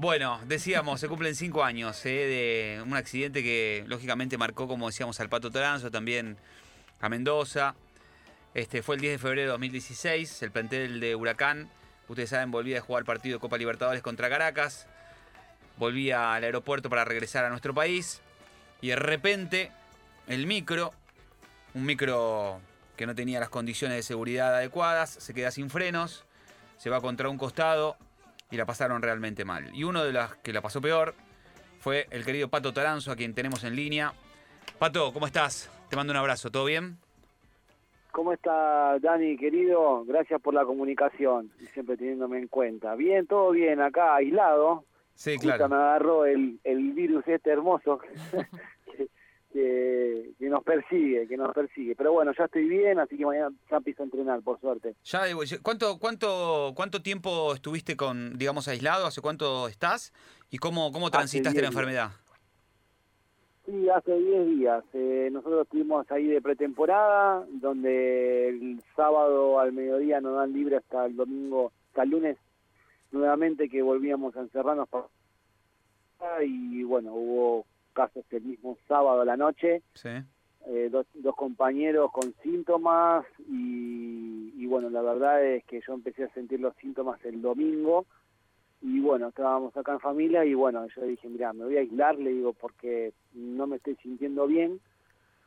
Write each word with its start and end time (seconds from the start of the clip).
Bueno, 0.00 0.40
decíamos, 0.46 0.98
se 0.98 1.08
cumplen 1.08 1.34
cinco 1.34 1.62
años 1.62 2.06
eh, 2.06 2.78
de 2.78 2.82
un 2.82 2.96
accidente 2.96 3.42
que 3.42 3.84
lógicamente 3.86 4.38
marcó, 4.38 4.66
como 4.66 4.86
decíamos, 4.86 5.20
al 5.20 5.28
Pato 5.28 5.50
Toranzo, 5.50 5.90
también 5.90 6.38
a 7.02 7.10
Mendoza. 7.10 7.74
Este 8.54 8.82
fue 8.82 8.94
el 8.94 9.02
10 9.02 9.12
de 9.12 9.18
febrero 9.18 9.42
de 9.42 9.48
2016, 9.48 10.42
el 10.42 10.52
plantel 10.52 11.00
de 11.00 11.14
Huracán, 11.14 11.68
ustedes 12.08 12.30
saben, 12.30 12.50
volvía 12.50 12.78
a 12.78 12.80
jugar 12.80 13.04
partido 13.04 13.36
de 13.36 13.40
Copa 13.42 13.58
Libertadores 13.58 14.00
contra 14.00 14.30
Caracas, 14.30 14.86
volvía 15.76 16.32
al 16.32 16.44
aeropuerto 16.44 16.88
para 16.88 17.04
regresar 17.04 17.44
a 17.44 17.50
nuestro 17.50 17.74
país. 17.74 18.22
Y 18.80 18.88
de 18.88 18.96
repente 18.96 19.70
el 20.28 20.46
micro, 20.46 20.94
un 21.74 21.84
micro 21.84 22.62
que 22.96 23.04
no 23.04 23.14
tenía 23.14 23.38
las 23.38 23.50
condiciones 23.50 23.98
de 23.98 24.02
seguridad 24.02 24.56
adecuadas, 24.56 25.10
se 25.10 25.34
queda 25.34 25.50
sin 25.50 25.68
frenos, 25.68 26.24
se 26.78 26.88
va 26.88 27.02
contra 27.02 27.28
un 27.28 27.36
costado 27.36 27.98
y 28.50 28.56
la 28.56 28.66
pasaron 28.66 29.02
realmente 29.02 29.44
mal. 29.44 29.74
Y 29.74 29.84
uno 29.84 30.04
de 30.04 30.12
los 30.12 30.34
que 30.36 30.52
la 30.52 30.60
pasó 30.60 30.80
peor 30.80 31.14
fue 31.78 32.06
el 32.10 32.24
querido 32.24 32.48
Pato 32.48 32.72
Taranzo, 32.72 33.12
a 33.12 33.16
quien 33.16 33.34
tenemos 33.34 33.64
en 33.64 33.76
línea. 33.76 34.12
Pato, 34.78 35.12
¿cómo 35.12 35.26
estás? 35.26 35.70
Te 35.88 35.96
mando 35.96 36.12
un 36.12 36.16
abrazo, 36.16 36.50
¿todo 36.50 36.64
bien? 36.64 36.98
¿Cómo 38.12 38.32
está 38.32 38.98
Dani, 38.98 39.36
querido? 39.36 40.04
Gracias 40.04 40.40
por 40.40 40.52
la 40.52 40.64
comunicación 40.64 41.50
y 41.60 41.66
siempre 41.66 41.96
teniéndome 41.96 42.38
en 42.38 42.48
cuenta. 42.48 42.94
Bien, 42.96 43.26
todo 43.26 43.52
bien, 43.52 43.80
acá 43.80 44.16
aislado. 44.16 44.84
Sí, 45.14 45.36
claro. 45.38 45.68
me 45.68 45.76
agarró 45.76 46.24
el, 46.24 46.58
el 46.64 46.92
virus 46.92 47.26
este 47.28 47.50
hermoso 47.50 47.98
que, 48.96 49.08
nos 50.50 50.64
persigue, 50.64 51.26
que 51.26 51.36
nos 51.36 51.54
persigue. 51.54 51.94
Pero 51.94 52.12
bueno, 52.12 52.32
ya 52.36 52.44
estoy 52.44 52.68
bien, 52.68 52.98
así 52.98 53.16
que 53.16 53.24
mañana 53.24 53.50
ya 53.70 53.76
empiezo 53.76 54.02
a 54.02 54.06
entrenar, 54.06 54.42
por 54.42 54.60
suerte. 54.60 54.94
Ya, 55.04 55.22
¿cuánto, 55.62 55.98
cuánto, 55.98 56.72
cuánto 56.74 57.02
tiempo 57.02 57.54
estuviste 57.54 57.96
con, 57.96 58.36
digamos, 58.36 58.68
aislado? 58.68 59.06
¿Hace 59.06 59.20
cuánto 59.20 59.68
estás? 59.68 60.12
¿Y 60.50 60.58
cómo, 60.58 60.92
cómo 60.92 61.10
transitaste 61.10 61.62
la 61.62 61.68
enfermedad? 61.68 62.10
Sí, 63.64 63.88
hace 63.88 64.18
10 64.18 64.46
días. 64.48 64.84
Eh, 64.92 65.28
nosotros 65.32 65.62
estuvimos 65.62 66.10
ahí 66.10 66.26
de 66.26 66.42
pretemporada, 66.42 67.46
donde 67.52 68.48
el 68.48 68.82
sábado 68.96 69.60
al 69.60 69.72
mediodía 69.72 70.20
nos 70.20 70.34
dan 70.34 70.52
libre 70.52 70.76
hasta 70.76 71.06
el 71.06 71.16
domingo, 71.16 71.72
hasta 71.88 72.02
el 72.02 72.10
lunes, 72.10 72.36
nuevamente 73.12 73.68
que 73.68 73.82
volvíamos 73.82 74.36
a 74.36 74.40
encerrarnos. 74.40 74.88
Para... 74.88 75.06
Y 76.44 76.82
bueno, 76.82 77.14
hubo 77.14 77.64
casos 77.92 78.24
el 78.30 78.42
mismo 78.42 78.76
sábado 78.88 79.20
a 79.20 79.24
la 79.24 79.36
noche. 79.36 79.82
Eh, 80.66 80.90
dos, 80.90 81.06
compañeros 81.36 82.10
con 82.12 82.34
síntomas 82.42 83.24
y, 83.48 84.66
bueno, 84.66 84.90
la 84.90 85.00
verdad 85.00 85.44
es 85.44 85.64
que 85.64 85.80
yo 85.80 85.94
empecé 85.94 86.24
a 86.24 86.34
sentir 86.34 86.60
los 86.60 86.76
síntomas 86.76 87.24
el 87.24 87.40
domingo 87.40 88.06
y 88.82 89.00
bueno, 89.00 89.28
estábamos 89.28 89.76
acá 89.76 89.92
en 89.92 90.00
familia 90.00 90.44
y 90.44 90.54
bueno, 90.54 90.86
yo 90.94 91.02
dije, 91.02 91.28
mira, 91.28 91.52
me 91.52 91.64
voy 91.64 91.76
a 91.76 91.80
aislar, 91.80 92.18
le 92.18 92.30
digo, 92.30 92.52
porque 92.52 93.12
no 93.32 93.66
me 93.66 93.76
estoy 93.76 93.96
sintiendo 93.96 94.46
bien, 94.46 94.80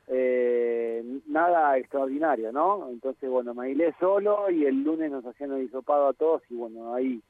eh, 0.07 1.03
nada 1.27 1.77
extraordinario, 1.77 2.51
¿no? 2.51 2.89
Entonces, 2.89 3.29
bueno, 3.29 3.53
me 3.53 3.67
aislé 3.67 3.93
solo 3.99 4.49
y 4.49 4.65
el 4.65 4.83
lunes 4.83 5.11
nos 5.11 5.25
hacían 5.25 5.53
el 5.53 5.63
hisopado 5.63 6.07
a 6.07 6.13
todos 6.13 6.41
y 6.49 6.55
bueno, 6.55 6.93
ahí 6.93 7.21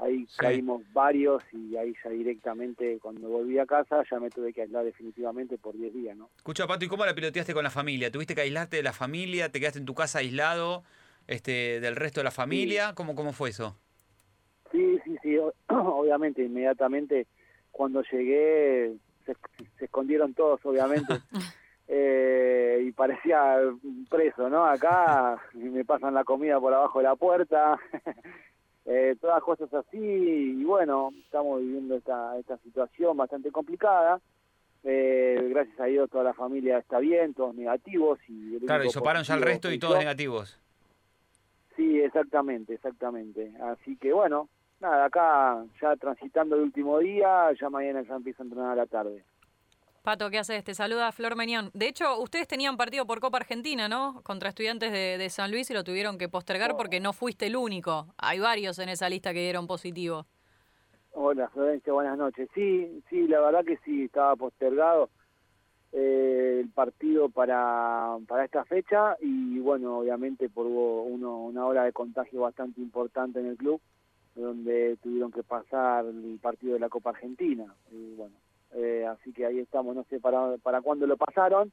ahí 0.00 0.26
caímos 0.36 0.82
varios 0.92 1.42
y 1.52 1.76
ahí 1.76 1.94
ya 2.02 2.10
directamente 2.10 2.98
cuando 3.00 3.28
volví 3.28 3.58
a 3.58 3.66
casa 3.66 4.02
ya 4.10 4.18
me 4.18 4.30
tuve 4.30 4.52
que 4.52 4.62
aislar 4.62 4.84
definitivamente 4.84 5.58
por 5.58 5.76
10 5.76 5.94
días, 5.94 6.16
¿no? 6.16 6.30
Escucha, 6.36 6.66
Pato, 6.66 6.84
¿y 6.84 6.88
cómo 6.88 7.04
la 7.04 7.14
piloteaste 7.14 7.54
con 7.54 7.64
la 7.64 7.70
familia? 7.70 8.10
¿Tuviste 8.10 8.34
que 8.34 8.40
aislarte 8.42 8.76
de 8.76 8.82
la 8.82 8.92
familia? 8.92 9.50
¿Te 9.50 9.60
quedaste 9.60 9.78
en 9.78 9.86
tu 9.86 9.94
casa 9.94 10.20
aislado 10.20 10.84
este, 11.26 11.80
del 11.80 11.96
resto 11.96 12.20
de 12.20 12.24
la 12.24 12.30
familia? 12.30 12.94
¿Cómo, 12.94 13.14
¿Cómo 13.14 13.32
fue 13.32 13.50
eso? 13.50 13.76
Sí, 14.72 14.98
sí, 15.04 15.16
sí, 15.22 15.36
obviamente, 15.68 16.42
inmediatamente 16.42 17.26
cuando 17.70 18.02
llegué 18.10 18.94
se, 19.26 19.36
escondieron 19.84 20.34
todos, 20.34 20.60
obviamente. 20.64 21.14
Eh, 21.92 22.84
y 22.86 22.92
parecía 22.92 23.58
preso, 24.08 24.48
¿no? 24.48 24.64
Acá 24.64 25.42
me 25.54 25.84
pasan 25.84 26.14
la 26.14 26.22
comida 26.22 26.60
por 26.60 26.72
abajo 26.72 27.00
de 27.00 27.04
la 27.06 27.16
puerta, 27.16 27.80
eh, 28.92 29.14
todas 29.20 29.40
cosas 29.44 29.72
así, 29.72 29.98
y 29.98 30.64
bueno, 30.64 31.12
estamos 31.24 31.60
viviendo 31.60 31.94
esta, 31.94 32.36
esta 32.38 32.58
situación 32.58 33.16
bastante 33.16 33.52
complicada. 33.52 34.20
Eh, 34.82 35.46
gracias 35.50 35.78
a 35.78 35.84
Dios 35.84 36.10
toda 36.10 36.24
la 36.24 36.34
familia 36.34 36.78
está 36.78 36.98
bien, 36.98 37.32
todos 37.32 37.54
negativos. 37.54 38.18
Y 38.26 38.58
claro, 38.66 38.82
y 38.82 38.90
soparon 38.90 39.22
ya 39.22 39.34
el 39.34 39.42
resto 39.42 39.70
y 39.70 39.78
todos 39.78 39.96
negativos. 39.96 40.58
Sí, 41.76 42.00
exactamente, 42.00 42.74
exactamente. 42.74 43.52
Así 43.62 43.96
que 43.96 44.12
bueno, 44.12 44.48
nada, 44.80 45.04
acá 45.04 45.64
ya 45.80 45.94
transitando 45.94 46.56
el 46.56 46.62
último 46.62 46.98
día, 46.98 47.52
ya 47.60 47.70
mañana 47.70 48.02
ya 48.02 48.16
empieza 48.16 48.42
a 48.42 48.46
entrenar 48.46 48.72
a 48.72 48.74
la 48.74 48.86
tarde. 48.86 49.22
Pato, 50.02 50.30
¿qué 50.30 50.38
haces? 50.38 50.64
Te 50.64 50.72
saluda 50.72 51.12
Flor 51.12 51.36
Meñón. 51.36 51.70
De 51.74 51.86
hecho, 51.86 52.18
ustedes 52.20 52.48
tenían 52.48 52.78
partido 52.78 53.06
por 53.06 53.20
Copa 53.20 53.36
Argentina, 53.36 53.86
¿no? 53.86 54.22
Contra 54.22 54.48
estudiantes 54.48 54.92
de, 54.92 55.28
San 55.28 55.50
Luis 55.50 55.70
y 55.70 55.74
lo 55.74 55.84
tuvieron 55.84 56.16
que 56.16 56.30
postergar 56.30 56.74
porque 56.74 57.00
no 57.00 57.12
fuiste 57.12 57.48
el 57.48 57.56
único. 57.56 58.06
Hay 58.16 58.38
varios 58.40 58.78
en 58.78 58.88
esa 58.88 59.10
lista 59.10 59.34
que 59.34 59.40
dieron 59.40 59.66
positivo. 59.66 60.24
Hola, 61.12 61.50
Florencia, 61.50 61.92
buenas 61.92 62.16
noches. 62.16 62.48
Sí, 62.54 63.02
sí, 63.10 63.28
la 63.28 63.40
verdad 63.40 63.62
que 63.62 63.76
sí, 63.84 64.04
estaba 64.04 64.36
postergado 64.36 65.10
eh, 65.92 66.60
el 66.62 66.70
partido 66.70 67.28
para, 67.28 68.16
para 68.26 68.46
esta 68.46 68.64
fecha 68.64 69.18
y 69.20 69.58
bueno, 69.58 69.98
obviamente 69.98 70.48
por 70.48 70.64
uno, 70.64 71.42
una 71.42 71.66
hora 71.66 71.84
de 71.84 71.92
contagio 71.92 72.40
bastante 72.40 72.80
importante 72.80 73.40
en 73.40 73.48
el 73.48 73.56
club, 73.58 73.82
donde 74.34 74.96
tuvieron 75.02 75.30
que 75.30 75.42
pasar 75.42 76.06
el 76.06 76.38
partido 76.40 76.72
de 76.72 76.80
la 76.80 76.88
Copa 76.88 77.10
Argentina. 77.10 77.74
Y 77.92 78.14
bueno, 78.14 78.34
eh, 78.72 79.06
así 79.06 79.32
que 79.32 79.46
ahí 79.46 79.58
estamos, 79.58 79.94
no 79.96 80.04
sé 80.04 80.20
para, 80.20 80.56
para 80.58 80.80
cuándo 80.80 81.06
lo 81.06 81.16
pasaron, 81.16 81.72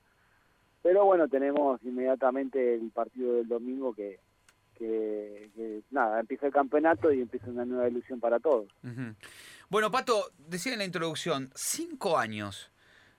pero 0.81 1.05
bueno, 1.05 1.27
tenemos 1.27 1.81
inmediatamente 1.83 2.75
el 2.75 2.91
partido 2.91 3.33
del 3.33 3.47
domingo 3.47 3.93
que, 3.93 4.19
nada, 5.91 6.19
empieza 6.19 6.47
el 6.47 6.53
campeonato 6.53 7.11
y 7.11 7.21
empieza 7.21 7.49
una 7.49 7.65
nueva 7.65 7.89
ilusión 7.89 8.19
para 8.19 8.39
todos. 8.39 8.67
Bueno, 9.69 9.91
Pato, 9.91 10.31
decía 10.37 10.73
en 10.73 10.79
la 10.79 10.85
introducción, 10.85 11.49
cinco 11.55 12.17
años 12.17 12.71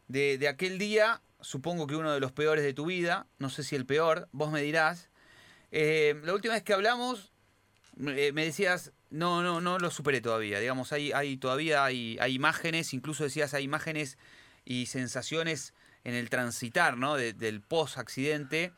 de, 0.07 0.39
de 0.39 0.49
aquel 0.49 0.79
día, 0.79 1.21
supongo 1.41 1.87
que 1.87 1.97
uno 1.97 2.13
de 2.13 2.21
los 2.21 2.33
peores 2.33 2.65
de 2.65 2.75
tu 2.75 2.87
vida, 2.87 3.27
no 3.39 3.51
sé 3.51 3.63
si 3.63 3.77
el 3.77 3.87
peor, 3.87 4.29
vos 4.33 4.51
me 4.51 4.63
dirás. 4.63 5.11
Eh, 5.71 6.19
la 6.25 6.33
última 6.35 6.55
vez 6.55 6.63
que 6.63 6.73
hablamos, 6.73 7.33
me 7.97 8.33
decías, 8.33 8.93
no, 9.11 9.43
no, 9.43 9.61
no 9.61 9.79
lo 9.79 9.91
superé 9.91 10.21
todavía. 10.21 10.61
Digamos, 10.61 10.93
hay, 10.93 11.13
hay 11.13 11.37
todavía 11.37 11.85
hay, 11.85 12.19
hay 12.21 12.35
imágenes, 12.35 12.93
incluso 12.93 13.25
decías, 13.25 13.55
hay 13.55 13.65
imágenes 13.65 14.19
y 14.65 14.87
sensaciones 14.87 15.75
en 16.05 16.15
el 16.15 16.31
transitar, 16.31 16.97
¿no? 16.97 17.17
del 17.17 17.61
post-accidente, 17.61 18.73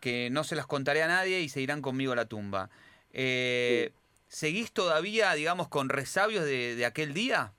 que 0.00 0.30
no 0.30 0.44
se 0.44 0.56
las 0.56 0.66
contaré 0.66 1.02
a 1.02 1.08
nadie 1.08 1.40
y 1.40 1.48
se 1.48 1.60
irán 1.60 1.82
conmigo 1.82 2.12
a 2.12 2.16
la 2.16 2.26
tumba. 2.26 2.70
Eh, 3.12 3.92
¿Seguís 4.28 4.72
todavía, 4.72 5.32
digamos, 5.32 5.68
con 5.68 5.88
resabios 5.88 6.44
de, 6.44 6.84
aquel 6.86 7.12
día? 7.12 7.52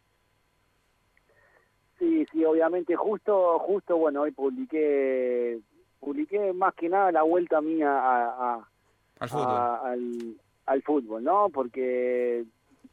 Sí, 2.00 2.26
sí, 2.32 2.46
obviamente. 2.46 2.96
Justo, 2.96 3.60
justo, 3.60 3.98
bueno, 3.98 4.22
hoy 4.22 4.32
publiqué, 4.32 5.60
publiqué 6.00 6.54
más 6.54 6.74
que 6.76 6.90
nada 6.90 7.12
la 7.12 7.24
vuelta 7.24 7.62
mía 7.62 7.90
a, 7.92 8.68
al 9.20 9.30
fútbol 9.30 9.46
al 9.84 10.36
fútbol, 10.80 11.24
¿no? 11.24 11.50
Porque 11.50 12.46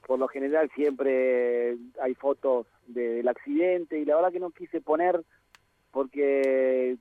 por 0.07 0.19
lo 0.19 0.27
general 0.27 0.69
siempre 0.75 1.77
hay 2.03 2.15
fotos 2.15 2.67
del 2.89 3.29
accidente 3.29 3.99
y 3.99 4.05
la 4.05 4.17
verdad 4.17 4.33
que 4.33 4.41
no 4.41 4.51
quise 4.51 4.81
poner 4.81 5.23
porque 5.93 6.97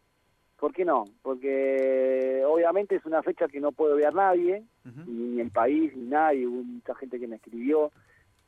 ¿por 0.59 0.73
qué 0.73 0.85
no? 0.85 1.05
Porque 1.21 2.43
obviamente 2.45 2.95
es 2.95 3.05
una 3.05 3.23
fecha 3.23 3.47
que 3.47 3.59
no 3.59 3.71
puede 3.71 3.95
ver 3.95 4.13
nadie, 4.13 4.63
ni 5.07 5.39
el 5.39 5.51
país, 5.51 5.95
ni 5.95 6.07
nadie, 6.07 6.47
hubo 6.47 6.63
mucha 6.63 6.95
gente 6.95 7.19
que 7.19 7.27
me 7.27 7.37
escribió. 7.37 7.91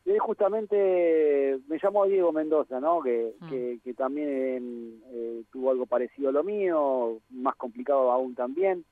Y 0.05 0.17
justamente 0.17 1.59
me 1.67 1.77
llamó 1.77 2.05
Diego 2.05 2.31
Mendoza, 2.31 2.79
¿no? 2.79 3.01
Que, 3.01 3.33
mm. 3.39 3.79
que, 3.83 3.93
también 3.93 5.01
eh, 5.11 5.43
tuvo 5.51 5.71
algo 5.71 5.85
parecido 5.85 6.29
a 6.29 6.31
lo 6.31 6.43
mío, 6.43 7.19
más 7.29 7.55
complicado 7.55 8.11
aún 8.11 8.33
también 8.33 8.85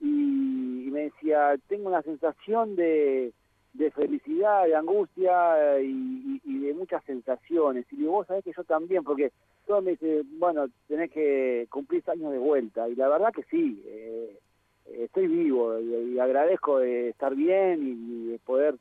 y, 0.00 0.88
me 0.90 1.02
decía, 1.02 1.54
tengo 1.68 1.88
una 1.88 2.02
sensación 2.02 2.74
de, 2.74 3.32
de 3.74 3.90
felicidad, 3.92 4.64
de 4.64 4.74
angustia 4.74 5.80
y, 5.80 6.40
de 6.44 6.74
muchas 6.74 7.02
sensaciones. 7.04 7.86
Y 7.90 7.96
digo, 7.96 8.12
vos 8.12 8.26
sabés 8.26 8.44
que 8.44 8.52
yo 8.56 8.64
también, 8.64 9.04
porque 9.04 9.32
todo 9.66 9.82
me 9.82 9.92
dice, 9.92 10.22
bueno, 10.38 10.66
tenés 10.88 11.10
que 11.10 11.66
cumplir 11.70 12.02
años 12.08 12.32
de 12.32 12.38
vuelta. 12.38 12.88
Y 12.88 12.96
la 12.96 13.08
verdad 13.08 13.32
que 13.32 13.44
sí, 13.44 13.82
eh, 13.86 14.38
estoy 14.86 15.26
vivo 15.28 15.78
y, 15.78 16.18
agradezco 16.18 16.78
de 16.78 17.10
estar 17.10 17.34
bien 17.34 17.80
y, 17.82 18.32
de 18.32 18.38
poder 18.40 18.76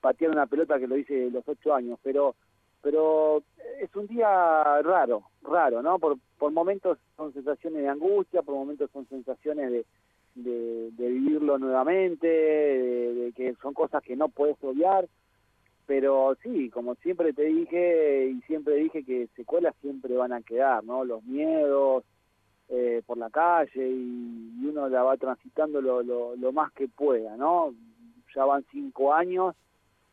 patear 0.00 0.30
una 0.30 0.46
pelota 0.46 0.78
que 0.78 0.86
lo 0.86 0.96
hice 0.96 1.30
los 1.30 1.46
ocho 1.46 1.74
años, 1.74 1.98
pero 2.02 2.34
pero 2.80 3.42
es 3.80 3.94
un 3.96 4.06
día 4.06 4.80
raro, 4.82 5.24
raro, 5.42 5.82
¿no? 5.82 5.98
Por, 5.98 6.16
por 6.38 6.52
momentos 6.52 6.96
son 7.16 7.32
sensaciones 7.32 7.82
de 7.82 7.88
angustia, 7.88 8.42
por 8.42 8.54
momentos 8.54 8.88
son 8.92 9.06
sensaciones 9.08 9.72
de, 9.72 9.84
de, 10.34 10.90
vivirlo 10.96 11.58
nuevamente, 11.58 12.26
de, 12.26 13.32
que 13.34 13.54
son 13.62 13.74
cosas 13.74 14.02
que 14.02 14.16
no 14.16 14.28
puedes 14.28 14.56
obviar. 14.62 15.08
pero 15.86 16.36
sí, 16.42 16.68
como 16.70 16.94
siempre 16.96 17.32
te 17.32 17.44
dije 17.44 18.28
y 18.28 18.40
siempre 18.42 18.74
dije 18.76 19.04
que 19.04 19.28
secuelas 19.36 19.74
siempre 19.80 20.14
van 20.16 20.32
a 20.32 20.42
quedar, 20.42 20.84
¿no? 20.84 21.04
Los 21.04 21.24
miedos 21.24 22.04
eh, 22.68 23.02
por 23.06 23.16
la 23.16 23.30
calle 23.30 23.88
y, 23.88 24.66
uno 24.68 24.88
la 24.88 25.02
va 25.02 25.16
transitando 25.16 25.80
lo, 25.80 26.02
lo, 26.02 26.36
lo 26.36 26.52
más 26.52 26.70
que 26.72 26.88
pueda, 26.88 27.36
¿no? 27.36 27.74
Ya 28.34 28.44
van 28.44 28.64
cinco 28.70 29.14
años 29.14 29.54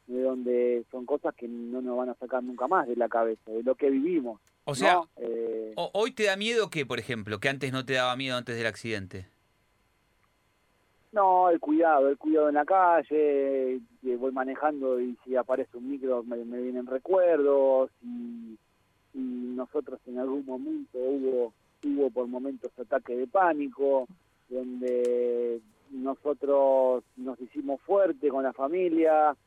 de 0.07 0.21
donde 0.21 0.85
son 0.91 1.06
cosas 1.06 1.33
que 1.35 1.47
no 1.47 1.81
nos 1.81 1.97
van 1.97 2.09
a 2.09 2.15
sacar 2.15 2.44
nunca 2.44 2.68
más 2.68 2.88
de 2.88 2.95
la 2.95 3.09
cabeza, 3.09 3.51
de 3.51 3.63
lo 3.63 3.75
que 3.75 3.89
vivimos. 3.89 4.39
O 4.65 4.75
sea, 4.75 4.95
¿no? 4.95 5.09
Eh, 5.18 5.73
hoy 5.75 6.11
te 6.11 6.23
da 6.23 6.35
miedo 6.35 6.69
que, 6.69 6.85
por 6.85 7.00
ejemplo, 7.00 7.39
que 7.39 7.50
antes 7.50 7.71
no 7.71 7.85
te 7.85 7.94
daba 7.94 8.15
miedo 8.15 8.38
antes 8.38 8.56
del 8.56 8.68
accidente. 8.68 9.27
No, 11.15 11.50
el 11.50 11.62
cuidado, 11.62 12.09
el 12.09 12.17
cuidado 12.17 12.50
en 12.50 12.56
la 12.56 12.65
calle, 12.65 13.79
voy 14.03 14.31
manejando 14.33 15.00
y 15.00 15.15
si 15.23 15.38
aparece 15.38 15.77
un 15.77 15.89
micro 15.89 16.21
me, 16.23 16.35
vienen 16.44 16.85
recuerdos 16.85 17.89
y, 18.03 18.57
y 19.13 19.19
nosotros 19.56 19.97
en 20.07 20.19
algún 20.19 20.45
momento 20.45 20.97
hubo, 20.97 21.53
hubo 21.85 22.09
por 22.09 22.27
momentos 22.27 22.69
ataque 22.77 23.15
de 23.15 23.27
pánico, 23.27 24.07
donde 24.50 25.62
nosotros 25.91 27.06
nos 27.15 27.39
hicimos 27.39 27.79
fuertes 27.83 28.29
con 28.29 28.44
la 28.44 28.51
familia, 28.51 29.38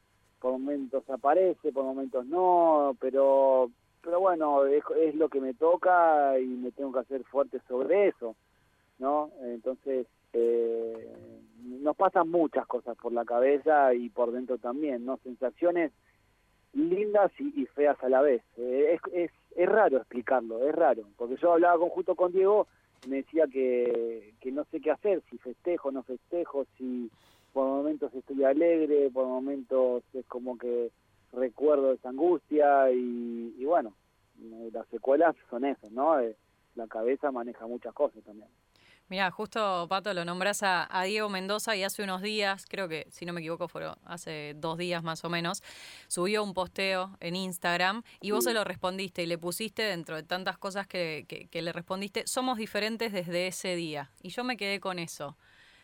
por 0.40 0.52
momentos 0.52 1.04
aparece, 1.10 1.70
por 1.70 1.84
momentos 1.84 2.24
no, 2.24 2.96
pero 2.98 3.70
pero 4.02 4.20
bueno, 4.20 4.64
es, 4.64 4.82
es 5.02 5.14
lo 5.16 5.28
que 5.28 5.42
me 5.42 5.52
toca 5.52 6.38
y 6.40 6.46
me 6.46 6.70
tengo 6.70 6.94
que 6.94 7.00
hacer 7.00 7.24
fuerte 7.24 7.60
sobre 7.68 8.08
eso, 8.08 8.36
¿no? 8.98 9.30
Entonces, 9.42 10.06
eh, 10.32 11.37
nos 11.68 11.96
pasan 11.96 12.30
muchas 12.30 12.66
cosas 12.66 12.96
por 12.96 13.12
la 13.12 13.24
cabeza 13.24 13.94
y 13.94 14.08
por 14.08 14.32
dentro 14.32 14.58
también, 14.58 15.04
¿no? 15.04 15.18
Sensaciones 15.18 15.92
lindas 16.72 17.30
y, 17.38 17.62
y 17.62 17.66
feas 17.66 18.02
a 18.02 18.08
la 18.08 18.22
vez. 18.22 18.42
Eh, 18.56 18.98
es, 19.12 19.30
es, 19.56 19.68
raro 19.68 19.98
explicarlo, 19.98 20.66
es 20.68 20.74
raro, 20.74 21.02
porque 21.16 21.36
yo 21.36 21.52
hablaba 21.52 21.78
con, 21.78 21.88
justo 21.90 22.14
con 22.14 22.32
Diego, 22.32 22.66
me 23.08 23.16
decía 23.16 23.46
que, 23.46 24.34
que 24.40 24.52
no 24.52 24.64
sé 24.64 24.80
qué 24.80 24.90
hacer, 24.90 25.22
si 25.30 25.38
festejo, 25.38 25.90
no 25.90 26.02
festejo, 26.02 26.64
si 26.76 27.10
por 27.52 27.66
momentos 27.66 28.14
estoy 28.14 28.44
alegre, 28.44 29.10
por 29.10 29.26
momentos 29.26 30.02
es 30.14 30.26
como 30.26 30.56
que 30.56 30.90
recuerdo 31.32 31.92
esa 31.92 32.08
angustia 32.10 32.90
y, 32.90 33.54
y 33.58 33.64
bueno, 33.64 33.94
las 34.72 34.86
secuelas 34.88 35.34
son 35.50 35.64
esas, 35.64 35.90
¿no? 35.90 36.20
Eh, 36.20 36.36
la 36.76 36.86
cabeza 36.86 37.32
maneja 37.32 37.66
muchas 37.66 37.92
cosas 37.92 38.22
también. 38.24 38.48
Mira, 39.08 39.30
justo 39.30 39.86
Pato 39.88 40.12
lo 40.12 40.24
nombras 40.26 40.62
a, 40.62 40.86
Diego 41.04 41.30
Mendoza 41.30 41.74
y 41.74 41.82
hace 41.82 42.02
unos 42.02 42.20
días, 42.20 42.66
creo 42.68 42.88
que 42.88 43.06
si 43.10 43.24
no 43.24 43.32
me 43.32 43.40
equivoco 43.40 43.66
fueron 43.66 43.96
hace 44.04 44.52
dos 44.56 44.76
días 44.76 45.02
más 45.02 45.24
o 45.24 45.30
menos, 45.30 45.62
subió 46.08 46.44
un 46.44 46.52
posteo 46.52 47.16
en 47.20 47.34
Instagram 47.34 48.02
y 48.20 48.32
vos 48.32 48.44
se 48.44 48.52
lo 48.52 48.64
respondiste 48.64 49.22
y 49.22 49.26
le 49.26 49.38
pusiste 49.38 49.82
dentro 49.82 50.16
de 50.16 50.24
tantas 50.24 50.58
cosas 50.58 50.86
que, 50.86 51.24
que- 51.26 51.46
que 51.46 51.62
le 51.62 51.72
respondiste, 51.72 52.26
somos 52.26 52.58
diferentes 52.58 53.12
desde 53.12 53.46
ese 53.46 53.76
día. 53.76 54.10
Y 54.22 54.28
yo 54.28 54.44
me 54.44 54.58
quedé 54.58 54.78
con 54.78 54.98
eso. 54.98 55.38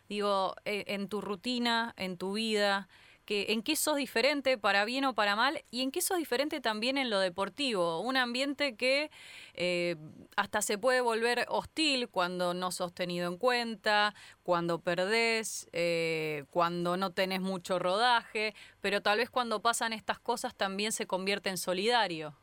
Digo, 0.06 0.54
eh, 0.66 0.84
en 0.88 1.08
tu 1.08 1.22
rutina, 1.22 1.94
en 1.96 2.18
tu 2.18 2.34
vida, 2.34 2.88
que 3.24 3.46
en 3.48 3.62
qué 3.62 3.76
sos 3.76 3.96
diferente 3.96 4.58
para 4.58 4.84
bien 4.84 5.04
o 5.04 5.14
para 5.14 5.36
mal 5.36 5.62
y 5.70 5.82
en 5.82 5.90
qué 5.90 6.00
sos 6.00 6.18
diferente 6.18 6.60
también 6.60 6.98
en 6.98 7.10
lo 7.10 7.18
deportivo. 7.18 8.00
Un 8.00 8.16
ambiente 8.16 8.76
que 8.76 9.10
eh, 9.54 9.96
hasta 10.36 10.62
se 10.62 10.78
puede 10.78 11.00
volver 11.00 11.46
hostil 11.48 12.08
cuando 12.08 12.54
no 12.54 12.70
sos 12.70 12.92
tenido 12.92 13.30
en 13.30 13.38
cuenta, 13.38 14.14
cuando 14.42 14.78
perdés, 14.78 15.68
eh, 15.72 16.44
cuando 16.50 16.96
no 16.96 17.12
tenés 17.12 17.40
mucho 17.40 17.78
rodaje, 17.78 18.54
pero 18.80 19.00
tal 19.00 19.18
vez 19.18 19.30
cuando 19.30 19.62
pasan 19.62 19.92
estas 19.92 20.18
cosas 20.18 20.54
también 20.54 20.92
se 20.92 21.06
convierte 21.06 21.50
en 21.50 21.56
solidario. 21.56 22.34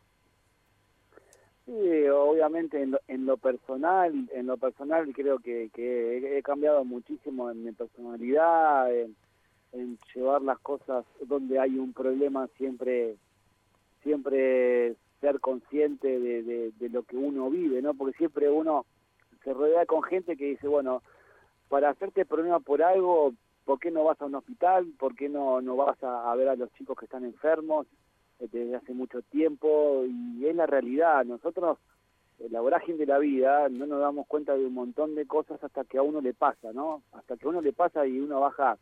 Sí, 1.66 2.07
obviamente 2.10 2.81
en 2.81 2.92
lo, 2.92 3.00
en 3.07 3.25
lo 3.25 3.38
personal, 3.38 4.30
en 4.33 4.48
lo 4.48 4.57
personal 4.57 5.13
creo 5.13 5.39
que, 5.39 5.69
he 5.75 6.42
cambiado 6.42 6.83
muchísimo 6.83 7.51
en 7.51 7.63
mi 7.63 7.72
personalidad, 7.72 8.94
en, 8.94 9.16
en 9.73 9.97
llevar 10.13 10.41
las 10.41 10.59
cosas 10.59 11.06
donde 11.25 11.59
hay 11.59 11.77
un 11.77 11.94
problema 11.94 12.47
siempre, 12.57 13.15
siempre 14.03 14.95
ser 15.21 15.39
consciente 15.39 16.19
de, 16.19 16.71
de, 16.71 16.89
lo 16.89 17.03
que 17.03 17.15
uno 17.15 17.50
vive, 17.50 17.81
¿no? 17.81 17.94
Porque 17.94 18.18
siempre 18.18 18.50
uno 18.50 18.85
se 19.44 19.53
rodea 19.53 19.85
con 19.85 20.03
gente 20.03 20.35
que 20.35 20.45
dice, 20.45 20.68
bueno, 20.68 21.01
para 21.69 21.89
hacerte 21.89 22.25
problema 22.25 22.59
por 22.59 22.81
algo, 22.83 23.33
¿por 23.65 23.79
qué 23.79 23.91
no 23.91 24.03
vas 24.03 24.19
a 24.21 24.25
un 24.25 24.35
hospital? 24.35 24.91
¿Por 25.00 25.15
qué 25.15 25.29
no, 25.29 25.62
no 25.62 25.75
vas 25.75 25.97
a, 26.03 26.33
ver 26.35 26.50
a 26.50 26.56
los 26.56 26.71
chicos 26.73 26.97
que 26.97 27.06
están 27.06 27.23
enfermos 27.23 27.88
eh, 28.39 28.47
desde 28.51 28.75
hace 28.75 28.94
mucho 28.94 29.21
tiempo? 29.21 30.03
Y 30.06 30.45
es 30.45 30.56
la 30.56 30.65
realidad. 30.65 31.23
Nosotros, 31.23 31.77
eh, 32.39 32.47
la 32.50 32.62
vorágine 32.62 32.97
de 32.97 33.06
la 33.06 33.19
vida, 33.19 33.69
no 33.69 33.85
nos 33.85 34.01
damos 34.01 34.27
cuenta 34.27 34.56
de 34.56 34.65
un 34.65 34.73
montón 34.73 35.15
de 35.15 35.27
cosas 35.27 35.63
hasta 35.63 35.83
que 35.83 36.00
a 36.00 36.03
uno 36.03 36.19
le 36.19 36.33
pasa, 36.33 36.73
¿no? 36.73 37.03
Hasta 37.13 37.38
que 37.38 37.45
a 37.45 37.50
uno 37.50 37.62
le 37.62 37.73
pasa 37.73 38.06
y 38.06 38.19
uno 38.19 38.41
baja 38.41 38.77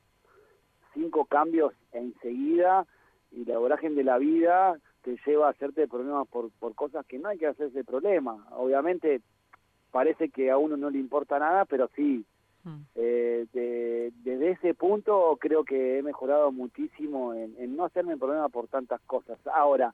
cinco 0.94 1.25
cambios 1.25 1.74
enseguida 1.91 2.86
y 3.31 3.45
la 3.45 3.57
vorágine 3.57 3.95
de 3.95 4.03
la 4.03 4.18
vida 4.18 4.80
te 5.03 5.18
lleva 5.25 5.47
a 5.47 5.51
hacerte 5.51 5.88
problemas 5.88 6.27
por, 6.27 6.50
por 6.59 6.75
cosas 6.75 7.06
que 7.06 7.19
no 7.19 7.30
hay 7.30 7.38
que 7.38 7.47
hacerse 7.47 7.83
problema. 7.83 8.47
Obviamente 8.51 9.21
parece 9.91 10.30
que 10.30 10.51
a 10.51 10.57
uno 10.57 10.77
no 10.77 10.89
le 10.89 11.00
importa 11.00 11.39
nada, 11.39 11.65
pero 11.65 11.89
sí, 11.95 12.25
Mm. 12.65 12.81
eh, 12.95 13.45
de- 13.53 14.12
desde 14.21 14.51
ese 14.51 14.74
punto 14.74 15.38
creo 15.39 15.63
que 15.63 15.97
he 15.97 16.03
mejorado 16.03 16.51
muchísimo 16.51 17.33
en, 17.33 17.56
en 17.57 17.77
no 17.77 17.86
hacerme 17.86 18.18
problema 18.18 18.50
por 18.50 18.68
tantas 18.68 19.00
cosas. 19.07 19.39
Ahora, 19.47 19.94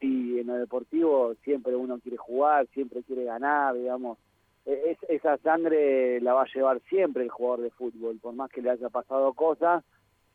y 0.00 0.40
en 0.40 0.48
lo 0.48 0.54
deportivo 0.54 1.34
siempre 1.44 1.76
uno 1.76 2.00
quiere 2.00 2.16
jugar, 2.16 2.66
siempre 2.74 3.04
quiere 3.04 3.22
ganar, 3.24 3.74
digamos. 3.76 4.18
E- 4.64 4.90
es- 4.92 5.10
esa 5.10 5.36
sangre 5.38 6.20
la 6.20 6.34
va 6.34 6.42
a 6.42 6.52
llevar 6.54 6.80
siempre 6.88 7.24
el 7.24 7.30
jugador 7.30 7.62
de 7.62 7.70
fútbol, 7.70 8.18
por 8.20 8.34
más 8.34 8.50
que 8.50 8.62
le 8.62 8.70
haya 8.70 8.88
pasado 8.88 9.32
cosas. 9.34 9.84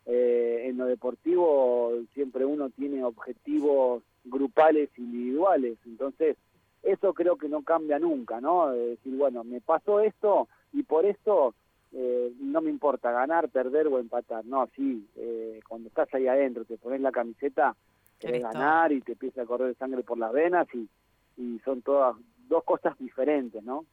eh, 0.10 0.70
en 0.70 0.78
lo 0.78 0.86
deportivo 0.86 1.92
siempre 2.14 2.46
uno 2.46 2.70
tiene 2.70 3.04
objetivos 3.04 4.04
grupales, 4.24 4.90
individuales. 4.98 5.78
Entonces, 5.86 6.38
eso 6.82 7.14
creo 7.14 7.36
que 7.38 7.50
no 7.50 7.62
cambia 7.64 8.00
nunca, 8.00 8.40
¿no? 8.40 8.70
De 8.72 8.92
decir, 8.92 9.18
bueno, 9.18 9.44
me 9.44 9.60
pasó 9.60 10.00
esto 10.00 10.48
y 10.72 10.84
por 10.84 11.06
esto 11.06 11.54
eh, 11.92 12.32
no 12.40 12.62
me 12.62 12.70
importa 12.70 13.12
ganar, 13.12 13.50
perder 13.50 13.88
o 13.88 14.00
empatar. 14.00 14.46
No, 14.46 14.68
sí, 14.78 15.06
eh, 15.18 15.60
cuando 15.68 15.90
estás 15.90 16.08
ahí 16.14 16.28
adentro, 16.28 16.64
te 16.64 16.78
pones 16.78 17.02
la 17.02 17.12
camiseta, 17.12 17.76
querés 18.18 18.44
ganar 18.54 18.92
y 18.94 19.02
te 19.02 19.12
empieza 19.12 19.42
a 19.42 19.46
correr 19.46 19.76
sangre 19.76 20.04
por 20.04 20.18
las 20.18 20.32
venas 20.32 20.68
y, 20.74 20.88
y 21.36 21.60
son 21.66 21.81
todas 21.81 22.16
dos 22.48 22.64
cosas 22.64 22.98
diferentes, 22.98 23.62
¿no? 23.62 23.84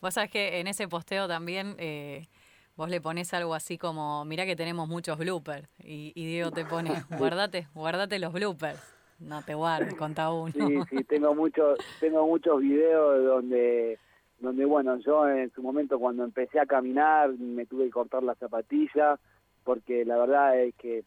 Vos 0.00 0.14
sabés 0.14 0.30
que 0.30 0.60
en 0.60 0.66
ese 0.66 0.88
posteo 0.88 1.26
también 1.26 1.74
eh, 1.78 2.26
vos 2.76 2.88
le 2.90 3.00
pones 3.00 3.32
algo 3.34 3.54
así 3.54 3.78
como, 3.78 4.24
mirá 4.24 4.44
que 4.44 4.56
tenemos 4.56 4.88
muchos 4.88 5.18
bloopers. 5.18 5.68
Y, 5.82 6.12
y 6.14 6.26
Diego 6.26 6.50
te 6.50 6.64
pone, 6.64 6.90
guardate, 7.18 7.68
guardate 7.74 8.18
los 8.18 8.32
bloopers. 8.32 8.94
No 9.18 9.42
te 9.42 9.54
guardes, 9.54 9.94
contá 9.94 10.30
uno. 10.30 10.52
Sí, 10.52 10.78
sí, 10.90 11.04
tengo 11.04 11.34
muchos, 11.34 11.78
tengo 12.00 12.26
muchos 12.26 12.60
videos 12.60 13.24
donde, 13.24 13.98
donde 14.38 14.64
bueno, 14.66 14.98
yo 14.98 15.26
en 15.26 15.50
su 15.52 15.62
momento 15.62 15.98
cuando 15.98 16.22
empecé 16.22 16.60
a 16.60 16.66
caminar 16.66 17.30
me 17.38 17.64
tuve 17.64 17.84
que 17.84 17.90
cortar 17.90 18.22
la 18.22 18.34
zapatilla 18.34 19.18
porque 19.64 20.04
la 20.04 20.18
verdad 20.18 20.60
es 20.60 20.74
que 20.74 21.04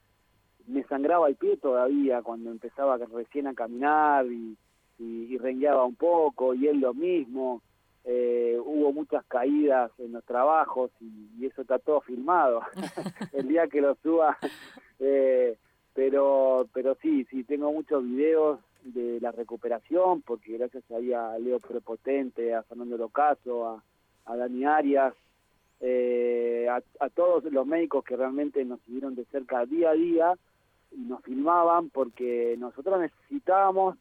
me 0.65 0.83
sangraba 0.85 1.27
el 1.27 1.35
pie 1.35 1.57
todavía 1.57 2.21
cuando 2.23 2.49
empezaba 2.51 2.97
recién 2.97 3.45
a 3.47 3.53
caminar 3.53 4.25
y, 4.25 4.57
y, 4.97 5.33
y 5.33 5.37
rengueaba 5.37 5.85
un 5.85 5.95
poco 5.95 6.55
y 6.55 6.67
él 6.67 6.79
lo 6.79 6.95
mismo. 6.95 7.61
Eh, 8.05 8.48
hubo 8.79 8.93
muchas 8.93 9.25
caídas 9.25 9.91
en 9.99 10.13
los 10.13 10.23
trabajos 10.23 10.91
y, 11.01 11.45
eso 11.45 11.61
está 11.61 11.79
todo 11.79 12.01
filmado. 12.01 12.61
el 13.33 13.47
día 13.47 13.67
que 13.67 13.81
lo 13.81 13.95
suba, 13.95 14.37
eh, 14.99 15.57
pero 15.93 16.67
pero 16.73 16.95
sí, 17.01 17.25
sí, 17.29 17.43
tengo 17.43 17.71
muchos 17.71 18.03
videos 18.03 18.59
de 18.83 19.19
la 19.19 19.31
recuperación, 19.31 20.21
porque 20.21 20.57
gracias 20.57 20.83
ahí 20.91 21.13
a 21.13 21.37
Leo 21.39 21.59
Prepotente, 21.59 22.53
a 22.53 22.63
Fernando 22.63 22.97
Locaso, 22.97 23.67
a, 23.67 23.83
a 24.25 24.37
Dani 24.37 24.65
Arias, 24.65 25.13
eh, 25.81 26.67
a, 26.69 26.81
a 27.03 27.09
todos 27.09 27.43
los 27.45 27.65
médicos 27.65 28.03
que 28.03 28.15
realmente 28.15 28.63
nos 28.65 28.79
siguieron 28.81 29.15
de 29.15 29.25
cerca 29.25 29.65
día 29.65 29.91
a 29.91 29.93
día 29.93 30.37
y 30.91 31.01
nos 31.01 31.21
filmaban 31.23 31.89
porque 31.89 32.55
nosotros 32.57 32.99
necesitábamos 32.99 33.97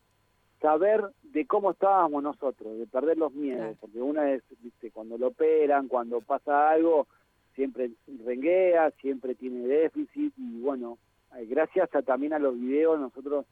saber 0.61 1.03
de 1.23 1.47
cómo 1.47 1.71
estábamos 1.73 2.23
nosotros, 2.23 2.79
de 2.79 2.87
perder 2.87 3.19
los 3.19 3.33
miedos, 3.33 3.61
Claro. 3.61 3.77
porque 3.81 4.01
una 4.01 4.33
es, 4.33 4.43
viste, 4.61 4.91
cuando 4.91 5.17
lo 5.19 5.29
operan, 5.29 5.89
cuando 5.89 6.21
pasa 6.21 6.71
algo, 6.71 7.07
siempre 7.55 7.91
renguea, 8.25 8.91
siempre 9.01 9.35
tiene 9.35 9.67
déficit 9.67 10.33
y 10.37 10.61
bueno, 10.61 10.99
eh, 11.37 11.47
gracias 11.47 11.95
a, 11.95 12.03
también 12.03 12.33
a 12.33 12.39
los 12.39 12.59
videos 12.59 12.99
nosotros 12.99 13.47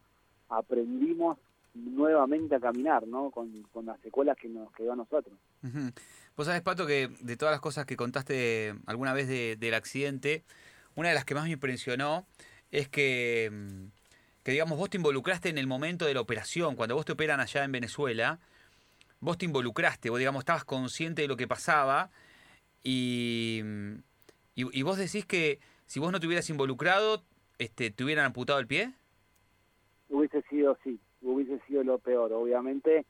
aprendimos 0.48 1.38
nuevamente 1.74 2.54
a 2.54 2.60
caminar, 2.60 3.06
¿no? 3.06 3.30
Con, 3.30 3.62
con 3.72 3.86
las 3.86 4.00
secuelas 4.00 4.36
que 4.38 4.48
nos 4.48 4.72
quedó 4.72 4.92
a 4.92 4.96
nosotros. 4.96 5.34
Vos 6.36 6.46
sabés, 6.46 6.62
Pato, 6.62 6.86
que 6.86 7.08
de 7.20 7.36
todas 7.36 7.52
las 7.52 7.60
cosas 7.60 7.84
que 7.84 7.96
contaste 7.96 8.74
alguna 8.86 9.12
vez 9.12 9.28
de- 9.28 9.56
del 9.56 9.74
accidente, 9.74 10.42
una 10.94 11.08
de 11.08 11.14
las 11.14 11.24
que 11.24 11.34
más 11.34 11.44
me 11.44 11.50
impresionó 11.52 12.24
es 12.70 12.88
que 12.88 13.50
mm, 13.52 13.86
que 14.46 14.52
digamos, 14.52 14.78
vos 14.78 14.88
te 14.88 14.96
involucraste 14.96 15.48
en 15.48 15.58
el 15.58 15.66
momento 15.66 16.04
de 16.04 16.14
la 16.14 16.20
operación, 16.20 16.76
cuando 16.76 16.94
vos 16.94 17.04
te 17.04 17.10
operan 17.10 17.40
allá 17.40 17.64
en 17.64 17.72
Venezuela, 17.72 18.38
vos 19.18 19.38
te 19.38 19.44
involucraste, 19.44 20.08
vos 20.08 20.20
digamos, 20.20 20.42
estabas 20.42 20.64
consciente 20.64 21.22
de 21.22 21.26
lo 21.26 21.36
que 21.36 21.48
pasaba 21.48 22.10
y, 22.84 23.60
y, 24.54 24.82
vos 24.84 24.98
decís 24.98 25.26
que 25.26 25.58
si 25.86 25.98
vos 25.98 26.12
no 26.12 26.20
te 26.20 26.28
hubieras 26.28 26.48
involucrado, 26.48 27.24
este, 27.58 27.90
¿te 27.90 28.04
hubieran 28.04 28.24
amputado 28.24 28.60
el 28.60 28.68
pie? 28.68 28.92
Hubiese 30.10 30.42
sido, 30.42 30.78
sí, 30.84 31.00
hubiese 31.22 31.58
sido 31.66 31.82
lo 31.82 31.98
peor. 31.98 32.32
Obviamente 32.32 33.04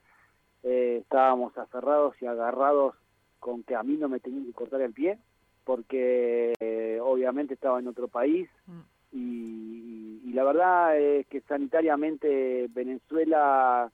eh, 0.63 0.97
estábamos 1.03 1.55
aferrados 1.55 2.15
y 2.19 2.25
agarrados 2.25 2.95
con 3.39 3.61
que 3.61 3.75
a 3.75 3.83
mí 3.83 3.95
no 3.95 4.09
me 4.09 4.19
tenían 4.19 4.43
que 4.47 4.53
cortar 4.53 4.81
el 4.81 4.91
pie, 4.91 5.19
porque 5.65 6.53
eh, 6.59 6.97
obviamente 6.99 7.53
estaba 7.53 7.77
en 7.77 7.89
otro 7.89 8.07
país 8.07 8.49
mm. 8.65 8.96
Y, 9.11 10.31
la 10.33 10.43
verdad 10.43 10.99
es 10.99 11.25
que 11.27 11.41
sanitariamente 11.41 12.67
Venezuela 12.69 13.91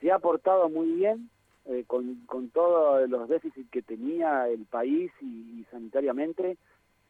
se 0.00 0.10
ha 0.10 0.18
portado 0.18 0.68
muy 0.68 0.90
bien 0.90 1.30
eh, 1.66 1.84
con, 1.86 2.16
con 2.26 2.50
todos 2.50 3.08
los 3.08 3.28
déficits 3.28 3.70
que 3.70 3.80
tenía 3.80 4.48
el 4.48 4.64
país 4.64 5.12
y, 5.20 5.64
sanitariamente 5.70 6.56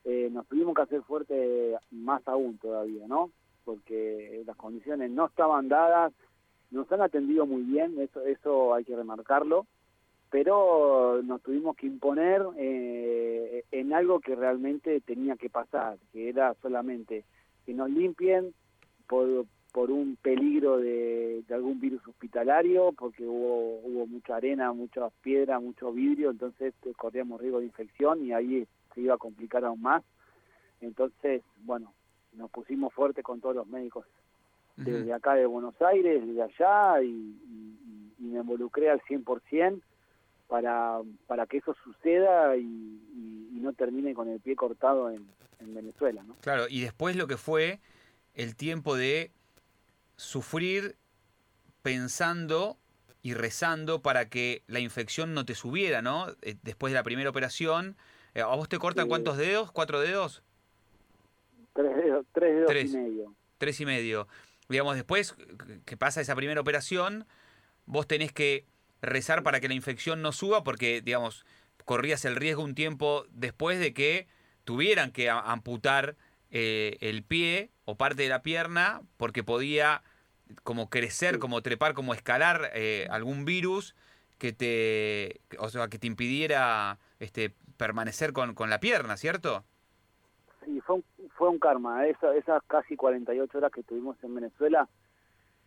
eh, 0.05 0.29
nos 0.31 0.47
tuvimos 0.49 0.75
que 0.75 0.83
hacer 0.83 1.03
fuerte 1.03 1.77
más 1.91 2.21
aún 2.29 2.59
todavía, 2.59 3.07
¿no? 3.09 3.31
Porque 3.65 4.43
las 4.47 4.57
condiciones 4.57 5.11
no 5.11 5.27
estaban 5.27 5.69
dadas, 5.69 6.13
nos 6.71 6.91
han 6.93 7.01
atendido 7.01 7.47
muy 7.47 7.63
bien, 7.63 7.99
eso, 7.99 8.21
eso 8.21 8.75
hay 8.75 8.85
que 8.85 8.97
remarcarlo, 8.97 9.67
pero 10.31 11.23
nos 11.23 11.41
tuvimos 11.43 11.77
que 11.77 11.87
imponer 11.87 12.43
eh, 12.57 13.65
en 13.71 13.93
algo 13.93 14.21
que 14.21 14.35
realmente 14.35 15.01
tenía 15.01 15.37
que 15.37 15.49
pasar, 15.49 15.97
que 16.13 16.29
era 16.29 16.55
solamente 16.61 17.25
que 17.65 17.75
nos 17.75 17.91
limpien 17.91 18.55
por, 19.07 19.47
por 19.73 19.91
un 19.91 20.17
peligro 20.17 20.79
de, 20.79 21.43
algún 21.51 21.81
virus 21.81 22.07
hospitalario, 22.07 22.93
porque 22.93 23.25
hubo, 23.25 23.81
hubo 23.81 24.07
mucha 24.07 24.37
arena, 24.37 24.73
muchas 24.73 25.13
piedras, 25.23 25.63
mucho 25.63 25.93
vidrio, 25.93 26.31
entonces 26.31 26.75
eh, 26.85 26.93
corríamos 26.97 27.41
riesgo 27.41 27.61
de 27.61 27.67
infección 27.67 28.25
y 28.25 28.33
ahí 28.33 28.67
se 28.95 29.01
iba 29.01 29.15
a 29.15 29.19
complicar 29.19 29.65
aún 29.65 29.83
más. 29.83 30.03
Entonces, 30.81 31.43
bueno, 31.65 31.93
nos 32.33 32.51
pusimos 32.51 32.93
fuerte 32.93 33.23
con 33.23 33.41
todos 33.41 33.55
los 33.55 33.67
médicos 33.67 34.07
desde 34.77 35.13
acá 35.13 35.35
de 35.35 35.47
Buenos 35.47 35.81
Aires, 35.81 36.27
de 36.27 36.43
allá, 36.43 37.01
y, 37.01 37.07
y, 37.07 38.15
y 38.19 38.23
me 38.25 38.41
involucré 38.41 38.91
al 38.91 39.01
100% 39.03 39.81
para, 40.49 41.01
para 41.27 41.47
que 41.47 41.59
eso 41.59 41.75
suceda 41.83 42.57
y, 42.57 43.01
no 43.55 43.73
termine 43.73 44.13
con 44.13 44.29
el 44.29 44.41
pie 44.41 44.57
cortado 44.57 45.09
en, 45.11 45.27
Venezuela. 45.73 46.23
¿no? 46.23 46.37
Claro, 46.41 46.67
y 46.69 46.81
después 46.81 47.17
lo 47.17 47.27
que 47.27 47.37
fue 47.37 47.81
el 48.35 48.57
tiempo 48.57 48.97
de 48.97 49.31
sufrir 50.17 50.97
pensando 51.83 52.77
y 53.23 53.35
rezando 53.35 54.03
para 54.03 54.29
que 54.29 54.63
la 54.67 54.81
infección 54.81 55.33
no 55.33 55.47
te 55.47 55.55
subiera, 55.55 56.03
¿no? 56.03 56.27
Eh, 56.43 56.57
después 56.63 56.93
de 56.93 56.99
la 56.99 57.03
primera 57.03 57.31
operación, 57.31 57.97
eh, 58.35 58.43
¿a 58.43 58.47
vos 58.55 58.69
te 58.69 58.79
cortan 58.79 59.09
cuántos 59.09 59.39
dedos? 59.39 59.73
¿Cuatro 59.73 60.01
dedos? 60.01 60.43
Tres 61.73 61.97
dedos, 61.97 62.27
tres 62.33 62.55
dedos 62.55 62.93
y 62.93 62.97
medio. 62.97 63.35
Tres 63.59 63.81
y 63.81 63.87
medio. 63.87 64.29
Digamos, 64.69 64.97
después 64.97 65.35
que 65.85 65.97
pasa 65.97 66.21
esa 66.21 66.35
primera 66.35 66.61
operación, 66.61 67.27
vos 67.87 68.07
tenés 68.07 68.33
que 68.33 68.67
rezar 69.03 69.43
para 69.43 69.61
que 69.61 69.69
la 69.69 69.75
infección 69.75 70.23
no 70.23 70.33
suba 70.33 70.65
porque, 70.65 71.01
digamos, 71.01 71.45
corrías 71.85 72.25
el 72.25 72.37
riesgo 72.37 72.63
un 72.63 72.75
tiempo 72.75 73.27
después 73.31 73.79
de 73.79 73.93
que 73.93 74.27
tuvieran 74.65 75.13
que 75.13 75.31
amputar 75.31 76.17
eh, 76.51 76.97
el 77.01 77.23
pie 77.23 77.71
o 77.85 77.97
parte 77.97 78.23
de 78.23 78.29
la 78.29 78.43
pierna 78.43 79.03
porque 79.17 79.43
podía 79.43 80.03
como 80.63 80.91
crecer, 80.91 81.39
como 81.39 81.63
trepar, 81.63 81.95
como 81.95 82.15
escalar 82.15 82.71
eh, 82.75 83.07
algún 83.11 83.45
virus 83.45 83.95
que 84.39 84.53
te, 84.53 85.41
o 85.59 85.69
sea, 85.69 85.89
que 85.89 85.99
te 85.99 86.07
impidiera 86.07 86.99
este, 87.19 87.55
permanecer 87.77 88.33
con, 88.33 88.55
con 88.55 88.71
la 88.71 88.81
pierna, 88.81 89.17
¿cierto? 89.17 89.65
Sí, 90.65 90.81
fue 90.81 90.97
un, 90.97 91.05
fue 91.37 91.49
un 91.49 91.59
karma. 91.59 92.07
Esa, 92.07 92.35
esas 92.35 92.63
casi 92.67 92.97
48 92.97 93.59
horas 93.59 93.73
que 93.73 93.83
tuvimos 93.83 94.17
en 94.23 94.35
Venezuela 94.35 94.89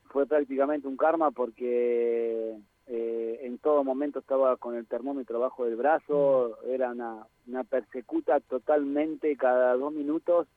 fue 0.10 0.26
prácticamente 0.26 0.88
un 0.88 0.98
karma 0.98 1.32
porque 1.32 2.58
eh, 2.88 3.40
en 3.44 3.58
todo 3.58 3.84
momento 3.84 4.20
estaba 4.20 4.56
con 4.56 4.76
el 4.76 4.88
termómetro 4.88 5.40
bajo 5.40 5.66
del 5.66 5.76
brazo, 5.76 6.58
mm. 6.66 6.72
era 6.72 6.92
una, 6.92 7.28
una 7.48 7.64
persecuta 7.64 8.40
totalmente 8.40 9.36
cada 9.36 9.76
dos 9.76 9.92
minutos, 9.92 10.48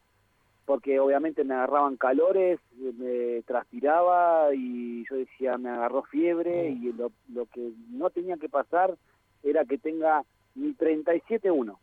porque 0.65 1.01
obviamente 1.01 1.43
me 1.43 1.55
agarraban 1.55 1.97
calores, 1.97 2.61
me 2.77 3.43
transpiraba 3.43 4.55
y 4.55 5.05
yo 5.11 5.17
decía, 5.17 5.59
me 5.59 5.71
agarró 5.71 6.03
fiebre 6.05 6.71
mm. 6.71 6.85
y 6.85 6.93
lo, 6.93 7.11
lo 7.35 7.47
que 7.47 7.73
no 7.91 8.11
tenía 8.11 8.37
que 8.37 8.49
pasar 8.49 8.97
era 9.43 9.65
que 9.65 9.79
tenga 9.79 10.23
ni 10.55 10.73
37.1, 10.75 11.77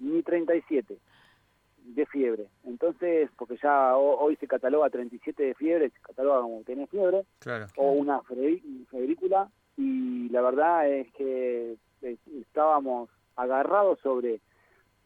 ni 0.00 0.22
37 0.22 0.96
de 1.84 2.06
fiebre. 2.06 2.46
Entonces, 2.64 3.30
porque 3.36 3.56
ya 3.62 3.96
hoy 3.96 4.36
se 4.36 4.46
cataloga 4.46 4.90
37 4.90 5.42
de 5.42 5.54
fiebre, 5.54 5.90
se 5.90 6.00
cataloga 6.00 6.42
como 6.42 6.64
que 6.64 6.86
fiebre, 6.86 7.24
o 7.76 7.92
una 7.92 8.20
febrícula, 8.22 9.48
y 9.76 10.28
la 10.28 10.40
verdad 10.42 10.88
es 10.88 11.12
que 11.12 11.76
estábamos 12.40 13.08
agarrados 13.36 13.98
sobre, 14.00 14.40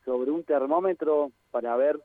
sobre 0.05 0.31
un 0.31 0.45
termómetro 0.45 1.31
para 1.51 1.77
ver 1.77 2.01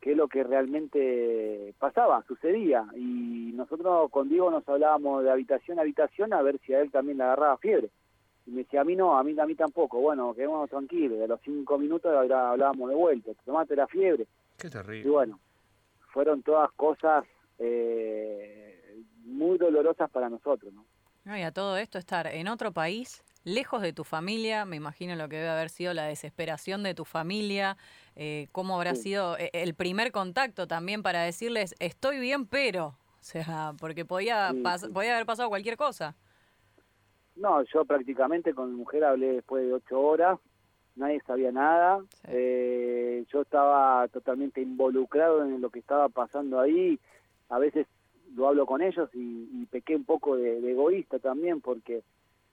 qué 0.00 0.12
es 0.12 0.16
lo 0.16 0.28
que 0.28 0.42
realmente 0.42 1.74
pasaba, 1.78 2.24
sucedía. 2.26 2.86
Y 2.96 3.52
nosotros 3.54 4.10
con 4.10 4.28
Diego 4.28 4.50
nos 4.50 4.66
hablábamos 4.68 5.24
de 5.24 5.30
habitación 5.30 5.78
a 5.78 5.82
habitación 5.82 6.32
a 6.32 6.42
ver 6.42 6.58
si 6.60 6.74
a 6.74 6.80
él 6.80 6.90
también 6.90 7.18
le 7.18 7.24
agarraba 7.24 7.58
fiebre. 7.58 7.90
Y 8.46 8.52
me 8.52 8.62
decía, 8.62 8.80
a 8.80 8.84
mí 8.84 8.96
no, 8.96 9.18
a 9.18 9.22
mí, 9.22 9.38
a 9.38 9.46
mí 9.46 9.54
tampoco. 9.54 10.00
Bueno, 10.00 10.32
quedémonos 10.34 10.70
tranquilos. 10.70 11.20
A 11.20 11.26
los 11.26 11.40
cinco 11.42 11.78
minutos 11.78 12.12
hablábamos 12.12 12.88
de 12.88 12.94
vuelta. 12.94 13.32
Tomate 13.44 13.76
la 13.76 13.86
fiebre. 13.86 14.26
Qué 14.58 14.70
terrible. 14.70 15.06
Y 15.06 15.10
bueno, 15.10 15.38
fueron 16.12 16.42
todas 16.42 16.72
cosas 16.72 17.24
eh, 17.58 19.02
muy 19.24 19.58
dolorosas 19.58 20.10
para 20.10 20.30
nosotros, 20.30 20.72
¿no? 20.72 20.84
Y 21.26 21.42
a 21.42 21.52
todo 21.52 21.76
esto, 21.76 21.98
estar 21.98 22.26
en 22.26 22.48
otro 22.48 22.72
país, 22.72 23.22
lejos 23.44 23.82
de 23.82 23.92
tu 23.92 24.04
familia, 24.04 24.64
me 24.64 24.76
imagino 24.76 25.14
lo 25.16 25.28
que 25.28 25.36
debe 25.36 25.48
haber 25.48 25.68
sido 25.68 25.94
la 25.94 26.04
desesperación 26.04 26.82
de 26.82 26.94
tu 26.94 27.04
familia, 27.04 27.76
eh, 28.16 28.48
cómo 28.52 28.76
habrá 28.76 28.94
sido 28.94 29.36
eh, 29.38 29.50
el 29.52 29.74
primer 29.74 30.12
contacto 30.12 30.66
también 30.66 31.02
para 31.02 31.22
decirles, 31.22 31.74
estoy 31.78 32.18
bien, 32.20 32.46
pero, 32.46 32.86
o 32.86 33.22
sea, 33.22 33.74
porque 33.78 34.04
podía, 34.04 34.52
podía 34.92 35.14
haber 35.14 35.26
pasado 35.26 35.48
cualquier 35.48 35.76
cosa. 35.76 36.16
No, 37.36 37.62
yo 37.64 37.84
prácticamente 37.84 38.54
con 38.54 38.70
mi 38.70 38.76
mujer 38.76 39.04
hablé 39.04 39.34
después 39.34 39.64
de 39.64 39.72
ocho 39.74 40.00
horas, 40.00 40.38
nadie 40.96 41.20
sabía 41.26 41.52
nada, 41.52 42.02
eh, 42.28 43.24
yo 43.32 43.42
estaba 43.42 44.08
totalmente 44.08 44.60
involucrado 44.60 45.44
en 45.44 45.60
lo 45.60 45.70
que 45.70 45.78
estaba 45.78 46.08
pasando 46.08 46.60
ahí, 46.60 46.98
a 47.48 47.58
veces 47.58 47.86
lo 48.34 48.48
hablo 48.48 48.66
con 48.66 48.82
ellos 48.82 49.08
y, 49.12 49.66
pequé 49.70 49.94
un 49.94 50.04
poco 50.04 50.36
de, 50.36 50.58
egoísta 50.70 51.18
también 51.20 51.60
porque 51.60 52.02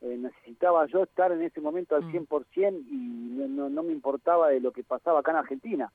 eh, 0.02 0.18
necesitaba 0.18 0.86
yo 0.86 1.04
estar 1.04 1.32
en 1.32 1.42
ese 1.42 1.62
momento 1.62 1.96
al 1.96 2.04
100% 2.04 2.72
mm. 2.72 2.76
y 2.92 3.48
no, 3.50 3.70
no, 3.70 3.84
me 3.84 3.92
importaba 3.92 4.50
de 4.50 4.60
lo 4.60 4.72
que 4.72 4.84
pasaba 4.84 5.20
acá 5.20 5.32
en 5.32 5.38
Argentina. 5.38 5.92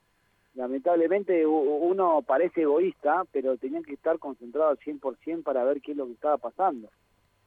Lamentablemente 0.54 1.46
uno 1.46 2.22
parece 2.26 2.62
egoísta, 2.62 3.24
pero 3.32 3.56
tenía 3.56 3.80
que 3.82 3.94
estar 3.94 4.18
concentrado 4.18 4.70
al 4.70 4.78
100% 4.78 5.42
para 5.42 5.64
ver 5.64 5.80
qué 5.80 5.92
es 5.92 5.96
lo 5.96 6.06
que 6.06 6.12
estaba 6.12 6.36
pasando. 6.36 6.88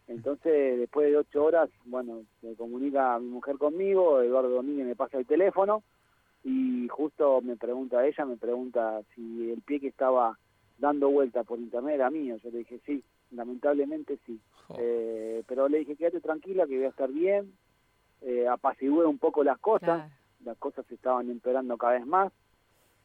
Entonces, 0.08 0.80
después 0.80 1.12
de 1.12 1.18
ocho 1.18 1.44
horas, 1.44 1.70
bueno, 1.86 2.22
se 2.42 2.56
comunica 2.56 3.20
mi 3.20 3.28
mujer 3.28 3.58
conmigo, 3.58 4.22
Eduardo 4.22 4.50
Domínguez 4.50 4.88
me 4.88 4.96
pasa 4.96 5.18
el 5.18 5.26
teléfono 5.26 5.84
y 6.44 6.88
justo 6.90 7.42
me 7.42 7.56
pregunta 7.58 8.06
ella, 8.06 8.26
me 8.26 8.38
pregunta 8.38 9.02
si 9.14 9.52
el 9.52 9.62
pie 9.62 9.80
que 9.80 9.88
estaba 9.88 10.38
dando 10.78 11.10
vuelta 11.10 11.44
por 11.44 11.60
internet 11.60 11.96
era 11.96 12.10
mío. 12.10 12.38
Yo 12.38 12.50
le 12.52 12.60
dije, 12.60 12.80
sí, 12.86 13.04
lamentablemente 13.32 14.18
sí. 14.26 14.40
Eh, 14.78 15.44
pero 15.48 15.68
le 15.68 15.80
dije, 15.80 15.96
quédate 15.96 16.22
tranquila, 16.22 16.66
que 16.68 16.78
voy 16.78 16.86
a 16.86 16.90
estar 16.90 17.12
bien. 17.12 17.54
Eh, 18.22 18.48
apacigué 18.48 19.06
un 19.06 19.20
poco 19.20 19.44
las 19.44 19.60
cosas, 19.60 20.12
las 20.44 20.58
cosas 20.58 20.86
se 20.88 20.96
estaban 20.96 21.30
empeorando 21.30 21.78
cada 21.78 21.94
vez 21.94 22.06
más. 22.06 22.32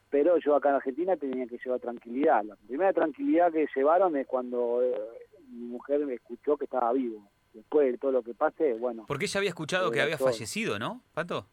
Pero 0.09 0.37
yo 0.37 0.55
acá 0.55 0.69
en 0.69 0.75
Argentina 0.75 1.15
tenía 1.15 1.47
que 1.47 1.57
llevar 1.63 1.79
tranquilidad. 1.79 2.43
La 2.43 2.55
primera 2.55 2.91
tranquilidad 2.91 3.51
que 3.51 3.67
llevaron 3.73 4.17
es 4.17 4.27
cuando 4.27 4.81
eh, 4.83 4.93
mi 5.49 5.67
mujer 5.67 6.05
me 6.05 6.15
escuchó 6.15 6.57
que 6.57 6.65
estaba 6.65 6.91
vivo. 6.91 7.29
Después 7.53 7.91
de 7.91 7.97
todo 7.97 8.11
lo 8.11 8.23
que 8.23 8.33
pase, 8.33 8.73
bueno. 8.73 9.05
Porque 9.07 9.25
ella 9.25 9.39
había 9.39 9.49
escuchado 9.49 9.91
que 9.91 10.01
había 10.01 10.17
fallecido, 10.17 10.79
¿no, 10.79 11.01
Pato? 11.13 11.47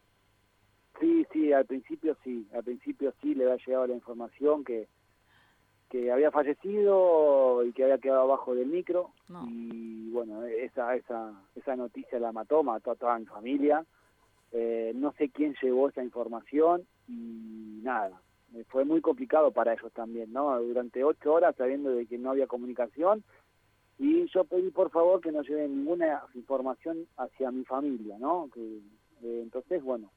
Sí, 1.00 1.26
sí, 1.32 1.52
al 1.52 1.66
principio 1.66 2.16
sí. 2.24 2.48
Al 2.52 2.64
principio 2.64 3.12
sí 3.20 3.34
le 3.34 3.44
había 3.44 3.64
llegado 3.64 3.86
la 3.86 3.94
información 3.94 4.64
que, 4.64 4.88
que 5.88 6.12
había 6.12 6.30
fallecido 6.30 7.64
y 7.64 7.72
que 7.72 7.84
había 7.84 7.98
quedado 7.98 8.22
abajo 8.22 8.54
del 8.54 8.68
micro 8.68 9.10
y 9.46 10.10
bueno 10.10 10.44
esa 10.44 10.94
esa 10.96 11.32
esa 11.54 11.76
noticia 11.76 12.18
la 12.18 12.32
mató 12.32 12.62
mató 12.62 12.90
a 12.90 12.96
toda 12.96 13.18
mi 13.18 13.26
familia 13.26 13.84
eh, 14.52 14.92
no 14.94 15.12
sé 15.12 15.30
quién 15.30 15.54
llevó 15.62 15.88
esa 15.88 16.02
información 16.02 16.86
y 17.06 17.80
nada 17.82 18.20
eh, 18.54 18.64
fue 18.68 18.84
muy 18.84 19.00
complicado 19.00 19.50
para 19.50 19.74
ellos 19.74 19.92
también, 19.92 20.32
¿no? 20.32 20.58
Durante 20.60 21.04
ocho 21.04 21.34
horas 21.34 21.54
sabiendo 21.56 21.90
de 21.90 22.06
que 22.06 22.18
no 22.18 22.30
había 22.30 22.46
comunicación 22.46 23.22
y 23.98 24.26
yo 24.32 24.44
pedí 24.44 24.70
por 24.70 24.90
favor 24.90 25.20
que 25.20 25.32
no 25.32 25.42
lleven 25.42 25.76
ninguna 25.76 26.22
información 26.34 27.06
hacia 27.16 27.50
mi 27.50 27.64
familia, 27.64 28.16
¿no? 28.18 28.48
Que, 28.54 28.78
eh, 29.22 29.40
entonces, 29.42 29.82
bueno, 29.82 30.10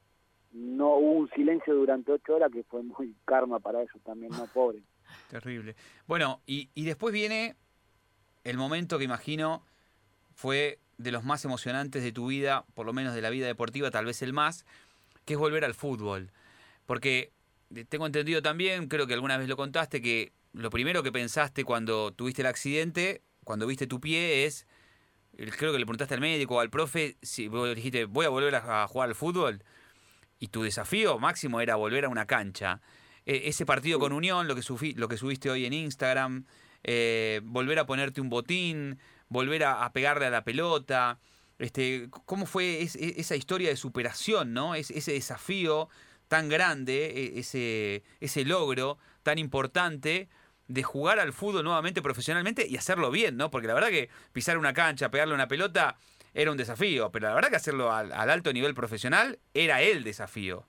no 0.54 0.96
hubo 0.96 1.12
un 1.14 1.30
silencio 1.32 1.74
durante 1.74 2.12
ocho 2.12 2.36
horas 2.36 2.52
que 2.52 2.64
fue 2.64 2.84
muy 2.84 3.16
karma 3.26 3.60
para 3.60 3.82
ellos 3.82 4.02
también, 4.04 4.32
¿no? 4.32 4.46
Pobre. 4.54 4.82
Terrible. 5.30 5.76
Bueno, 6.08 6.42
y, 6.46 6.70
y 6.74 6.86
después 6.86 7.14
viene 7.14 7.56
el 8.44 8.58
momento 8.58 8.98
que 8.98 9.04
imagino 9.04 9.66
fue 10.36 10.80
de 10.98 11.12
los 11.12 11.24
más 11.24 11.44
emocionantes 11.46 12.04
de 12.04 12.12
tu 12.12 12.28
vida, 12.28 12.66
por 12.74 12.86
lo 12.86 12.94
menos 12.94 13.14
de 13.14 13.22
la 13.22 13.30
vida 13.30 13.48
deportiva, 13.48 13.92
tal 13.92 14.06
vez 14.06 14.22
el 14.22 14.34
más, 14.34 14.66
que 15.26 15.34
es 15.34 15.40
volver 15.40 15.66
al 15.66 15.74
fútbol. 15.74 16.32
Porque 16.86 17.32
tengo 17.90 18.06
entendido 18.06 18.42
también, 18.42 18.88
creo 18.88 19.08
que 19.08 19.14
alguna 19.14 19.38
vez 19.38 19.48
lo 19.48 19.58
contaste, 19.58 20.02
que 20.02 20.34
lo 20.54 20.70
primero 20.70 21.04
que 21.04 21.12
pensaste 21.12 21.64
cuando 21.64 22.12
tuviste 22.12 22.42
el 22.42 22.48
accidente, 22.48 23.22
cuando 23.44 23.66
viste 23.68 23.88
tu 23.88 24.00
pie, 24.00 24.46
es, 24.46 24.68
creo 25.36 25.72
que 25.72 25.80
le 25.80 25.86
preguntaste 25.86 26.14
al 26.14 26.22
médico 26.22 26.56
o 26.56 26.60
al 26.60 26.70
profe, 26.70 27.18
si 27.22 27.48
vos 27.48 27.74
dijiste, 27.76 28.06
voy 28.06 28.26
a 28.26 28.30
volver 28.30 28.56
a 28.56 28.88
jugar 28.88 29.10
al 29.10 29.16
fútbol, 29.16 29.64
y 30.40 30.48
tu 30.48 30.64
desafío 30.64 31.20
máximo 31.20 31.62
era 31.62 31.76
volver 31.76 32.06
a 32.06 32.10
una 32.10 32.26
cancha. 32.26 32.82
E, 33.32 33.48
ese 33.48 33.66
partido 33.66 33.98
con 33.98 34.12
Unión, 34.12 34.48
lo 34.48 34.56
que, 34.56 34.94
lo 34.96 35.08
que 35.08 35.18
subiste 35.18 35.50
hoy 35.50 35.66
en 35.66 35.72
Instagram, 35.72 36.46
eh, 36.84 37.40
volver 37.44 37.80
a 37.80 37.86
ponerte 37.86 38.20
un 38.20 38.30
botín, 38.30 39.00
volver 39.30 39.64
a, 39.64 39.90
pegarle 39.94 40.26
a 40.26 40.30
la 40.30 40.44
pelota. 40.44 41.18
Este, 41.58 42.10
¿Cómo 42.26 42.46
fue 42.46 42.82
esa 42.82 43.36
historia 43.36 43.70
de 43.70 43.78
superación, 43.78 44.54
¿no? 44.54 44.76
ese 44.76 45.14
desafío 45.14 45.88
tan 46.28 46.50
grande, 46.50 47.06
e, 47.06 47.40
ese, 47.40 48.04
ese 48.20 48.44
logro 48.44 48.98
tan 49.24 49.38
importante 49.38 50.28
de 50.68 50.84
jugar 50.84 51.20
al 51.20 51.32
fútbol 51.32 51.64
nuevamente 51.64 52.02
profesionalmente 52.02 52.68
y 52.68 52.78
hacerlo 52.78 53.12
bien, 53.12 53.38
¿no? 53.38 53.50
Porque 53.52 53.68
la 53.68 53.74
verdad 53.74 53.90
que 53.90 54.10
pisar 54.32 54.58
una 54.58 54.74
cancha, 54.74 55.12
pegarle 55.12 55.34
una 55.34 55.48
pelota, 55.48 55.98
era 56.34 56.52
un 56.52 56.58
desafío, 56.58 57.12
pero 57.12 57.28
la 57.28 57.36
verdad 57.36 57.50
que 57.50 57.58
hacerlo 57.58 57.92
al, 57.92 58.12
alto 58.14 58.54
nivel 58.54 58.74
profesional 58.74 59.40
era 59.54 59.82
el 59.82 60.04
desafío. 60.04 60.66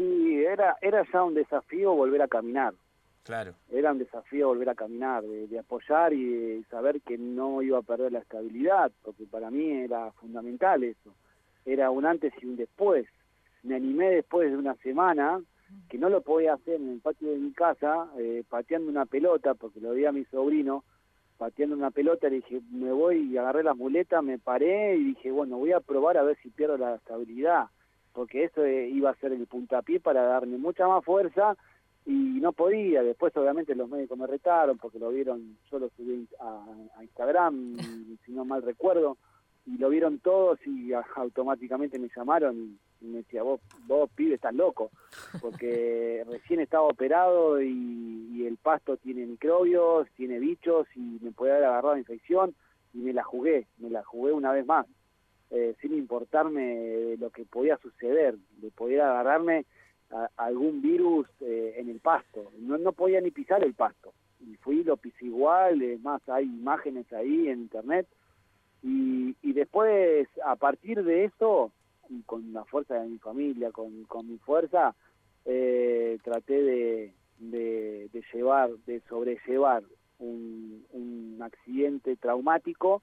Sí, 0.00 0.42
era, 0.46 0.78
era 0.80 1.04
ya 1.12 1.22
un 1.22 1.34
desafío 1.34 1.92
volver 1.92 2.22
a 2.22 2.28
caminar. 2.28 2.72
Claro. 3.22 3.52
Era 3.70 3.92
un 3.92 3.98
desafío 3.98 4.48
volver 4.48 4.70
a 4.70 4.74
caminar, 4.74 5.22
de, 5.22 5.58
apoyar 5.58 6.14
y 6.14 6.64
saber 6.70 7.02
que 7.02 7.18
no 7.18 7.60
iba 7.60 7.76
a 7.76 7.82
perder 7.82 8.12
la 8.12 8.20
estabilidad, 8.20 8.90
porque 9.02 9.26
para 9.26 9.50
mí 9.50 9.70
era 9.70 10.10
fundamental 10.12 10.84
eso. 10.84 11.14
Era 11.66 11.90
un 11.90 12.06
antes 12.06 12.32
y 12.40 12.46
un 12.46 12.56
después. 12.56 13.06
Me 13.62 13.74
animé 13.74 14.08
después 14.08 14.50
de 14.50 14.56
una 14.56 14.74
semana, 14.76 15.42
que 15.90 15.98
no 15.98 16.08
lo 16.08 16.22
podía 16.22 16.54
hacer 16.54 16.76
en 16.76 16.92
el 16.92 17.00
patio 17.00 17.32
de 17.32 17.36
mi 17.36 17.52
casa, 17.52 18.08
eh, 18.16 18.42
pateando 18.48 18.88
una 18.88 19.04
pelota, 19.04 19.52
porque 19.52 19.80
lo 19.80 19.92
vi 19.92 20.06
a 20.06 20.12
mi 20.12 20.24
sobrino, 20.24 20.82
pateando 21.36 21.76
una 21.76 21.90
pelota, 21.90 22.30
le 22.30 22.36
dije, 22.36 22.62
me 22.72 22.90
voy 22.90 23.30
y 23.30 23.36
agarré 23.36 23.62
la 23.64 23.74
muleta, 23.74 24.22
me 24.22 24.38
paré 24.38 24.96
y 24.96 25.04
dije, 25.04 25.30
bueno, 25.30 25.58
voy 25.58 25.72
a 25.72 25.80
probar 25.80 26.16
a 26.16 26.22
ver 26.22 26.38
si 26.42 26.48
pierdo 26.48 26.78
la 26.78 26.94
estabilidad, 26.94 27.66
porque 28.12 28.44
eso 28.44 28.64
eh, 28.64 28.88
iba 28.88 29.10
a 29.10 29.16
ser 29.16 29.32
el 29.32 29.46
puntapié 29.46 30.00
para 30.00 30.22
darme 30.22 30.58
mucha 30.58 30.86
más 30.86 31.04
fuerza 31.04 31.56
y 32.06 32.40
no 32.40 32.52
podía. 32.52 33.02
Después, 33.02 33.36
obviamente, 33.36 33.74
los 33.74 33.88
médicos 33.88 34.18
me 34.18 34.26
retaron 34.26 34.78
porque 34.78 34.98
lo 34.98 35.10
vieron, 35.10 35.56
yo 35.70 35.78
lo 35.78 35.88
subí 35.90 36.28
a, 36.40 37.02
Instagram, 37.02 37.76
si 38.24 38.32
no 38.32 38.44
mal 38.44 38.62
recuerdo, 38.62 39.16
y 39.66 39.78
lo 39.78 39.88
vieron 39.88 40.18
todos 40.18 40.58
y 40.66 40.92
automáticamente 41.14 41.98
me 41.98 42.08
llamaron 42.14 42.78
y, 43.00 43.04
me 43.06 43.18
decía, 43.18 43.42
vos, 43.42 43.60
vos 43.86 44.10
pibe, 44.14 44.34
estás 44.34 44.54
loco, 44.54 44.90
porque 45.40 46.24
recién 46.28 46.60
estaba 46.60 46.84
operado 46.84 47.60
y, 47.62 48.18
el 48.40 48.56
pasto 48.56 48.96
tiene 48.96 49.26
microbios, 49.26 50.08
tiene 50.16 50.40
bichos 50.40 50.88
y 50.96 51.18
me 51.20 51.30
puede 51.30 51.52
haber 51.52 51.66
agarrado 51.66 51.98
infección 51.98 52.54
y 52.92 52.98
me 52.98 53.12
la 53.12 53.22
jugué, 53.22 53.68
me 53.78 53.90
la 53.90 54.02
jugué 54.02 54.32
una 54.32 54.50
vez 54.50 54.66
más, 54.66 54.86
eh, 55.50 55.74
sin 55.80 55.94
importarme 55.94 57.16
lo 57.18 57.30
que 57.30 57.44
podía 57.44 57.76
suceder, 57.78 58.36
de 58.58 58.70
poder 58.70 59.00
agarrarme 59.00 59.66
algún 60.36 60.82
virus 60.82 61.26
eh, 61.40 61.74
en 61.76 61.88
el 61.88 62.00
pasto. 62.00 62.50
No, 62.58 62.78
no 62.78 62.92
podía 62.92 63.20
ni 63.20 63.30
pisar 63.30 63.62
el 63.62 63.74
pasto. 63.74 64.12
Y 64.40 64.56
fui, 64.56 64.82
lo 64.82 64.96
pisé 64.96 65.26
igual, 65.26 65.82
es 65.82 66.00
hay 66.28 66.44
imágenes 66.44 67.12
ahí 67.12 67.48
en 67.48 67.60
internet. 67.60 68.06
Y, 68.82 69.36
y 69.42 69.52
después, 69.52 70.28
a 70.44 70.56
partir 70.56 71.04
de 71.04 71.24
eso, 71.24 71.70
con 72.26 72.52
la 72.52 72.64
fuerza 72.64 72.94
de 72.94 73.08
mi 73.08 73.18
familia, 73.18 73.70
con, 73.70 74.04
con 74.04 74.28
mi 74.28 74.38
fuerza, 74.38 74.94
eh, 75.44 76.18
traté 76.24 76.62
de, 76.62 77.12
de, 77.38 78.24
llevar, 78.32 78.70
de 78.86 79.00
sobrellevar 79.08 79.82
un, 80.18 80.84
un 80.92 81.38
accidente 81.42 82.16
traumático 82.16 83.02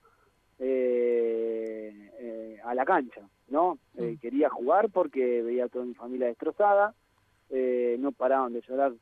eh, 0.60 2.12
eh, 2.20 2.60
a 2.63 2.74
la 2.74 2.84
cancha, 2.84 3.22
¿no? 3.50 3.78
Eh, 3.96 4.13
mm. 4.13 4.17
quería 4.17 4.50
jugar 4.50 4.89
porque 4.89 5.43
veía 5.43 5.65
a 5.65 5.70
toda 5.70 5.86
mi 5.86 5.93
familia 5.93 6.28
destrozada, 6.28 6.93
no 8.00 8.12
paraban 8.12 8.54
de 8.54 8.62
llorar 8.62 8.93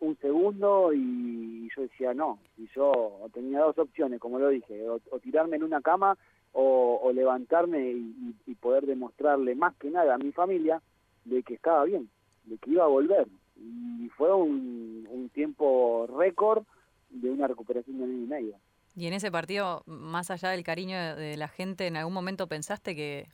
un 0.00 0.16
segundo 0.18 0.92
y, 0.92 1.68
yo 1.76 1.82
decía 1.82 2.14
no, 2.14 2.38
y 2.56 2.66
yo 2.74 3.20
tenía 3.32 3.60
dos 3.60 3.78
opciones, 3.78 4.18
como 4.18 4.38
lo 4.38 4.48
dije, 4.48 4.88
o, 4.88 4.98
tirarme 5.20 5.56
en 5.56 5.62
una 5.62 5.80
cama 5.80 6.16
o, 6.52 7.10
levantarme 7.14 7.92
y, 7.92 8.54
poder 8.60 8.86
demostrarle 8.86 9.54
más 9.54 9.74
que 9.76 9.90
nada 9.90 10.14
a 10.14 10.18
mi 10.18 10.32
familia 10.32 10.80
de 11.24 11.42
que 11.42 11.54
estaba 11.54 11.84
bien, 11.84 12.08
de 12.44 12.58
que 12.58 12.70
iba 12.70 12.84
a 12.84 12.88
volver. 12.88 13.26
Y 13.56 14.08
fue 14.16 14.32
un, 14.32 15.06
un 15.10 15.28
tiempo 15.30 16.06
récord 16.16 16.64
de 17.10 17.30
una 17.30 17.48
recuperación 17.48 17.98
de 17.98 18.04
año 18.04 18.12
y 18.12 18.26
medio. 18.26 18.56
Y 18.94 19.06
en 19.06 19.14
ese 19.14 19.30
partido, 19.30 19.82
más 19.86 20.30
allá 20.30 20.50
del 20.50 20.64
cariño 20.64 21.16
de 21.16 21.36
la 21.36 21.48
gente, 21.48 21.86
¿en 21.86 21.96
algún 21.96 22.12
momento 22.12 22.46
pensaste 22.46 22.94
que, 22.94 23.28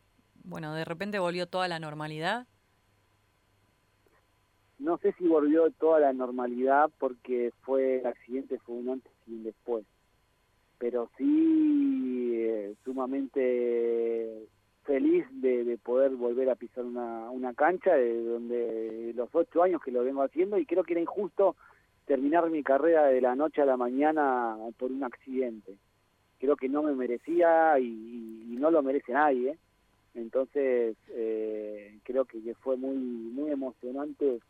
bueno, 0.45 0.73
de 0.75 0.85
repente 0.85 1.19
volvió 1.19 1.49
toda 1.49 1.67
la 1.67 1.81
normalidad? 1.81 2.47
No 4.79 4.99
sé 4.99 5.13
si 5.19 5.27
volvió 5.27 5.71
toda 5.73 5.99
la 5.99 6.13
normalidad 6.13 6.91
porque 6.99 7.53
fue 7.63 7.99
el 7.99 8.07
accidente 8.07 8.61
fue 8.61 8.77
un 8.77 8.91
antes 8.91 9.13
y 9.27 9.33
un 9.33 9.43
después, 9.43 9.85
pero 10.79 11.11
sí 11.19 12.33
eh, 12.37 12.75
sumamente 12.85 14.47
feliz 14.85 15.27
de, 15.33 15.65
de, 15.65 15.77
poder 15.79 16.13
volver 16.13 16.49
a 16.49 16.55
pisar 16.55 16.85
una, 16.85 17.29
una 17.31 17.53
cancha 17.55 17.95
de 17.95 18.23
donde 18.23 19.13
los 19.17 19.29
ocho 19.33 19.65
años 19.65 19.83
que 19.83 19.91
lo 19.91 20.05
vengo 20.05 20.23
haciendo 20.23 20.57
y 20.57 20.65
creo 20.65 20.85
que 20.85 20.95
era 20.95 21.03
injusto 21.03 21.57
terminar 22.09 22.49
mi 22.49 22.63
carrera 22.63 23.05
de 23.05 23.21
la 23.21 23.37
noche 23.37 23.61
a 23.61 23.67
la 23.67 23.77
mañana 23.77 24.57
por 24.79 24.91
un 24.91 25.05
accidente. 25.05 25.77
Creo 26.41 26.57
que 26.57 26.69
no 26.69 26.83
me 26.83 26.95
merecía 26.95 27.79
y, 27.79 28.57
no 28.59 28.71
lo 28.73 28.83
merece 28.83 29.13
nadie. 29.13 29.57
Entonces, 30.15 30.97
eh, 31.11 31.99
creo 32.03 32.25
que, 32.25 32.55
fue 32.55 32.77
muy 32.77 32.97
muy 32.97 33.53
emocionante 33.53 34.41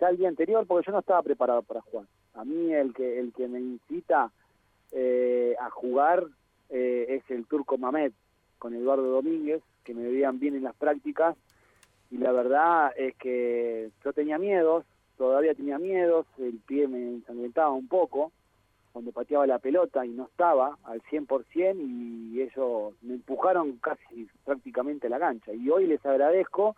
ya 0.00 0.08
el 0.08 0.16
día 0.16 0.28
anterior 0.28 0.66
porque 0.66 0.86
yo 0.86 0.92
no 0.92 1.00
estaba 1.00 1.22
preparado 1.22 1.62
para 1.62 1.82
jugar. 1.82 2.06
A 2.32 2.44
mí 2.44 2.72
el 2.72 2.92
que 2.94 3.20
el 3.20 3.32
que 3.32 3.46
me 3.46 3.60
incita 3.60 4.32
eh, 4.90 5.54
a 5.60 5.70
jugar 5.70 6.26
eh, 6.70 7.06
es 7.10 7.30
el 7.30 7.46
turco 7.46 7.78
Mamet 7.78 8.12
con 8.58 8.74
Eduardo 8.74 9.04
Domínguez, 9.04 9.62
que 9.84 9.94
me 9.94 10.08
veían 10.08 10.40
bien 10.40 10.56
en 10.56 10.64
las 10.64 10.74
prácticas 10.74 11.36
y 12.10 12.16
la 12.16 12.32
verdad 12.32 12.92
es 12.96 13.14
que 13.16 13.90
yo 14.04 14.12
tenía 14.12 14.38
miedos, 14.38 14.84
todavía 15.16 15.54
tenía 15.54 15.78
miedos, 15.78 16.26
el 16.38 16.58
pie 16.66 16.88
me 16.88 16.98
ensangrentaba 16.98 17.70
un 17.70 17.88
poco 17.88 18.32
cuando 18.92 19.10
pateaba 19.10 19.46
la 19.46 19.58
pelota 19.58 20.06
y 20.06 20.10
no 20.10 20.26
estaba 20.26 20.78
al 20.84 21.02
100% 21.02 21.76
y 21.76 22.40
ellos 22.40 22.94
me 23.02 23.14
empujaron 23.14 23.76
casi 23.78 24.28
prácticamente 24.44 25.08
a 25.08 25.10
la 25.10 25.18
cancha. 25.18 25.52
Y 25.52 25.68
hoy 25.68 25.86
les 25.86 26.04
agradezco 26.06 26.76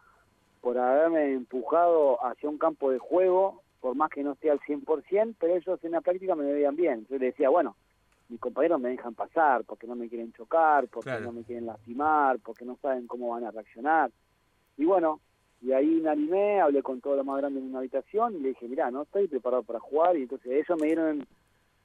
por 0.62 0.78
haberme 0.78 1.34
empujado 1.34 2.24
hacia 2.24 2.48
un 2.48 2.56
campo 2.56 2.90
de 2.90 2.98
juego, 2.98 3.62
por 3.80 3.94
más 3.94 4.10
que 4.10 4.24
no 4.24 4.32
esté 4.32 4.50
al 4.50 4.60
100%, 4.60 5.34
pero 5.38 5.56
ellos 5.56 5.78
en 5.84 5.92
la 5.92 6.00
práctica 6.00 6.34
me 6.34 6.50
veían 6.50 6.74
bien. 6.74 7.06
Yo 7.10 7.18
les 7.18 7.32
decía, 7.32 7.50
bueno, 7.50 7.76
mis 8.28 8.40
compañeros 8.40 8.80
me 8.80 8.88
dejan 8.88 9.14
pasar 9.14 9.64
porque 9.64 9.86
no 9.86 9.94
me 9.94 10.08
quieren 10.08 10.32
chocar, 10.32 10.88
porque 10.88 11.20
no 11.20 11.32
me 11.32 11.44
quieren 11.44 11.66
lastimar, 11.66 12.38
porque 12.40 12.64
no 12.64 12.76
saben 12.80 13.06
cómo 13.06 13.28
van 13.28 13.44
a 13.44 13.50
reaccionar. 13.50 14.10
Y 14.78 14.84
bueno, 14.86 15.20
y 15.62 15.72
ahí 15.72 15.86
me 15.86 16.10
animé, 16.10 16.60
hablé 16.60 16.82
con 16.82 17.00
todo 17.00 17.16
lo 17.16 17.24
más 17.24 17.38
grande 17.38 17.60
en 17.60 17.66
una 17.66 17.78
habitación 17.78 18.36
y 18.36 18.40
le 18.40 18.48
dije, 18.50 18.68
mira, 18.68 18.90
no 18.90 19.02
estoy 19.02 19.26
preparado 19.26 19.62
para 19.62 19.80
jugar. 19.80 20.16
Y 20.16 20.22
entonces 20.22 20.52
ellos 20.52 20.80
me 20.80 20.86
dieron 20.86 21.26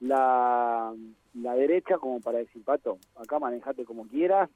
la, 0.00 0.94
la 1.34 1.54
derecha 1.54 1.98
como 1.98 2.20
para 2.20 2.38
decir, 2.38 2.62
Pato, 2.64 2.98
acá 3.16 3.38
manejate 3.38 3.84
como 3.84 4.06
quieras. 4.06 4.50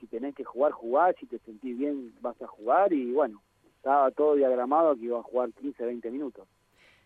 Si 0.00 0.06
tenés 0.06 0.34
que 0.34 0.44
jugar, 0.44 0.72
jugar. 0.72 1.14
Si 1.18 1.26
te 1.26 1.38
sentís 1.38 1.78
bien, 1.78 2.12
vas 2.20 2.40
a 2.42 2.46
jugar. 2.46 2.92
Y 2.92 3.12
bueno, 3.12 3.40
estaba 3.76 4.10
todo 4.10 4.34
diagramado 4.34 4.94
que 4.96 5.04
iba 5.04 5.20
a 5.20 5.22
jugar 5.22 5.52
15, 5.52 5.84
20 5.84 6.10
minutos. 6.10 6.46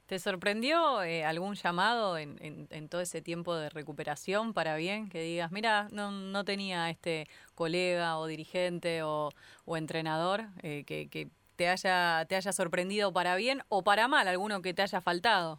¿Te 0.07 0.19
sorprendió 0.19 1.05
eh, 1.05 1.25
algún 1.25 1.55
llamado 1.55 2.19
en, 2.19 2.37
en, 2.41 2.89
todo 2.89 3.01
ese 3.01 3.23
tiempo 3.23 3.55
de 3.55 3.69
recuperación 3.71 4.55
para 4.55 4.75
bien? 4.75 5.09
Que 5.09 5.23
digas, 5.23 5.53
mira, 5.53 5.87
no, 5.93 6.11
no 6.11 6.45
tenía 6.45 6.91
este 6.91 7.29
colega 7.55 8.19
o 8.19 8.27
dirigente 8.27 9.05
o, 9.05 9.29
o 9.67 9.77
entrenador 9.77 10.47
eh, 10.65 10.83
que, 10.85 11.09
que 11.09 11.29
te 11.61 11.69
haya, 11.69 12.25
te 12.27 12.37
haya 12.37 12.53
sorprendido 12.53 13.13
para 13.13 13.37
bien 13.37 13.61
o 13.69 13.85
para 13.85 14.09
mal, 14.09 14.27
alguno 14.27 14.63
que 14.63 14.73
te 14.73 14.81
haya 14.81 15.03
faltado. 15.03 15.59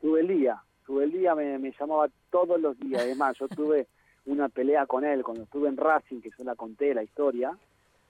Tuve 0.00 0.20
el 0.20 0.28
día, 0.28 0.62
tuve 0.86 1.02
el 1.02 1.10
día, 1.10 1.34
me, 1.34 1.58
me 1.58 1.72
llamaba 1.72 2.06
todos 2.30 2.60
los 2.60 2.78
días. 2.78 3.02
Además, 3.02 3.36
yo 3.40 3.48
tuve 3.56 3.88
una 4.26 4.48
pelea 4.48 4.86
con 4.86 5.04
él 5.04 5.24
cuando 5.24 5.42
estuve 5.42 5.68
en 5.68 5.76
Racing, 5.76 6.20
que 6.20 6.30
yo 6.30 6.44
la 6.44 6.54
conté 6.54 6.94
la 6.94 7.02
historia. 7.02 7.58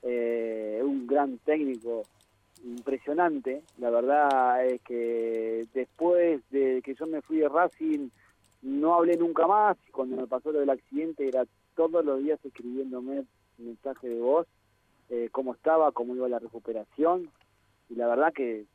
Eh, 0.03 0.83
un 0.85 1.07
gran 1.07 1.39
técnico, 1.39 2.03
impresionante. 2.63 3.63
La 3.79 3.89
verdad 3.89 4.67
es 4.67 4.83
que 4.83 5.65
después 5.73 6.43
de 6.51 6.83
que 6.83 6.95
yo 6.97 7.07
me 7.07 7.23
fui 7.23 7.39
de 7.39 7.49
Racing, 7.49 8.11
no 8.61 8.95
hablé 8.95 9.17
nunca 9.17 9.47
más. 9.47 9.79
Cuando 9.91 10.17
me 10.17 10.27
pasó 10.27 10.53
lo 10.53 10.61
del 10.61 10.69
accidente, 10.69 11.29
era 11.29 11.47
todos 11.75 12.05
los 12.05 12.23
días 12.23 12.39
escribiéndome 12.45 13.25
mensaje 13.57 14.07
de 14.07 14.21
voz, 14.21 14.47
eh, 15.09 15.29
cómo 15.33 15.55
estaba, 15.55 15.93
cómo 15.93 16.15
iba 16.15 16.29
la 16.29 16.39
recuperación. 16.39 17.31
Y 17.89 17.95
la 17.95 18.07
verdad 18.07 18.33
que, 18.33 18.67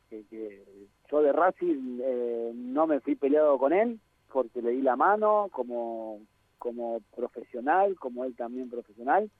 yo 1.10 1.22
de 1.22 1.32
Racing 1.32 2.00
eh, 2.02 2.52
no 2.54 2.86
me 2.86 3.00
fui 3.00 3.14
peleado 3.14 3.58
con 3.58 3.72
él, 3.72 4.00
porque 4.32 4.62
le 4.62 4.70
di 4.70 4.82
la 4.82 4.96
mano 4.96 5.48
como, 5.52 6.20
como 6.58 7.00
profesional, 7.14 7.96
como 7.96 8.24
él 8.24 8.34
también 8.34 8.68
profesional, 8.68 9.30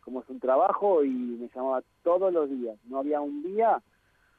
como 0.00 0.20
es 0.20 0.28
un 0.28 0.40
trabajo 0.40 1.04
y 1.04 1.08
me 1.08 1.48
llamaba 1.54 1.82
todos 2.02 2.32
los 2.32 2.50
días. 2.50 2.76
No 2.84 2.98
había 2.98 3.20
un 3.20 3.42
día 3.42 3.82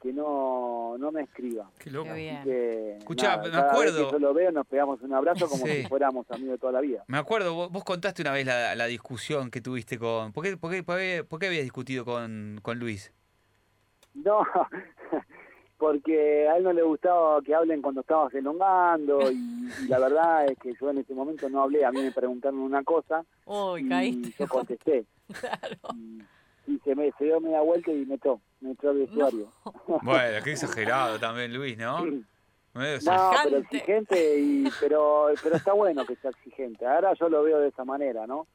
que 0.03 0.11
no, 0.11 0.97
no 0.97 1.13
me 1.13 1.21
escriba. 1.21 1.71
Qué 1.79 1.89
loco. 1.89 2.13
Escuchá, 2.13 3.37
me 3.37 3.57
acuerdo. 3.57 4.07
que 4.07 4.11
yo 4.11 4.19
lo 4.19 4.33
veo, 4.33 4.51
nos 4.51 4.67
pegamos 4.67 5.01
un 5.01 5.13
abrazo 5.13 5.47
como 5.47 5.65
si 5.65 5.83
fuéramos 5.87 6.29
amigos 6.29 6.55
de 6.55 6.57
toda 6.57 6.73
la 6.73 6.81
vida. 6.81 7.05
Me 7.07 7.17
acuerdo, 7.17 7.69
vos, 7.69 7.83
contaste 7.85 8.21
una 8.21 8.33
vez 8.33 8.45
la, 8.45 8.75
la, 8.75 8.85
discusión 8.87 9.49
que 9.49 9.61
tuviste 9.61 9.97
con. 9.97 10.33
¿Por 10.33 10.43
qué, 10.43 10.57
por 10.57 10.71
qué, 10.71 10.83
por 11.23 11.39
qué, 11.39 11.47
habías 11.47 11.63
discutido 11.63 12.03
con, 12.03 12.59
con 12.61 12.79
Luis? 12.79 13.13
No, 14.13 14.45
porque 15.77 16.49
a 16.49 16.57
él 16.57 16.65
no 16.65 16.73
le 16.73 16.83
gustaba 16.83 17.41
que 17.41 17.55
hablen 17.55 17.81
cuando 17.81 18.01
estabas 18.01 18.33
elongando 18.33 19.31
y, 19.31 19.87
la 19.87 19.99
verdad 19.99 20.45
es 20.51 20.59
que 20.59 20.73
yo 20.79 20.89
en 20.89 20.97
ese 20.97 21.13
momento 21.13 21.47
no 21.49 21.61
hablé, 21.61 21.85
a 21.85 21.91
mí 21.91 22.01
me 22.01 22.11
preguntaron 22.11 22.59
una 22.59 22.83
cosa 22.83 23.23
y 23.79 24.33
yo 24.37 24.47
contesté. 24.49 25.05
Claro 25.39 25.95
y 26.67 26.79
se 26.79 26.95
me 26.95 27.11
se 27.13 27.25
dio 27.25 27.39
media 27.39 27.61
vuelta 27.61 27.91
y 27.91 28.05
me 28.05 28.15
echó, 28.15 28.39
al 28.65 28.97
vestuario. 28.97 29.47
Bueno, 30.03 30.43
qué 30.43 30.51
exagerado 30.51 31.19
también 31.19 31.53
Luis, 31.53 31.77
¿no? 31.77 32.05
No, 32.05 33.31
pero 33.43 33.57
exigente, 33.57 34.39
y, 34.39 34.67
pero, 34.79 35.27
pero 35.43 35.55
está 35.55 35.73
bueno 35.73 36.05
que 36.05 36.15
sea 36.15 36.31
exigente. 36.31 36.85
Ahora 36.87 37.13
yo 37.13 37.29
lo 37.29 37.43
veo 37.43 37.59
de 37.59 37.67
esa 37.67 37.85
manera, 37.85 38.25
¿no? 38.25 38.47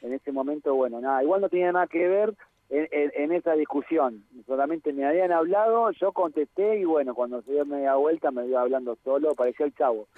En 0.00 0.14
ese 0.14 0.32
momento, 0.32 0.74
bueno, 0.74 1.00
nada, 1.00 1.22
igual 1.22 1.42
no 1.42 1.48
tiene 1.48 1.72
nada 1.72 1.86
que 1.86 2.08
ver 2.08 2.34
en, 2.70 3.32
esa 3.32 3.52
discusión. 3.54 4.24
Solamente 4.46 4.92
me 4.92 5.06
habían 5.06 5.32
hablado, 5.32 5.90
yo 5.92 6.12
contesté 6.12 6.80
y 6.80 6.84
bueno, 6.84 7.14
cuando 7.14 7.42
se 7.42 7.52
dio 7.52 7.64
media 7.64 7.94
vuelta 7.94 8.30
me 8.30 8.46
iba 8.46 8.60
hablando 8.60 8.96
solo, 9.04 9.34
parecía 9.34 9.66
el 9.66 9.74
chavo. 9.74 10.08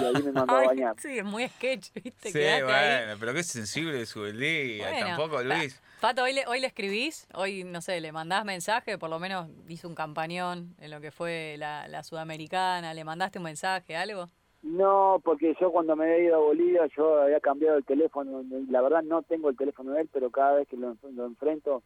Y 0.00 0.04
ahí 0.04 0.22
me 0.22 0.32
mandó 0.32 0.56
a 0.56 0.62
bañar. 0.66 0.94
Sí, 0.98 1.18
es 1.18 1.24
muy 1.24 1.48
sketch, 1.48 1.92
¿viste? 1.94 2.30
Sí, 2.30 2.62
bueno, 2.64 3.16
pero 3.18 3.34
qué 3.34 3.42
sensible 3.42 4.04
su 4.06 4.24
día. 4.24 4.90
Tampoco, 5.00 5.42
Luis. 5.42 5.80
Pato, 6.00 6.22
¿hoy 6.22 6.32
le, 6.32 6.46
¿hoy 6.46 6.60
le 6.60 6.68
escribís? 6.68 7.26
Hoy, 7.34 7.64
no 7.64 7.80
sé, 7.80 8.00
le 8.00 8.12
mandás 8.12 8.44
mensaje, 8.44 8.98
por 8.98 9.10
lo 9.10 9.18
menos 9.18 9.48
hizo 9.68 9.88
un 9.88 9.96
campañón 9.96 10.76
en 10.78 10.92
lo 10.92 11.00
que 11.00 11.10
fue 11.10 11.56
la, 11.58 11.88
la 11.88 12.04
Sudamericana, 12.04 12.94
¿le 12.94 13.02
mandaste 13.04 13.38
un 13.38 13.44
mensaje, 13.44 13.96
algo? 13.96 14.28
No, 14.62 15.20
porque 15.24 15.54
yo 15.60 15.70
cuando 15.70 15.94
me 15.94 16.04
había 16.04 16.24
ido 16.24 16.36
a 16.36 16.38
Bolivia 16.38 16.86
yo 16.96 17.22
había 17.22 17.40
cambiado 17.40 17.78
el 17.78 17.84
teléfono. 17.84 18.42
La 18.68 18.82
verdad 18.82 19.02
no 19.02 19.22
tengo 19.22 19.48
el 19.48 19.56
teléfono 19.56 19.92
de 19.92 20.02
él, 20.02 20.08
pero 20.12 20.30
cada 20.30 20.54
vez 20.54 20.68
que 20.68 20.76
lo, 20.76 20.96
enfrento 21.26 21.82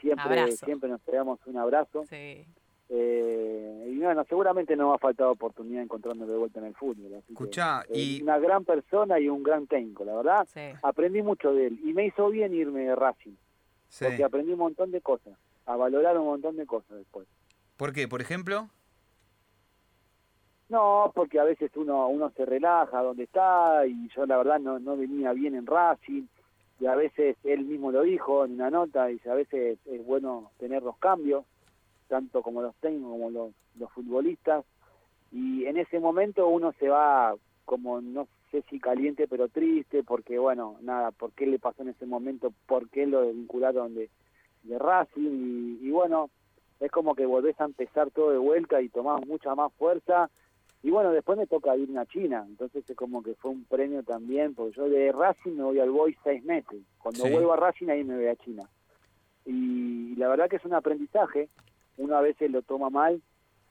siempre 0.00 0.52
siempre 0.52 0.88
nos 0.88 1.00
pegamos 1.00 1.40
un 1.46 1.56
abrazo. 1.56 2.04
Sí. 2.08 2.46
Eh, 2.88 3.88
y 3.92 3.98
bueno, 3.98 4.24
seguramente 4.28 4.76
no 4.76 4.94
ha 4.94 4.98
faltado 4.98 5.32
oportunidad 5.32 5.78
de 5.78 5.84
encontrarme 5.84 6.26
de 6.26 6.36
vuelta 6.36 6.60
en 6.60 6.66
el 6.66 6.74
fútbol. 6.74 7.12
Escuchá, 7.28 7.84
y... 7.92 8.22
Una 8.22 8.38
gran 8.38 8.64
persona 8.64 9.18
y 9.18 9.28
un 9.28 9.42
gran 9.42 9.66
técnico, 9.66 10.04
la 10.04 10.14
verdad. 10.14 10.48
Aprendí 10.82 11.22
mucho 11.22 11.52
de 11.52 11.68
él 11.68 11.80
y 11.84 11.92
me 11.92 12.06
hizo 12.06 12.28
bien 12.30 12.54
irme 12.54 12.82
de 12.82 12.94
Racing. 12.94 13.34
Porque 14.00 14.24
aprendí 14.24 14.52
un 14.52 14.58
montón 14.58 14.90
de 14.90 15.00
cosas, 15.00 15.34
a 15.64 15.76
valorar 15.76 16.18
un 16.18 16.26
montón 16.26 16.56
de 16.56 16.66
cosas 16.66 16.98
después. 16.98 17.26
¿Por 17.76 17.92
qué? 17.92 18.08
¿Por 18.08 18.20
ejemplo? 18.20 18.68
No, 20.68 21.12
porque 21.14 21.38
a 21.38 21.44
veces 21.44 21.70
uno 21.76 22.08
uno 22.08 22.30
se 22.30 22.44
relaja 22.44 23.00
donde 23.00 23.24
está 23.24 23.86
y 23.86 24.08
yo 24.08 24.26
la 24.26 24.36
verdad 24.36 24.58
no, 24.58 24.80
no 24.80 24.96
venía 24.96 25.32
bien 25.32 25.54
en 25.54 25.66
Racing 25.66 26.24
y 26.80 26.86
a 26.86 26.96
veces 26.96 27.36
él 27.44 27.64
mismo 27.64 27.92
lo 27.92 28.02
dijo 28.02 28.44
en 28.44 28.54
una 28.54 28.70
nota 28.70 29.10
y 29.10 29.20
a 29.28 29.34
veces 29.34 29.78
es 29.86 30.04
bueno 30.04 30.50
tener 30.58 30.82
los 30.82 30.98
cambios, 30.98 31.44
tanto 32.08 32.42
como 32.42 32.62
los 32.62 32.74
técnicos 32.76 33.12
como 33.12 33.30
los, 33.30 33.52
los 33.78 33.92
futbolistas 33.92 34.64
y 35.30 35.66
en 35.66 35.76
ese 35.76 36.00
momento 36.00 36.48
uno 36.48 36.72
se 36.80 36.88
va 36.88 37.34
como 37.64 38.00
no 38.00 38.26
sé 38.50 38.62
si 38.68 38.80
caliente 38.80 39.28
pero 39.28 39.48
triste 39.48 40.02
porque 40.02 40.36
bueno, 40.36 40.78
nada, 40.80 41.12
por 41.12 41.30
qué 41.30 41.46
le 41.46 41.60
pasó 41.60 41.82
en 41.82 41.90
ese 41.90 42.06
momento, 42.06 42.52
por 42.66 42.88
qué 42.88 43.06
lo 43.06 43.30
vincularon 43.30 43.94
de, 43.94 44.10
de 44.64 44.78
Racing 44.80 45.78
y, 45.80 45.86
y 45.86 45.90
bueno, 45.92 46.28
es 46.80 46.90
como 46.90 47.14
que 47.14 47.24
volvés 47.24 47.60
a 47.60 47.66
empezar 47.66 48.10
todo 48.10 48.32
de 48.32 48.38
vuelta 48.38 48.82
y 48.82 48.88
tomás 48.88 49.24
mucha 49.24 49.54
más 49.54 49.72
fuerza 49.74 50.28
y 50.86 50.90
bueno, 50.92 51.10
después 51.10 51.36
me 51.36 51.48
toca 51.48 51.76
irme 51.76 51.98
a 51.98 52.06
China, 52.06 52.44
entonces 52.46 52.88
es 52.88 52.96
como 52.96 53.20
que 53.20 53.34
fue 53.34 53.50
un 53.50 53.64
premio 53.64 54.04
también, 54.04 54.54
porque 54.54 54.76
yo 54.76 54.88
de 54.88 55.10
Racing 55.10 55.56
me 55.56 55.64
voy 55.64 55.80
al 55.80 55.90
Boy 55.90 56.16
seis 56.22 56.44
meses. 56.44 56.80
Cuando 56.98 57.28
vuelvo 57.28 57.54
a 57.54 57.56
Racing 57.56 57.88
ahí 57.88 58.04
me 58.04 58.14
voy 58.14 58.28
a 58.28 58.36
China. 58.36 58.70
Y 59.44 60.14
la 60.14 60.28
verdad 60.28 60.48
que 60.48 60.54
es 60.54 60.64
un 60.64 60.74
aprendizaje, 60.74 61.48
uno 61.96 62.16
a 62.16 62.20
veces 62.20 62.52
lo 62.52 62.62
toma 62.62 62.88
mal 62.88 63.20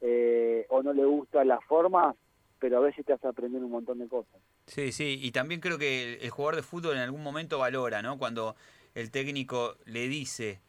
eh, 0.01 0.65
o 0.67 0.83
no 0.83 0.91
le 0.91 1.05
gusta 1.05 1.45
la 1.45 1.61
forma, 1.61 2.13
pero 2.59 2.79
a 2.79 2.81
veces 2.81 3.05
te 3.05 3.13
hace 3.13 3.29
aprender 3.29 3.63
un 3.63 3.71
montón 3.71 3.99
de 3.99 4.09
cosas. 4.09 4.41
Sí, 4.67 4.91
sí, 4.91 5.17
y 5.21 5.31
también 5.31 5.61
creo 5.61 5.77
que 5.77 6.15
el 6.15 6.29
jugador 6.31 6.57
de 6.57 6.63
fútbol 6.63 6.97
en 6.97 7.03
algún 7.03 7.23
momento 7.23 7.59
valora, 7.59 8.01
¿no? 8.01 8.17
Cuando 8.17 8.57
el 8.93 9.09
técnico 9.09 9.77
le 9.85 10.09
dice, 10.09 10.59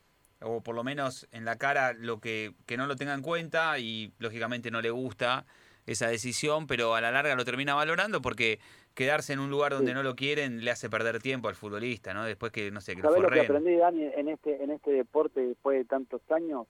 o 0.41 0.61
por 0.61 0.77
lo 0.77 0.85
menos 0.85 1.27
en 1.33 1.45
la 1.45 1.57
cara, 1.57 1.93
lo 1.93 2.21
que, 2.21 2.53
que 2.67 2.77
no 2.77 2.87
lo 2.87 2.95
tenga 2.95 3.15
en 3.15 3.23
cuenta 3.23 3.81
y 3.81 4.13
lógicamente 4.21 4.71
no 4.71 4.81
le 4.81 4.91
gusta 4.91 5.45
esa 5.87 6.09
decisión, 6.09 6.66
pero 6.66 6.94
a 6.94 7.01
la 7.01 7.11
larga 7.11 7.35
lo 7.35 7.44
termina 7.44 7.75
valorando 7.75 8.20
porque 8.20 8.59
quedarse 8.94 9.33
en 9.33 9.40
un 9.40 9.51
lugar 9.51 9.72
donde 9.72 9.94
no 9.94 10.03
lo 10.03 10.16
quieren 10.16 10.64
le 10.64 10.70
hace 10.70 10.90
perder 10.90 11.20
tiempo 11.20 11.49
al 11.49 11.55
futbolista, 11.55 12.14
¿no? 12.14 12.25
Después 12.25 12.53
que, 12.53 12.70
no 12.70 12.81
sé, 12.81 12.96
que 12.96 13.03
¿Sabés 13.03 13.22
lo, 13.22 13.29
que 13.29 13.40
aprendí, 13.40 13.77
Dani, 13.77 14.05
en 14.16 14.29
este, 14.29 14.62
en 14.62 14.70
este 14.70 14.90
deporte 14.90 15.40
después 15.40 15.79
de 15.79 15.85
tantos 15.85 16.20
años? 16.31 16.66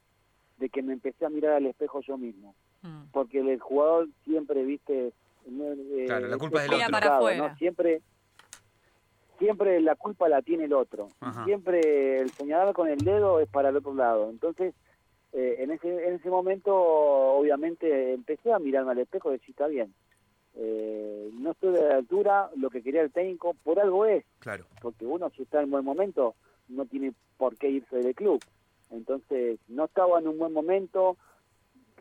De 0.59 0.69
que 0.71 0.83
me 0.83 0.95
empecé 0.95 1.27
a 1.27 1.29
mirar 1.29 1.53
al 1.53 1.67
espejo 1.67 2.01
yo 2.01 2.17
mismo. 2.17 2.55
Mm. 2.83 3.05
Porque 3.13 3.41
el 3.41 3.61
jugador 3.61 4.09
siempre, 4.25 4.65
viste... 4.65 5.13
Eh, 5.49 6.05
claro, 6.07 6.27
la 6.27 6.39
culpa 6.39 6.65
es 6.65 6.71
del 6.71 6.83
otro. 6.83 7.37
¿no? 7.37 7.57
Siempre 7.57 8.03
siempre 9.39 9.81
la 9.81 9.95
culpa 9.95 10.29
la 10.29 10.43
tiene 10.43 10.65
el 10.65 10.73
otro. 10.73 11.09
Siempre 11.45 12.21
el 12.21 12.31
señalar 12.31 12.75
con 12.75 12.89
el 12.89 12.99
dedo 12.99 13.41
es 13.41 13.49
para 13.49 13.69
el 13.69 13.77
otro 13.77 13.95
lado. 13.95 14.31
Entonces, 14.31 14.75
eh, 15.37 15.63
en, 15.63 15.71
ese, 15.71 15.89
en 15.89 16.15
ese 16.15 16.31
momento 16.31 16.75
obviamente 16.75 18.15
empecé 18.15 18.55
a 18.55 18.59
mirarme 18.59 18.93
al 18.93 19.01
espejo 19.01 19.29
y 19.29 19.33
decir, 19.35 19.51
está 19.51 19.67
bien, 19.67 19.93
eh, 20.55 21.29
no 21.35 21.51
estoy 21.51 21.75
de 21.75 21.87
la 21.87 21.97
altura, 21.97 22.51
lo 22.57 22.71
que 22.71 22.83
quería 22.83 23.03
el 23.03 23.13
técnico, 23.13 23.55
por 23.63 23.79
algo 23.79 24.07
es. 24.07 24.25
Claro. 24.39 24.65
Porque 24.81 25.05
uno 25.05 25.29
si 25.29 25.43
está 25.43 25.61
en 25.61 25.71
buen 25.71 25.85
momento 25.85 26.37
no 26.69 26.87
tiene 26.87 27.13
por 27.37 27.59
qué 27.59 27.69
irse 27.69 27.99
del 27.99 28.15
club. 28.15 28.43
Entonces 28.91 29.61
no 29.69 29.85
estaba 29.85 30.21
en 30.21 30.29
un 30.29 30.39
buen 30.39 30.55
momento, 30.55 31.19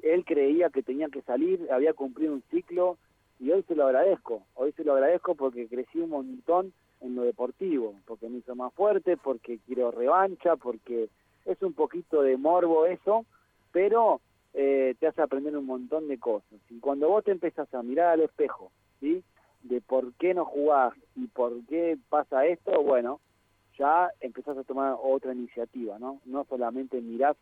él 0.02 0.24
creía 0.24 0.70
que 0.70 0.82
tenía 0.82 1.10
que 1.10 1.22
salir, 1.24 1.68
había 1.74 1.94
cumplido 1.94 2.32
un 2.32 2.44
ciclo 2.52 2.98
y 3.42 3.52
hoy 3.52 3.64
se 3.64 3.76
lo 3.76 3.86
agradezco, 3.86 4.44
hoy 4.54 4.72
se 4.72 4.86
lo 4.86 4.94
agradezco 4.94 5.36
porque 5.36 5.68
crecí 5.68 6.00
un 6.00 6.12
montón 6.12 6.72
en 7.02 7.16
lo 7.16 7.24
deportivo, 7.24 7.96
porque 8.06 8.30
me 8.30 8.38
hizo 8.38 8.56
más 8.56 8.74
fuerte, 8.74 9.18
porque 9.18 9.60
quiero 9.66 9.92
revancha, 9.92 10.56
porque 10.56 11.10
es 11.46 11.62
un 11.62 11.74
poquito 11.74 12.22
de 12.22 12.38
morbo 12.38 12.86
eso, 12.86 13.26
pero 13.72 14.22
eh, 14.54 14.96
te 15.00 15.08
hace 15.08 15.22
aprender 15.22 15.56
un 15.56 15.66
montón 15.66 16.08
de 16.08 16.18
cosas. 16.18 16.60
Y 16.70 16.80
cuando 16.80 17.08
vos 17.08 17.24
te 17.24 17.32
empezás 17.32 17.72
a 17.74 17.84
mirar 17.84 18.14
al 18.14 18.22
espejo, 18.22 18.72
¿sí? 19.00 19.24
De 19.64 19.82
por 19.82 20.14
qué 20.14 20.34
no 20.34 20.46
jugás 20.46 20.94
y 21.16 21.28
por 21.28 21.54
qué 21.66 21.98
pasa 22.10 22.46
esto, 22.46 22.82
bueno, 22.82 23.20
ya 23.78 24.10
empezás 24.22 24.58
a 24.58 24.64
tomar 24.64 24.96
otra 25.02 25.34
iniciativa, 25.34 26.00
¿no? 26.00 26.20
No 26.26 26.46
solamente 26.46 27.02
mirás 27.02 27.36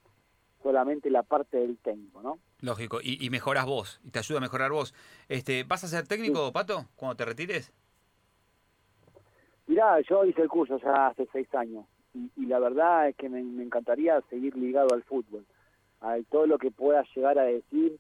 solamente 0.62 1.10
la 1.10 1.24
parte 1.24 1.58
del 1.58 1.78
técnico, 1.78 2.22
¿no? 2.22 2.40
Lógico, 2.62 3.00
y, 3.02 3.24
y 3.24 3.30
mejoras 3.30 3.66
vos, 3.66 4.00
y 4.04 4.12
te 4.12 4.20
ayuda 4.20 4.38
a 4.38 4.42
mejorar 4.42 4.72
vos. 4.72 4.94
Este, 5.28 5.64
¿Vas 5.64 5.84
a 5.84 5.88
ser 5.88 6.08
técnico, 6.08 6.52
Pato, 6.54 6.86
cuando 6.96 7.18
te 7.18 7.26
retires? 7.26 7.74
Mirá, 9.68 10.00
yo 10.02 10.24
hice 10.26 10.42
el 10.42 10.50
curso 10.50 10.78
ya 10.80 11.08
hace 11.08 11.28
seis 11.32 11.54
años 11.54 11.86
y, 12.14 12.46
la 12.46 12.60
verdad 12.60 13.10
es 13.10 13.16
que 13.16 13.30
me, 13.30 13.40
encantaría 13.40 14.22
seguir 14.30 14.56
ligado 14.56 14.94
al 14.94 15.04
fútbol. 15.04 15.46
A 16.02 16.18
todo 16.30 16.46
lo 16.46 16.58
que 16.58 16.72
pueda 16.72 17.04
llegar 17.16 17.40
a 17.40 17.44
decir 17.44 17.98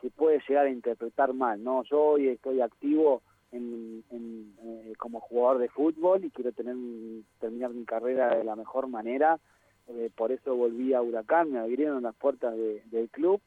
se 0.00 0.10
puede 0.10 0.40
llegar 0.48 0.66
a 0.66 0.70
interpretar 0.70 1.32
mal, 1.32 1.62
¿no? 1.62 1.82
Yo 1.84 2.00
hoy 2.00 2.28
estoy 2.28 2.60
activo 2.60 3.22
en, 3.50 4.04
eh, 4.10 4.92
como 4.98 5.20
jugador 5.20 5.58
de 5.58 5.68
fútbol 5.68 6.24
y 6.24 6.30
quiero 6.30 6.52
tener 6.52 6.76
terminar 7.40 7.70
mi 7.70 7.84
carrera 7.84 8.36
de 8.36 8.44
la 8.44 8.54
mejor 8.54 8.86
manera 8.86 9.40
eh, 9.88 10.10
por 10.14 10.30
eso 10.30 10.54
volví 10.54 10.94
a 10.94 11.02
Huracán, 11.02 11.50
me 11.50 11.58
abrieron 11.58 12.02
las 12.02 12.14
puertas 12.14 12.54
de- 12.54 12.82
del 12.86 13.08
club 13.10 13.40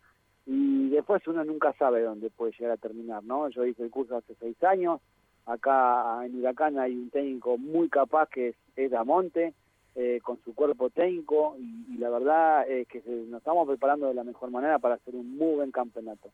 y 0.45 0.89
después 0.89 1.25
uno 1.27 1.43
nunca 1.45 1.73
sabe 1.73 2.01
dónde 2.01 2.29
puede 2.29 2.51
llegar 2.51 2.71
a 2.71 2.77
terminar, 2.77 3.23
¿no? 3.23 3.47
Yo 3.49 3.65
hice 3.65 3.83
el 3.83 3.89
curso 3.89 4.17
hace 4.17 4.35
seis 4.39 4.61
años, 4.63 4.99
acá 5.45 6.25
en 6.25 6.37
Huracán 6.37 6.77
hay 6.79 6.93
un 6.95 7.09
técnico 7.09 7.57
muy 7.57 7.87
capaz 7.87 8.27
que 8.27 8.49
es, 8.49 8.55
es 8.75 8.91
Damonte, 8.91 9.53
eh, 9.95 10.19
con 10.23 10.39
su 10.43 10.53
cuerpo 10.55 10.89
técnico 10.89 11.55
y, 11.59 11.93
y 11.93 11.97
la 11.97 12.09
verdad 12.09 12.67
es 12.69 12.87
que 12.87 13.01
se- 13.01 13.09
nos 13.27 13.39
estamos 13.39 13.67
preparando 13.67 14.07
de 14.07 14.13
la 14.15 14.23
mejor 14.23 14.49
manera 14.51 14.79
para 14.79 14.95
hacer 14.95 15.15
un 15.15 15.37
muy 15.37 15.55
buen 15.55 15.71
campeonato. 15.71 16.29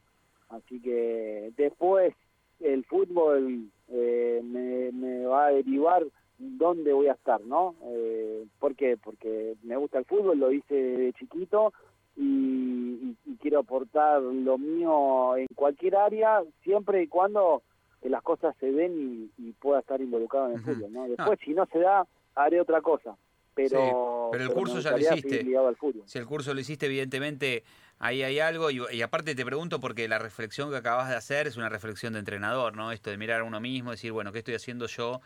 Así 0.49 0.81
que 0.81 1.51
después 1.57 2.13
el 2.59 2.83
fútbol 2.85 3.69
eh, 3.89 4.41
me, 4.43 4.91
me 4.91 5.25
va 5.25 5.47
a 5.47 5.51
derivar 5.51 6.03
dónde 6.37 6.93
voy 6.93 7.07
a 7.07 7.13
estar, 7.13 7.41
¿no? 7.41 7.75
Eh, 7.83 8.45
¿Por 8.59 8.75
qué? 8.75 8.95
Porque 8.97 9.55
me 9.63 9.75
gusta 9.75 9.99
el 9.99 10.05
fútbol, 10.05 10.39
lo 10.39 10.51
hice 10.51 10.73
de 10.73 11.13
chiquito 11.13 11.73
y, 12.15 12.21
y- 12.23 13.17
y 13.25 13.35
quiero 13.37 13.59
aportar 13.59 14.21
lo 14.21 14.57
mío 14.57 15.35
en 15.37 15.47
cualquier 15.55 15.95
área, 15.97 16.41
siempre 16.63 17.03
y 17.03 17.07
cuando 17.07 17.61
que 18.01 18.09
las 18.09 18.21
cosas 18.23 18.55
se 18.59 18.71
den 18.71 19.29
y, 19.37 19.49
y 19.49 19.51
pueda 19.53 19.81
estar 19.81 19.99
involucrado 20.01 20.47
en 20.47 20.53
el 20.53 20.59
fútbol, 20.61 20.93
¿no? 20.93 21.07
Después, 21.07 21.37
si 21.43 21.53
no 21.53 21.65
se 21.65 21.79
da, 21.79 22.07
haré 22.35 22.61
otra 22.61 22.81
cosa, 22.81 23.17
pero, 23.67 23.79
Sí, 23.81 24.29
pero 24.31 24.43
el 24.43 24.49
curso 24.53 24.79
ya 24.79 24.91
lo 24.91 24.95
hiciste. 25.13 25.43
Si 26.05 26.17
el 26.17 26.25
curso 26.25 26.53
lo 26.53 26.59
hiciste, 26.59 26.85
evidentemente 26.87 27.63
ahí 27.99 28.23
hay 28.23 28.39
algo. 28.39 28.71
Y, 28.71 28.81
y 28.91 29.01
aparte 29.01 29.35
te 29.35 29.45
pregunto 29.45 29.79
porque 29.79 30.07
la 30.07 30.19
reflexión 30.19 30.69
que 30.71 30.77
acabas 30.77 31.09
de 31.09 31.15
hacer 31.15 31.47
es 31.47 31.57
una 31.57 31.69
reflexión 31.69 32.13
de 32.13 32.19
entrenador, 32.19 32.75
¿no? 32.75 32.91
Esto 32.91 33.09
de 33.09 33.17
mirar 33.17 33.41
a 33.41 33.43
uno 33.43 33.59
mismo, 33.59 33.91
decir, 33.91 34.11
bueno, 34.11 34.31
¿qué 34.31 34.39
estoy 34.39 34.55
haciendo 34.55 34.87
yo 34.87 35.21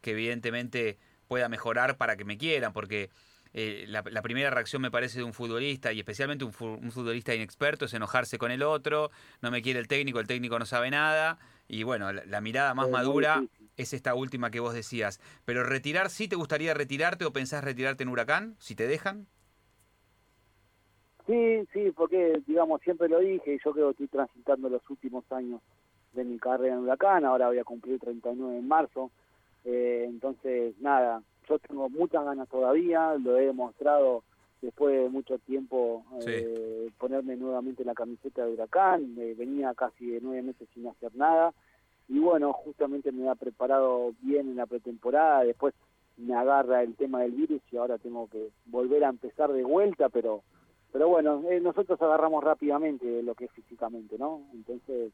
que 0.00 0.12
evidentemente 0.12 0.98
pueda 1.28 1.48
mejorar 1.48 1.96
para 1.96 2.16
que 2.16 2.24
me 2.24 2.36
quieran? 2.38 2.72
Porque 2.72 3.10
eh, 3.52 3.84
la, 3.88 4.02
la 4.10 4.22
primera 4.22 4.50
reacción 4.50 4.82
me 4.82 4.90
parece 4.90 5.18
de 5.18 5.24
un 5.24 5.32
futbolista 5.32 5.92
y 5.92 6.00
especialmente 6.00 6.44
un, 6.44 6.52
fu- 6.52 6.66
un 6.74 6.90
futbolista 6.90 7.34
inexperto 7.34 7.84
es 7.84 7.94
enojarse 7.94 8.36
con 8.38 8.50
el 8.50 8.62
otro, 8.62 9.10
no 9.40 9.50
me 9.50 9.62
quiere 9.62 9.78
el 9.78 9.86
técnico, 9.88 10.18
el 10.20 10.26
técnico 10.26 10.58
no 10.58 10.66
sabe 10.66 10.90
nada. 10.90 11.38
Y 11.68 11.82
bueno, 11.84 12.12
la, 12.12 12.24
la 12.26 12.40
mirada 12.40 12.74
más 12.74 12.86
Es 12.86 12.92
madura 12.92 13.40
difícil. 13.40 13.63
Es 13.76 13.92
esta 13.92 14.14
última 14.14 14.50
que 14.50 14.60
vos 14.60 14.74
decías. 14.74 15.20
Pero 15.44 15.64
retirar, 15.64 16.10
¿sí 16.10 16.28
te 16.28 16.36
gustaría 16.36 16.74
retirarte 16.74 17.24
o 17.24 17.32
pensás 17.32 17.64
retirarte 17.64 18.02
en 18.02 18.08
Huracán? 18.08 18.56
Si 18.58 18.74
te 18.74 18.86
dejan. 18.86 19.26
Sí, 21.26 21.66
sí, 21.72 21.90
porque, 21.96 22.42
digamos, 22.46 22.82
siempre 22.82 23.08
lo 23.08 23.20
dije, 23.20 23.54
y 23.54 23.58
yo 23.64 23.72
creo 23.72 23.86
que 23.86 24.04
estoy 24.04 24.08
transitando 24.08 24.68
los 24.68 24.82
últimos 24.90 25.24
años 25.32 25.62
de 26.12 26.24
mi 26.24 26.38
carrera 26.38 26.74
en 26.74 26.80
Huracán, 26.80 27.24
ahora 27.24 27.48
voy 27.48 27.58
a 27.58 27.64
cumplir 27.64 27.98
39 27.98 28.58
en 28.58 28.68
marzo, 28.68 29.10
eh, 29.64 30.04
entonces, 30.06 30.78
nada, 30.80 31.22
yo 31.48 31.58
tengo 31.58 31.88
muchas 31.88 32.24
ganas 32.24 32.48
todavía, 32.48 33.14
lo 33.14 33.38
he 33.38 33.46
demostrado 33.46 34.22
después 34.60 35.02
de 35.02 35.08
mucho 35.08 35.38
tiempo 35.38 36.04
eh, 36.26 36.88
ponerme 36.98 37.36
nuevamente 37.36 37.84
la 37.84 37.94
camiseta 37.94 38.44
de 38.44 38.52
Huracán, 38.52 39.14
eh, 39.18 39.34
venía 39.36 39.72
casi 39.74 40.06
de 40.06 40.20
nueve 40.20 40.42
meses 40.42 40.68
sin 40.74 40.86
hacer 40.86 41.14
nada, 41.14 41.52
y 42.08 42.18
bueno, 42.18 42.52
justamente 42.52 43.12
me 43.12 43.28
ha 43.28 43.34
preparado 43.34 44.12
bien 44.20 44.48
en 44.48 44.56
la 44.56 44.66
pretemporada, 44.66 45.44
después 45.44 45.74
me 46.16 46.34
agarra 46.34 46.82
el 46.82 46.94
tema 46.96 47.22
del 47.22 47.32
virus 47.32 47.60
y 47.72 47.76
ahora 47.76 47.98
tengo 47.98 48.28
que 48.28 48.50
volver 48.66 49.04
a 49.04 49.08
empezar 49.08 49.52
de 49.52 49.64
vuelta, 49.64 50.08
pero 50.08 50.42
pero 50.92 51.08
bueno, 51.08 51.42
eh, 51.50 51.58
nosotros 51.60 52.00
agarramos 52.00 52.44
rápidamente 52.44 53.20
lo 53.24 53.34
que 53.34 53.46
es 53.46 53.50
físicamente, 53.50 54.16
¿no? 54.16 54.42
Entonces, 54.52 55.12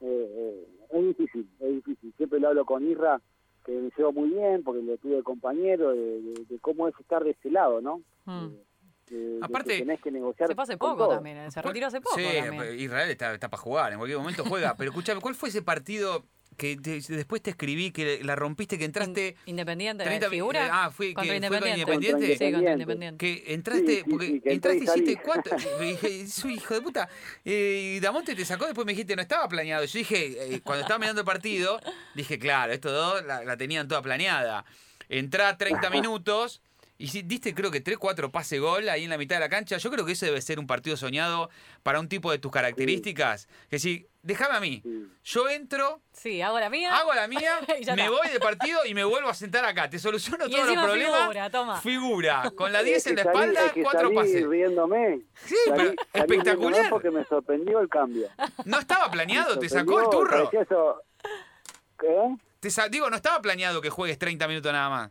eh, 0.00 0.30
eh, 0.30 0.66
es 0.90 1.04
difícil, 1.06 1.48
es 1.60 1.74
difícil. 1.74 2.12
Siempre 2.16 2.38
lo 2.38 2.48
hablo 2.48 2.64
con 2.64 2.86
Irra, 2.86 3.20
que 3.64 3.72
me 3.72 3.90
llevo 3.96 4.12
muy 4.12 4.30
bien, 4.30 4.62
porque 4.62 4.82
lo 4.82 4.96
tuve 4.98 5.22
compañero, 5.24 5.90
de, 5.90 6.22
de- 6.22 6.44
de 6.48 6.58
cómo 6.60 6.86
es 6.88 6.94
estar 7.00 7.24
de 7.24 7.30
ese 7.30 7.50
lado, 7.50 7.80
¿no? 7.80 8.00
Mm. 8.26 8.54
De- 9.12 9.18
de 9.18 9.38
que 9.40 9.44
Aparte- 9.44 9.78
tenés 9.78 10.00
que 10.00 10.10
negociar 10.10 10.48
Se 10.48 10.54
fue 10.54 10.64
hace 10.64 10.76
con 10.78 10.92
poco 10.92 11.04
todo. 11.04 11.14
también, 11.16 11.50
se 11.52 11.60
retiró 11.62 11.86
hace 11.88 12.00
poco 12.00 12.16
Sí, 12.16 12.24
también. 12.42 12.80
Israel 12.80 13.10
está, 13.10 13.34
está 13.34 13.48
para 13.50 13.62
jugar, 13.62 13.92
en 13.92 13.98
cualquier 13.98 14.18
momento 14.18 14.44
juega. 14.44 14.74
Pero 14.76 14.90
escúchame, 14.90 15.20
¿cuál 15.20 15.34
fue 15.34 15.50
ese 15.50 15.60
partido 15.62 16.24
que 16.56 16.76
te- 16.76 17.00
después 17.00 17.40
te 17.42 17.50
escribí, 17.50 17.90
que 17.92 18.22
la 18.22 18.36
rompiste, 18.36 18.78
que 18.78 18.84
entraste... 18.84 19.28
In- 19.46 19.52
Independiente, 19.52 20.04
30 20.04 20.28
mi- 20.28 20.36
figura. 20.36 20.66
eh, 20.66 20.70
ah, 20.70 20.90
fui- 20.90 21.14
contra 21.14 21.34
que 21.34 21.40
fue 21.48 21.58
con 21.58 21.68
Independiente. 21.68 21.92
Independiente. 21.92 22.26
Sí, 22.46 22.52
contra 22.52 22.72
Independiente. 22.72 23.26
Independiente. 23.26 23.44
Que 23.46 23.54
entraste, 23.54 23.86
Sí, 23.86 23.96
sí, 24.04 24.10
porque 24.10 24.40
que 24.42 24.52
entraste 24.52 24.78
y 24.80 24.84
hiciste 24.84 25.20
y 25.80 25.84
dije, 25.86 26.26
soy 26.28 26.54
hijo 26.54 26.74
de 26.74 26.80
puta. 26.82 27.08
Eh, 27.44 27.94
y 27.96 28.00
Damonte 28.00 28.34
te 28.34 28.44
sacó, 28.44 28.66
después 28.66 28.86
me 28.86 28.92
dijiste, 28.92 29.16
no 29.16 29.22
estaba 29.22 29.48
planeado. 29.48 29.84
Yo 29.84 29.98
dije, 29.98 30.54
eh, 30.54 30.60
cuando 30.62 30.82
estaba 30.82 30.98
mirando 30.98 31.22
el 31.22 31.26
partido, 31.26 31.80
dije, 32.14 32.38
claro, 32.38 32.72
estos 32.72 32.92
dos 32.92 33.24
la, 33.24 33.44
la 33.44 33.56
tenían 33.56 33.88
toda 33.88 34.02
planeada. 34.02 34.64
Entrá 35.08 35.56
30 35.56 35.88
minutos. 35.90 36.60
Y 37.02 37.08
si- 37.08 37.22
diste 37.22 37.52
creo 37.52 37.70
que 37.72 37.80
3, 37.80 37.98
4 37.98 38.30
pase 38.30 38.60
gol 38.60 38.88
ahí 38.88 39.02
en 39.04 39.10
la 39.10 39.18
mitad 39.18 39.34
de 39.36 39.40
la 39.40 39.48
cancha. 39.48 39.76
Yo 39.76 39.90
creo 39.90 40.04
que 40.06 40.12
ese 40.12 40.26
debe 40.26 40.40
ser 40.40 40.60
un 40.60 40.68
partido 40.68 40.96
soñado 40.96 41.50
para 41.82 41.98
un 41.98 42.08
tipo 42.08 42.30
de 42.30 42.38
tus 42.38 42.52
características. 42.52 43.48
Que 43.68 43.80
si, 43.80 44.06
déjame 44.22 44.56
a 44.56 44.60
mí. 44.60 44.80
Sí. 44.84 45.08
Yo 45.24 45.48
entro, 45.48 46.00
Sí, 46.12 46.40
hago 46.42 46.60
la 46.60 46.70
mía. 46.70 46.96
hago 46.96 47.12
la 47.12 47.26
mía, 47.26 47.58
me 47.96 48.08
voy 48.08 48.28
del 48.28 48.38
partido 48.38 48.84
y 48.86 48.94
me 48.94 49.02
vuelvo 49.02 49.28
a 49.30 49.34
sentar 49.34 49.64
acá. 49.64 49.90
Te 49.90 49.98
soluciono 49.98 50.46
Y 50.46 50.52
todos 50.52 50.66
los 50.68 50.84
problemas. 50.84 51.20
figura, 51.22 51.50
toma. 51.50 51.80
Figura, 51.80 52.52
con 52.54 52.72
la 52.72 52.78
Es 52.80 52.84
10 52.86 53.02
que 53.04 53.10
en 53.10 53.16
la 53.16 53.22
espalda, 53.22 53.66
es 53.66 53.72
que 53.72 53.82
cuatro 53.82 54.02
salí 54.02 54.14
pases. 54.14 54.46
riéndome. 54.46 55.20
Sí, 55.44 55.56
Salí- 55.66 55.76
pero 55.76 55.94
salí 56.12 56.22
espectacular. 56.22 56.88
porque 56.90 57.10
me 57.10 57.24
sorprendió 57.24 57.80
el 57.80 57.88
cambio. 57.88 58.28
No 58.64 58.78
estaba 58.78 59.10
planeado, 59.10 59.58
te 59.58 59.68
sacó 59.68 60.00
el 60.00 60.08
turro. 60.08 60.50
eso- 60.52 61.02
¿Qué? 61.98 62.36
Te 62.60 62.70
sa- 62.70 62.88
digo, 62.88 63.10
no 63.10 63.16
estaba 63.16 63.42
planeado 63.42 63.80
que 63.80 63.90
juegues 63.90 64.18
30 64.20 64.46
minutos 64.46 64.72
nada 64.72 64.88
más. 64.88 65.10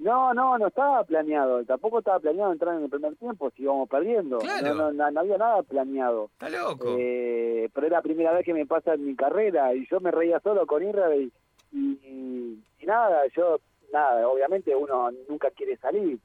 No, 0.00 0.32
no, 0.32 0.56
no 0.56 0.68
estaba 0.68 1.04
planeado. 1.04 1.62
Tampoco 1.64 1.98
estaba 1.98 2.18
planeado 2.18 2.52
entrar 2.52 2.74
en 2.76 2.84
el 2.84 2.90
primer 2.90 3.16
tiempo 3.16 3.50
si 3.50 3.62
íbamos 3.62 3.86
perdiendo. 3.88 4.38
Claro. 4.38 4.74
No, 4.74 4.92
no, 4.92 5.10
no, 5.10 5.20
había 5.20 5.36
nada 5.36 5.62
planeado. 5.62 6.30
Está 6.32 6.48
loco. 6.48 6.96
Eh, 6.98 7.68
pero 7.74 7.86
es 7.86 7.92
la 7.92 8.00
primera 8.00 8.32
vez 8.32 8.44
que 8.44 8.54
me 8.54 8.64
pasa 8.64 8.94
en 8.94 9.04
mi 9.04 9.14
carrera 9.14 9.74
y 9.74 9.86
yo 9.88 10.00
me 10.00 10.10
reía 10.10 10.40
solo 10.40 10.66
con 10.66 10.82
Irra 10.82 11.14
y, 11.14 11.30
y, 11.72 12.58
y 12.78 12.86
nada, 12.86 13.26
yo, 13.36 13.60
nada, 13.92 14.26
obviamente 14.26 14.74
uno 14.74 15.10
nunca 15.28 15.50
quiere 15.50 15.76
salir, 15.76 16.18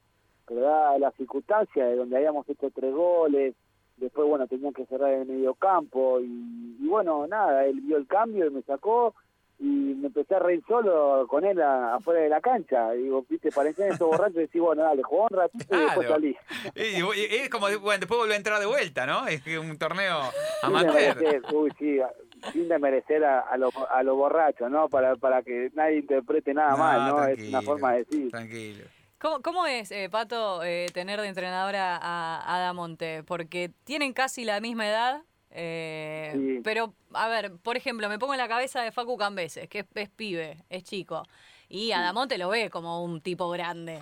pero 0.46 0.62
da 0.62 0.98
la 0.98 1.10
circunstancia 1.12 1.86
de 1.86 1.96
donde 1.96 2.16
habíamos 2.16 2.48
hecho 2.48 2.70
tres 2.70 2.94
goles, 2.94 3.54
después, 3.98 4.26
bueno, 4.26 4.46
tenían 4.46 4.72
que 4.72 4.86
cerrar 4.86 5.12
el 5.12 5.26
medio 5.26 5.54
campo 5.54 6.18
y, 6.20 6.76
y 6.80 6.88
bueno, 6.88 7.26
nada, 7.26 7.66
él 7.66 7.80
vio 7.82 7.98
el 7.98 8.06
cambio 8.06 8.46
y 8.46 8.50
me 8.50 8.62
sacó 8.62 9.14
y 9.58 9.64
me 9.64 10.08
empecé 10.08 10.34
a 10.34 10.38
reír 10.38 10.62
solo 10.68 11.26
con 11.28 11.44
él 11.44 11.60
a- 11.62 11.94
afuera 11.94 12.20
de 12.20 12.28
la 12.28 12.40
cancha. 12.40 12.94
Y 12.94 13.04
digo, 13.04 13.24
viste, 13.28 13.50
parecían 13.50 13.88
esos 13.92 14.06
borrachos 14.08 14.36
y 14.36 14.40
decís, 14.40 14.60
bueno, 14.60 14.82
dale, 14.82 15.02
jugó 15.02 15.22
un 15.30 15.36
ratito 15.38 15.76
y 15.76 15.80
después 15.80 16.08
salí. 16.08 16.36
Y- 16.74 16.80
y- 16.80 17.26
y 17.30 17.34
es 17.36 17.48
como, 17.48 17.66
bueno, 17.80 17.98
después 18.00 18.18
vuelve 18.18 18.34
a 18.34 18.36
entrar 18.36 18.60
de 18.60 18.66
vuelta, 18.66 19.06
¿no? 19.06 19.26
Es 19.26 19.42
que 19.42 19.58
un 19.58 19.78
torneo 19.78 20.20
Sin 20.60 20.68
amateur. 20.76 21.14
desmerecer, 21.16 21.54
uy, 21.54 21.72
sí, 21.78 22.00
a- 22.00 22.10
sin 22.52 22.68
desmerecer 22.68 23.24
a, 23.24 23.40
a 23.40 23.56
los 23.56 23.72
a 23.90 24.02
los 24.02 24.14
borrachos, 24.16 24.70
¿no? 24.70 24.88
Para, 24.88 25.16
para 25.16 25.42
que 25.42 25.70
nadie 25.74 25.98
interprete 25.98 26.52
nada 26.52 26.72
No, 26.72 26.76
mal, 26.78 27.08
¿no? 27.08 27.24
Es 27.26 27.48
una 27.48 27.62
forma 27.62 27.92
de 27.92 27.98
decir. 28.04 28.30
Tranquilo. 28.30 28.84
¿Cómo, 29.18 29.40
cómo 29.40 29.66
es, 29.66 29.90
eh, 29.92 30.08
Pato, 30.10 30.62
eh, 30.62 30.86
tener 30.92 31.18
de 31.18 31.28
entrenadora 31.28 31.96
a, 32.00 32.54
a 32.54 32.58
Damonte? 32.60 33.22
Porque 33.24 33.70
tienen 33.84 34.12
casi 34.12 34.44
la 34.44 34.60
misma 34.60 34.86
edad, 34.86 35.22
eh, 35.58 36.32
Sí. 36.34 36.60
pero, 36.62 36.92
a 37.14 37.28
ver, 37.28 37.52
por 37.62 37.76
ejemplo, 37.76 38.08
me 38.10 38.18
pongo 38.18 38.34
en 38.34 38.38
la 38.38 38.48
cabeza 38.48 38.82
de 38.82 38.92
Facu 38.92 39.16
Cambeses, 39.16 39.68
que 39.68 39.80
es, 39.80 39.86
es 39.94 40.10
pibe, 40.10 40.58
es 40.68 40.82
chico, 40.84 41.22
y 41.68 41.92
a 41.92 42.00
Damonte 42.00 42.36
lo 42.36 42.48
ve 42.50 42.68
como 42.68 43.02
un 43.02 43.20
tipo 43.22 43.48
grande, 43.48 44.00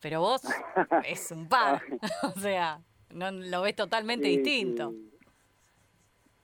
pero 0.00 0.20
vos 0.20 0.40
es 1.06 1.30
un 1.30 1.46
par, 1.48 1.82
o 2.36 2.40
sea, 2.40 2.80
no 3.10 3.30
lo 3.30 3.60
ves 3.62 3.76
totalmente 3.76 4.26
Sí, 4.28 4.36
distinto. 4.38 4.90
Sí. 4.90 5.08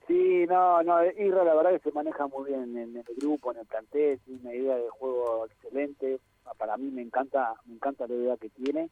Sí, 0.06 0.46
no, 0.48 0.82
no, 0.82 1.04
Isra 1.04 1.44
la 1.44 1.54
verdad 1.54 1.70
que 1.72 1.80
se 1.80 1.92
maneja 1.92 2.26
muy 2.28 2.48
bien 2.50 2.76
en 2.78 2.96
el 2.96 3.04
grupo, 3.16 3.52
en 3.52 3.58
el 3.58 3.66
plantel, 3.66 4.18
tiene 4.20 4.40
una 4.40 4.54
idea 4.54 4.76
de 4.76 4.88
juego 4.88 5.44
excelente, 5.46 6.18
para 6.56 6.76
mí 6.78 6.90
me 6.90 7.02
encanta, 7.02 7.52
me 7.66 7.74
encanta 7.74 8.06
la 8.06 8.14
idea 8.14 8.36
que 8.38 8.48
tiene 8.48 8.88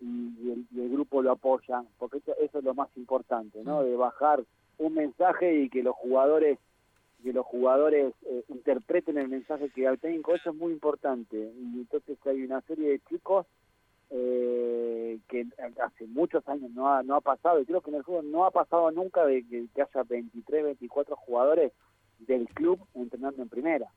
y, 0.00 0.04
y 0.38 0.52
el, 0.52 0.66
y 0.70 0.80
el 0.82 0.90
grupo 0.90 1.22
lo 1.22 1.32
apoya, 1.32 1.82
porque 1.98 2.18
eso, 2.18 2.32
eso 2.38 2.58
es 2.58 2.64
lo 2.64 2.74
más 2.74 2.88
importante, 2.96 3.62
¿no? 3.64 3.82
De 3.82 3.96
bajar 3.96 4.44
un 4.80 4.94
mensaje 4.94 5.54
y 5.54 5.68
que 5.68 5.82
los 5.82 5.94
jugadores 5.94 6.58
que 7.22 7.32
los 7.34 7.44
jugadores 7.44 8.14
eh, 8.24 8.44
interpreten 8.48 9.18
el 9.18 9.28
mensaje 9.28 9.68
que 9.68 9.82
da 9.82 9.90
el 9.90 9.98
técnico, 9.98 10.34
eso 10.34 10.50
es 10.50 10.56
muy 10.56 10.72
importante. 10.72 11.36
Y 11.36 11.80
entonces 11.80 12.16
hay 12.24 12.42
una 12.42 12.62
serie 12.62 12.92
de 12.92 13.00
chicos 13.10 13.46
eh, 14.08 15.18
que 15.28 15.46
hace 15.84 16.06
muchos 16.06 16.48
años 16.48 16.70
no 16.70 16.88
ha, 16.88 17.02
no 17.02 17.16
ha 17.16 17.20
pasado, 17.20 17.60
y 17.60 17.66
creo 17.66 17.82
que 17.82 17.90
en 17.90 17.96
el 17.96 18.04
fútbol 18.04 18.30
no 18.30 18.46
ha 18.46 18.50
pasado 18.50 18.90
nunca 18.90 19.26
de 19.26 19.46
que, 19.46 19.66
que 19.74 19.82
haya 19.82 20.02
23, 20.02 20.64
24 20.64 21.14
jugadores 21.14 21.72
del 22.20 22.48
club 22.48 22.80
entrenando 22.94 23.42
en 23.42 23.50
primera. 23.50 23.92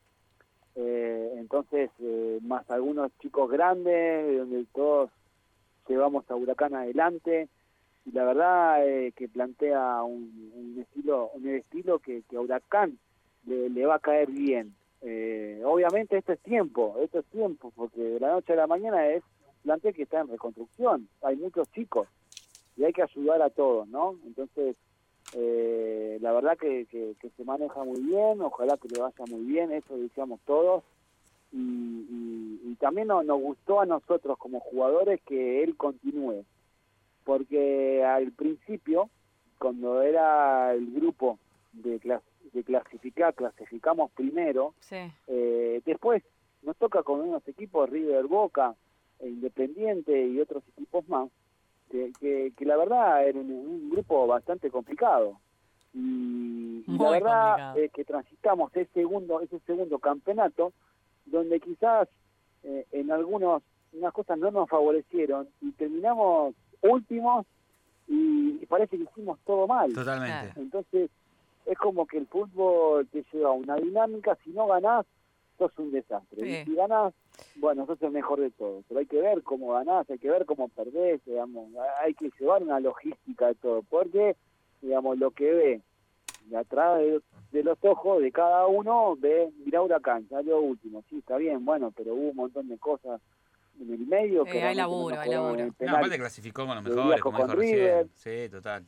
Eh, 0.75 1.35
entonces, 1.37 1.91
eh, 1.99 2.39
más 2.41 2.69
algunos 2.69 3.11
chicos 3.19 3.49
grandes, 3.49 4.37
donde 4.37 4.65
todos 4.73 5.11
llevamos 5.87 6.29
a 6.29 6.35
Huracán 6.35 6.75
adelante, 6.75 7.47
y 8.05 8.11
la 8.11 8.25
verdad 8.25 8.87
eh, 8.87 9.13
que 9.15 9.27
plantea 9.27 10.03
un, 10.03 10.51
un 10.55 10.79
estilo 10.81 11.29
un 11.33 11.47
estilo 11.47 11.99
que, 11.99 12.23
que 12.29 12.35
a 12.35 12.41
Huracán 12.41 12.97
le, 13.45 13.69
le 13.69 13.85
va 13.85 13.95
a 13.95 13.99
caer 13.99 14.29
bien. 14.29 14.75
Eh, 15.01 15.61
obviamente 15.65 16.17
esto 16.17 16.31
es 16.31 16.39
tiempo, 16.39 16.95
esto 17.01 17.19
es 17.19 17.25
tiempo, 17.25 17.71
porque 17.75 18.01
de 18.01 18.19
la 18.19 18.31
noche 18.31 18.53
a 18.53 18.57
la 18.57 18.67
mañana 18.67 19.05
es 19.09 19.23
plantel 19.63 19.93
que 19.93 20.03
está 20.03 20.21
en 20.21 20.29
reconstrucción, 20.29 21.07
hay 21.21 21.35
muchos 21.35 21.69
chicos 21.71 22.07
y 22.77 22.83
hay 22.83 22.93
que 22.93 23.03
ayudar 23.03 23.41
a 23.41 23.49
todos, 23.49 23.87
¿no? 23.87 24.15
Entonces, 24.25 24.75
eh, 25.35 26.17
la 26.21 26.31
verdad 26.31 26.57
que, 26.57 26.85
que, 26.89 27.29
se 27.29 27.43
maneja 27.43 27.83
muy 27.83 28.01
bien, 28.01 28.41
ojalá 28.41 28.77
que 28.77 28.87
le 28.89 29.01
vaya 29.01 29.25
muy 29.29 29.41
bien, 29.41 29.71
eso 29.71 29.97
decíamos 29.97 30.39
todos. 30.45 30.83
Y, 31.51 32.59
y, 32.65 32.75
también 32.79 33.07
nos, 33.07 33.23
nos 33.25 33.39
gustó 33.39 33.79
a 33.79 33.85
nosotros 33.85 34.37
como 34.37 34.59
jugadores 34.59 35.21
que 35.21 35.63
él 35.63 35.77
continúe, 35.77 36.43
porque 37.23 38.03
al 38.03 38.31
principio, 38.31 39.09
cuando 39.57 40.01
era 40.01 40.73
el 40.73 40.91
grupo 40.91 41.39
de, 41.71 41.99
de 42.53 42.63
clasificar, 42.63 43.33
clasificamos 43.33 44.11
primero, 44.11 44.73
eh, 45.27 45.81
después 45.85 46.23
nos 46.61 46.77
toca 46.77 47.03
con 47.03 47.21
unos 47.21 47.47
equipos, 47.47 47.89
River 47.89 48.25
Boca, 48.27 48.75
e 49.19 49.27
Independiente 49.29 50.27
y 50.27 50.39
otros 50.39 50.63
equipos 50.69 51.07
más, 51.07 51.29
que, 51.89 52.51
que, 52.57 52.65
la 52.65 52.75
verdad 52.75 53.27
era 53.27 53.39
un, 53.39 53.89
grupo 53.89 54.25
bastante 54.27 54.71
complicado. 54.71 55.39
Y, 55.93 56.83
la 56.87 57.11
verdad 57.11 57.77
es 57.77 57.91
que 57.91 58.03
transitamos 58.03 58.75
ese 58.75 58.91
segundo, 58.93 59.41
ese 59.41 59.59
segundo 59.59 59.99
campeonato 59.99 60.73
donde 61.25 61.59
quizás 61.59 62.09
eh, 62.63 62.85
en 62.91 63.11
algunos 63.11 63.61
unas 63.93 64.11
cosas 64.11 64.37
no 64.39 64.49
nos 64.51 64.69
favorecieron 64.69 65.47
y 65.61 65.71
terminamos 65.73 66.55
últimos 66.83 67.45
y, 68.07 68.65
parece 68.67 68.97
que 68.97 69.03
hicimos 69.03 69.39
todo 69.45 69.67
mal. 69.67 69.93
Totalmente. 69.93 70.59
Entonces 70.59 71.09
es 71.65 71.77
como 71.77 72.05
que 72.05 72.17
el 72.17 72.27
fútbol 72.27 73.07
te 73.07 73.23
lleva 73.31 73.49
a 73.49 73.53
una 73.53 73.75
dinámica, 73.75 74.37
si 74.43 74.51
no 74.51 74.67
ganás, 74.67 75.05
sos 75.57 75.77
un 75.77 75.91
desastre. 75.91 76.49
Y 76.49 76.65
si 76.65 76.75
ganás, 76.75 77.13
bueno, 77.55 77.85
sos 77.85 78.01
el 78.01 78.11
mejor 78.11 78.39
de 78.39 78.51
todos. 78.51 78.83
Pero 78.87 78.99
hay 78.99 79.05
que 79.05 79.21
ver 79.21 79.43
cómo 79.43 79.73
ganás, 79.73 80.09
hay 80.09 80.17
que 80.17 80.29
ver 80.29 80.45
cómo 80.45 80.67
perdés, 80.69 81.23
digamos, 81.25 81.67
hay 82.01 82.13
que 82.13 82.31
llevar 82.39 82.63
una 82.63 82.79
logística 82.79 83.47
de 83.47 83.55
todo, 83.55 83.83
porque, 83.83 84.35
digamos, 84.81 85.17
lo 85.17 85.31
que 85.31 85.51
ve 85.51 85.81
de 86.45 86.57
atrás 86.57 86.99
de, 87.51 87.63
los 87.63 87.77
ojos 87.83 88.21
de 88.21 88.31
cada 88.31 88.67
uno, 88.67 89.15
ve, 89.17 89.49
mira 89.63 89.81
Huracán, 89.81 90.27
lo 90.43 90.59
último, 90.59 91.03
sí, 91.09 91.19
está 91.19 91.37
bien, 91.37 91.63
bueno, 91.63 91.93
pero 91.95 92.13
hubo 92.13 92.31
un 92.31 92.35
montón 92.35 92.67
de 92.67 92.77
cosas 92.77 93.21
en 93.79 93.93
el 93.93 94.07
medio. 94.07 94.45
que 94.45 94.63
hay 94.63 94.75
laburo, 94.75 95.19
hay 95.19 95.29
laburo. 95.29 95.65
No, 95.79 95.97
aparte 95.97 96.17
clasificó 96.17 96.65
con 96.65 96.75
los 96.75 96.83
mejores, 96.83 97.21
como 97.21 97.37
dijo 97.39 97.55
recién. 97.55 98.11
Sí, 98.15 98.49
total. 98.49 98.85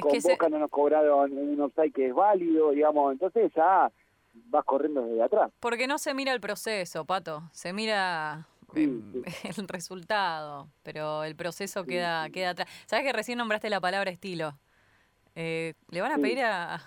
con 0.00 0.18
Boca 0.22 0.48
no 0.48 0.58
nos 0.58 0.70
cobraron 0.70 1.32
un 1.36 1.60
offside 1.60 1.92
que 1.92 2.08
es 2.08 2.14
válido, 2.14 2.70
digamos, 2.70 3.12
entonces 3.12 3.52
ya 3.54 3.90
vas 4.34 4.64
corriendo 4.64 5.02
desde 5.02 5.22
atrás. 5.22 5.52
Porque 5.60 5.86
no 5.86 5.98
se 5.98 6.14
mira 6.14 6.32
el 6.32 6.40
proceso, 6.40 7.04
Pato, 7.04 7.42
se 7.52 7.72
mira 7.72 8.46
em, 8.74 9.22
el 9.58 9.68
resultado, 9.68 10.68
pero 10.82 11.24
el 11.24 11.36
proceso 11.36 11.84
queda, 11.84 12.28
queda 12.30 12.50
atrás. 12.50 12.68
¿Sabes 12.86 13.04
que 13.04 13.12
recién 13.12 13.38
nombraste 13.38 13.70
la 13.70 13.80
palabra 13.80 14.10
estilo? 14.10 14.58
Eh, 15.36 15.74
¿Le 15.90 16.00
van 16.00 16.12
a 16.12 16.18
pedir 16.18 16.40
a, 16.40 16.80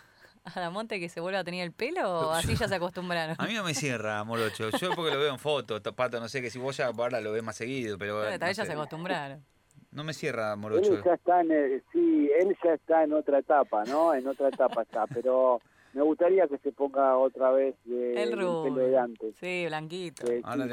a 0.55 0.59
Damonte 0.59 0.99
que 0.99 1.09
se 1.09 1.19
vuelva 1.19 1.39
a 1.39 1.43
tener 1.43 1.63
el 1.63 1.71
pelo 1.71 2.01
o 2.29 2.31
así 2.31 2.55
ya 2.55 2.67
se 2.67 2.75
acostumbraron? 2.75 3.35
A 3.37 3.45
mí 3.45 3.53
no 3.53 3.63
me 3.63 3.73
cierra, 3.73 4.23
Morocho. 4.23 4.69
Yo 4.79 4.91
porque 4.95 5.11
lo 5.11 5.19
veo 5.19 5.31
en 5.31 5.39
fotos, 5.39 5.81
Pato, 5.95 6.19
no 6.19 6.27
sé, 6.27 6.41
que 6.41 6.49
si 6.49 6.59
vos 6.59 6.77
ya 6.77 6.87
ahora 6.87 7.21
lo 7.21 7.31
ves 7.31 7.43
más 7.43 7.55
seguido, 7.55 7.97
pero... 7.97 8.23
tal 8.23 8.39
vez 8.39 8.57
ya 8.57 8.65
se 8.65 8.73
acostumbraron. 8.73 9.43
No 9.91 10.03
me 10.03 10.13
cierra, 10.13 10.55
Morocho. 10.55 10.93
Él 10.93 11.03
ya 11.03 11.13
está 11.13 11.41
en, 11.41 11.83
sí, 11.91 12.29
él 12.39 12.55
ya 12.63 12.73
está 12.73 13.03
en 13.03 13.13
otra 13.13 13.39
etapa, 13.39 13.83
¿no? 13.85 14.13
En 14.13 14.27
otra 14.27 14.49
etapa 14.49 14.83
está, 14.83 15.07
pero 15.13 15.59
me 15.93 16.03
gustaría 16.03 16.47
que 16.47 16.57
se 16.59 16.71
ponga 16.71 17.17
otra 17.17 17.51
vez 17.51 17.75
de, 17.85 18.21
el, 18.21 18.29
pelo 18.29 18.63
de 18.75 18.97
antes. 18.97 19.35
Sí, 19.39 19.65
blanquito. 19.65 20.27
Ahora 20.43 20.67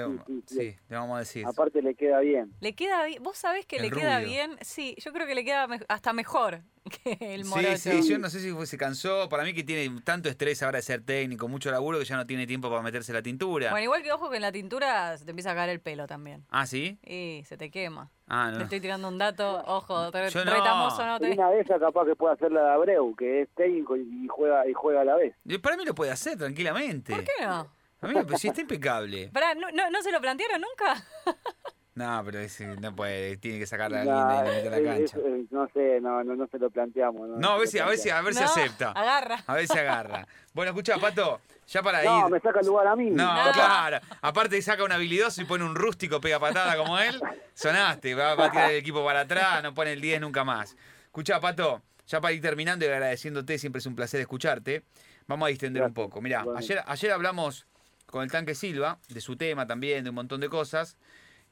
sí, 0.47 0.77
le, 0.89 0.97
vamos 0.97 1.17
a 1.17 1.19
decir. 1.21 1.47
Aparte 1.47 1.81
le 1.81 1.95
queda 1.95 2.21
bien. 2.21 2.53
Le 2.61 2.75
queda 2.75 3.05
bien. 3.07 3.23
¿Vos 3.23 3.39
sabés 3.39 3.65
que 3.65 3.81
le 3.81 3.91
queda 3.91 4.19
bien? 4.19 4.57
Sí, 4.61 4.95
yo 4.99 5.13
creo 5.13 5.27
que 5.27 5.35
le 5.35 5.45
queda 5.45 5.67
hasta 5.89 6.13
mejor 6.13 6.61
que 7.03 7.35
el 7.35 7.45
morocho. 7.45 7.77
Sí, 7.77 8.03
sí, 8.03 8.11
yo 8.11 8.19
no 8.19 8.29
sé 8.29 8.41
si 8.41 8.67
se 8.67 8.79
cansó. 8.79 9.29
Para 9.29 9.45
mí 9.45 9.55
que 9.55 9.65
tiene 9.65 10.01
tanto 10.03 10.29
estrés 10.29 10.63
ahora 10.63 10.79
de 10.79 10.83
ser 10.83 11.03
técnico, 11.03 11.49
mucho 11.49 11.71
laburo, 11.71 11.99
que 11.99 12.05
ya 12.05 12.17
no 12.17 12.27
tiene 12.27 12.47
tiempo 12.47 12.69
para 12.69 12.83
meterse 12.83 13.13
la 13.13 13.23
tintura. 13.23 13.71
Bueno, 13.71 13.85
igual 13.85 14.03
que 14.03 14.13
ojo 14.13 14.31
que 14.31 14.37
en 14.37 14.43
la 14.43 14.53
tintura 14.53 15.17
se 15.17 15.25
te 15.25 15.31
empieza 15.31 15.53
a 15.53 15.55
caer 15.55 15.71
el 15.71 15.81
pelo 15.81 16.07
también. 16.07 16.45
¿Ah, 16.51 16.67
sí? 16.67 16.99
Y 17.03 17.43
se 17.45 17.57
te 17.57 17.71
quema. 17.71 18.11
Ah, 18.27 18.51
no. 18.51 18.59
Te 18.59 18.65
estoy 18.65 18.81
tirando 18.81 19.09
un 19.09 19.19
dato, 19.19 19.63
ojo, 19.67 20.11
te, 20.11 20.31
retamoso 20.31 21.07
no 21.07 21.19
te... 21.19 21.33
Una 21.33 21.51
de 21.51 21.61
esas 21.61 21.79
capaz 21.79 22.07
que 22.07 22.17
puede 22.17 22.35
hacer 22.35 22.53
la 22.53 22.63
de 22.63 22.71
Abreu, 22.71 23.15
que 23.17 23.43
es 23.43 23.49
técnico 23.55 23.97
y 23.97 24.27
juega 24.29 24.67
y 24.67 24.73
juega 24.73 25.03
a 25.03 25.05
la 25.05 25.17
vez. 25.17 25.35
para 25.63 25.77
mí 25.77 25.85
lo 25.85 25.95
puede 25.95 26.11
hacer 26.11 26.39
tranquilamente. 26.39 27.13
¿Por 27.13 27.25
qué 27.25 27.33
no? 27.43 27.69
A 28.01 28.07
mí 28.07 28.15
pues, 28.27 28.41
si 28.41 28.49
está 28.49 28.61
impecable. 28.61 29.31
¿no, 29.57 29.71
no, 29.73 29.91
¿No 29.91 30.03
se 30.03 30.13
lo 30.13 30.21
plantearon 30.21 30.61
nunca? 30.61 31.03
No, 31.95 32.23
pero 32.25 32.41
ese 32.41 32.67
no 32.67 32.95
puede, 32.95 33.37
tiene 33.37 33.61
que 33.61 33.67
sacar 33.67 33.89
la 33.93 34.03
línea 34.03 34.45
y 34.45 34.49
meter 34.49 34.83
la 34.83 34.95
cancha. 34.95 35.17
no 35.51 35.69
sé, 35.73 36.01
no, 36.01 36.25
no, 36.25 36.35
no 36.35 36.49
se 36.49 36.59
lo 36.59 36.69
planteamos. 36.69 37.29
No, 37.29 37.37
no 37.37 37.51
a 37.51 37.59
ver 37.59 37.69
si, 37.69 37.79
a 37.79 37.87
ver 37.87 37.99
si, 37.99 38.11
a 38.11 38.21
ver 38.21 38.35
si 38.35 38.43
acepta. 38.43 38.91
Agarra. 38.91 39.45
A 39.47 39.55
ver 39.55 39.69
si 39.69 39.79
agarra. 39.79 40.27
Bueno, 40.53 40.73
escucha, 40.73 40.99
Pato, 40.99 41.41
ya 41.69 41.83
para 41.85 42.03
ir. 42.03 42.11
No, 42.11 42.29
me 42.29 42.41
saca 42.41 42.59
el 42.61 42.67
lugar 42.67 42.89
a 42.89 42.97
mí. 42.97 43.11
No, 43.11 43.33
claro. 43.53 44.01
Aparte 44.23 44.61
saca 44.61 44.83
un 44.83 44.91
habilidoso 44.91 45.41
y 45.41 45.45
pone 45.45 45.65
un 45.65 45.77
rústico 45.77 46.21
pega 46.21 46.41
patada 46.41 46.77
como 46.77 46.99
él. 46.99 47.21
Sonaste, 47.55 48.13
va, 48.17 48.33
a 48.33 48.51
tirar 48.51 48.73
el 48.73 48.79
equipo 48.79 49.05
para 49.05 49.21
atrás, 49.21 49.63
no 49.63 49.73
pone 49.73 49.93
el 49.93 50.01
10 50.01 50.21
nunca 50.21 50.43
más. 50.43 50.77
Escucha, 51.05 51.39
Pato, 51.39 51.81
ya 52.09 52.21
para 52.21 52.33
ir 52.33 52.43
terminando 52.43 52.85
y 52.85 52.89
agradeciéndote, 52.89 53.57
siempre 53.57 53.79
es 53.79 53.87
un 53.87 53.95
placer 53.95 54.21
escucharte. 54.21 54.83
Vamos 55.29 55.47
a 55.47 55.51
distender 55.51 55.85
un 55.85 55.95
poco. 55.95 56.21
Mirá, 56.21 56.45
ayer, 56.57 56.83
ayer 56.87 57.13
hablamos 57.13 57.69
con 58.07 58.25
el 58.25 58.33
tanque 58.33 58.55
Silva, 58.57 58.99
de 59.09 59.21
su 59.21 59.37
tema 59.37 59.67
también, 59.67 60.03
de 60.03 60.11
un 60.11 60.17
montón 60.17 60.41
de 60.41 60.49
cosas. 60.49 60.97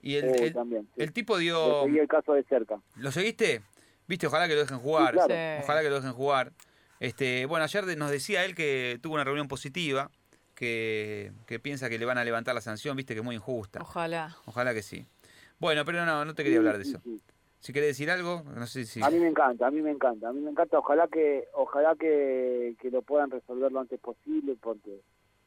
Y 0.02 0.16
el, 0.16 0.54
el, 0.96 1.12
tipo 1.12 1.38
dio... 1.38 1.84
seguí 1.84 1.98
el 2.00 2.08
caso 2.08 2.34
de 2.34 2.42
cerca. 2.44 2.80
¿Lo 2.96 3.12
seguiste? 3.12 3.62
Viste, 4.08 4.26
ojalá 4.26 4.48
que 4.48 4.54
lo 4.54 4.60
dejen 4.60 4.78
jugar. 4.78 5.16
Ojalá 5.16 5.82
que 5.82 5.88
lo 5.88 5.96
dejen 5.96 6.12
jugar. 6.12 6.52
Este, 6.98 7.46
bueno, 7.46 7.64
ayer 7.64 7.96
nos 7.96 8.10
decía 8.10 8.44
él 8.44 8.54
que 8.54 8.98
tuvo 9.00 9.14
una 9.14 9.24
reunión 9.24 9.48
positiva, 9.48 10.10
que, 10.54 11.32
que 11.46 11.60
piensa 11.60 11.88
que 11.88 11.98
le 11.98 12.04
van 12.04 12.18
a 12.18 12.24
levantar 12.24 12.54
la 12.54 12.60
sanción, 12.60 12.96
viste 12.96 13.14
que 13.14 13.20
es 13.20 13.24
muy 13.24 13.36
injusta. 13.36 13.80
Ojalá. 13.80 14.36
Ojalá 14.46 14.74
que 14.74 14.82
sí. 14.82 15.06
Bueno, 15.58 15.84
pero 15.84 16.04
no, 16.04 16.24
no 16.24 16.34
te 16.34 16.42
quería 16.42 16.58
hablar 16.58 16.78
de 16.78 16.82
eso. 16.82 17.00
Si 17.60 17.72
querés 17.72 17.90
decir 17.90 18.10
algo, 18.10 18.42
no 18.56 18.66
sé 18.66 18.84
si... 18.84 19.00
A 19.02 19.08
mí 19.08 19.20
me 19.20 19.28
encanta, 19.28 19.68
a 19.68 19.70
mí 19.70 19.80
me 19.82 19.92
encanta, 19.92 20.28
a 20.28 20.32
mí 20.32 20.40
me 20.40 20.50
encanta. 20.50 20.78
Ojalá 20.80 21.06
que 21.06 21.46
ojalá 21.54 21.94
que, 21.94 22.74
que 22.80 22.90
lo 22.90 23.02
puedan 23.02 23.30
resolver 23.30 23.70
lo 23.70 23.78
antes 23.78 24.00
posible, 24.00 24.56
porque 24.60 25.00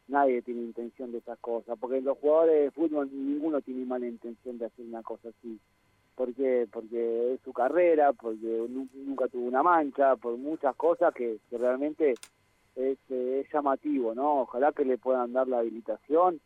nadie 0.08 0.42
tiene 0.42 0.62
intención 0.62 1.12
de 1.12 1.20
esas 1.20 1.40
cosas, 1.40 1.78
porque 1.80 2.02
los 2.02 2.18
jugadores 2.18 2.64
de 2.66 2.72
fútbol 2.72 3.10
ninguno 3.12 3.62
tiene 3.62 3.86
mala 3.86 4.08
intención 4.08 4.58
de 4.58 4.66
hacer 4.66 4.86
una 4.86 5.02
cosa 5.02 5.30
así. 5.30 5.60
¿Por 6.16 6.34
qué? 6.34 6.68
Porque 6.72 7.34
es 7.34 7.42
su 7.42 7.52
carrera, 7.52 8.14
porque 8.14 8.66
nunca 8.70 9.28
tuvo 9.28 9.48
una 9.48 9.64
mancha, 9.64 10.16
por 10.16 10.38
muchas 10.38 10.76
cosas 10.76 11.14
que, 11.14 11.40
realmente 11.52 12.16
es, 12.76 12.98
es, 13.10 13.52
llamativo, 13.52 14.16
¿no? 14.16 14.42
Ojalá 14.42 14.72
que 14.72 14.86
le 14.86 14.98
puedan 14.98 15.34
dar 15.34 15.48
la 15.48 15.60
habilitación, 15.60 16.40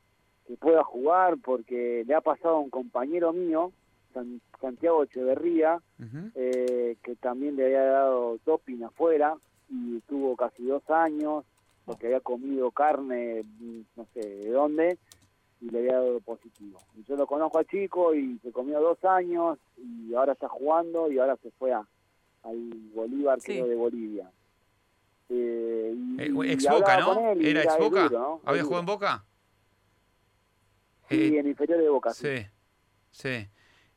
que 0.48 0.56
pueda 0.56 0.84
jugar, 0.84 1.38
porque 1.44 2.04
le 2.08 2.16
ha 2.16 2.22
pasado 2.22 2.56
a 2.56 2.60
un 2.60 2.72
compañero 2.72 3.32
mío, 3.32 3.72
Santiago 4.60 5.04
Echeverría, 5.04 5.80
eh, 6.34 6.98
que 7.04 7.16
también 7.18 7.56
le 7.56 7.66
había 7.66 7.84
dado 7.84 8.40
doping 8.46 8.82
afuera 8.84 9.36
y 9.70 10.00
tuvo 10.08 10.36
casi 10.36 10.66
dos 10.66 10.88
años, 10.90 11.46
porque 11.90 12.06
había 12.06 12.20
comido 12.20 12.70
carne, 12.70 13.44
no 13.96 14.06
sé 14.14 14.20
de 14.20 14.52
dónde, 14.52 15.00
y 15.60 15.72
le 15.72 15.80
había 15.80 15.94
dado 15.94 16.20
positivo. 16.20 16.80
Y 16.96 17.04
yo 17.04 17.16
lo 17.16 17.26
conozco 17.26 17.58
a 17.58 17.64
chico 17.64 18.14
y 18.14 18.38
se 18.44 18.52
comió 18.52 18.80
dos 18.80 19.04
años 19.06 19.58
y 19.76 20.14
ahora 20.14 20.34
está 20.34 20.48
jugando 20.48 21.12
y 21.12 21.18
ahora 21.18 21.36
se 21.42 21.50
fue 21.50 21.74
a, 21.74 21.84
al 22.44 22.70
Bolívar, 22.94 23.40
creo, 23.42 23.66
de 23.66 23.74
Bolivia. 23.74 24.30
Eh, 25.30 25.96
eh 26.20 26.32
ex 26.46 26.70
Boca, 26.70 27.00
¿no? 27.00 27.32
¿Era 27.42 27.64
ex 27.64 27.76
Boca? 27.80 28.08
¿Había 28.46 28.64
jugado 28.64 28.82
en 28.82 28.86
Boca? 28.86 29.26
Sí, 31.10 31.16
eh, 31.16 31.40
en 31.40 31.48
inferior 31.48 31.82
de 31.82 31.90
Boca. 31.90 32.14
Sí, 32.14 32.46
sí. 33.10 33.48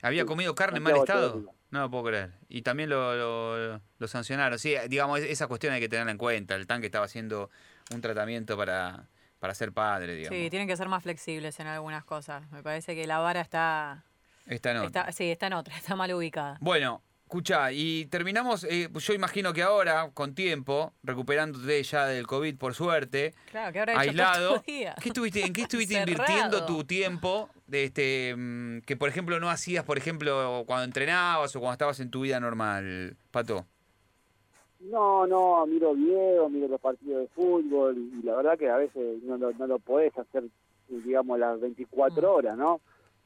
¿Había 0.01 0.25
comido 0.25 0.55
carne 0.55 0.79
en 0.79 0.85
mal 0.85 0.97
estado? 0.97 1.45
No 1.71 1.81
lo 1.81 1.91
puedo 1.91 2.05
creer. 2.05 2.33
Y 2.49 2.63
también 2.63 2.89
lo, 2.89 3.15
lo, 3.15 3.81
lo, 3.99 4.09
sancionaron. 4.09 4.59
Sí, 4.59 4.75
digamos, 4.89 5.21
esa 5.21 5.47
cuestión 5.47 5.75
hay 5.75 5.81
que 5.81 5.91
tenerla 5.91 6.13
en 6.13 6.19
cuenta. 6.19 6.55
El 6.55 6.67
tanque 6.67 6.87
estaba 6.87 7.05
haciendo 7.05 7.51
un 7.91 8.01
tratamiento 8.01 8.57
para, 8.57 9.09
para 9.39 9.55
ser 9.55 9.73
padre, 9.73 10.15
digamos. 10.15 10.39
Sí, 10.39 10.51
tienen 10.51 10.69
que 10.69 10.77
ser 10.77 10.89
más 10.89 11.03
flexibles 11.03 11.59
en 11.61 11.67
algunas 11.67 12.05
cosas. 12.05 12.51
Me 12.51 12.63
parece 12.63 12.95
que 12.95 13.07
la 13.07 13.19
vara 13.19 13.41
está... 13.41 14.05
Está 14.47 14.73
en 14.73 14.77
otra. 14.79 15.13
sí, 15.13 15.31
está 15.31 15.47
en 15.47 15.53
otra, 15.55 15.77
está 15.79 15.97
mal 15.97 16.13
ubicada. 16.13 16.59
Bueno, 16.61 17.03
escucha, 17.33 17.73
y 17.73 18.05
terminamos, 18.07 18.65
eh, 18.65 18.91
yo 18.93 19.15
imagino 19.15 19.55
que 19.55 19.63
ahora, 19.63 20.11
con 20.13 20.35
tiempo, 20.35 20.93
recuperándote 21.03 21.83
ya 21.83 22.05
del 22.05 22.27
COVID, 22.27 22.59
por 22.59 22.75
suerte, 22.75 23.35
claro, 23.51 23.73
que 23.73 23.79
ahora 23.79 23.99
aislado, 23.99 24.63
¿qué 24.63 24.93
estuviste, 25.03 25.41
¿en 25.41 25.55
qué 25.55 25.63
estuviste 25.63 25.95
invirtiendo 25.95 26.67
tu 26.67 26.85
tiempo? 26.85 27.49
De 27.67 27.85
este, 27.85 28.35
mm, 28.37 28.83
que, 28.83 28.99
por 28.99 29.09
ejemplo, 29.09 29.41
no 29.41 29.49
hacías, 29.49 29.83
por 29.83 29.97
ejemplo, 29.97 30.65
cuando 30.67 30.85
entrenabas 30.85 31.57
o 31.57 31.61
cuando 31.61 31.73
estabas 31.73 32.01
en 32.01 32.11
tu 32.11 32.21
vida 32.21 32.39
normal, 32.39 33.17
Pato? 33.31 33.67
No, 34.83 35.27
no, 35.27 35.65
miro 35.67 35.95
videos, 35.95 36.51
miro 36.51 36.69
los 36.69 36.81
partidos 36.81 37.23
de 37.23 37.29
fútbol 37.29 37.97
y, 37.97 38.23
la 38.23 38.37
verdad 38.37 38.59
que 38.59 38.69
a 38.69 38.77
veces 38.77 39.23
no 39.23 39.37
lo, 39.37 39.53
no 39.53 39.67
lo 39.67 39.79
podés 39.79 40.17
hacer, 40.19 40.45
digamos, 40.89 41.39
las 41.39 41.61
24 41.61 42.21
mm. 42.21 42.35
horas, 42.35 42.57
¿no? 42.57 42.81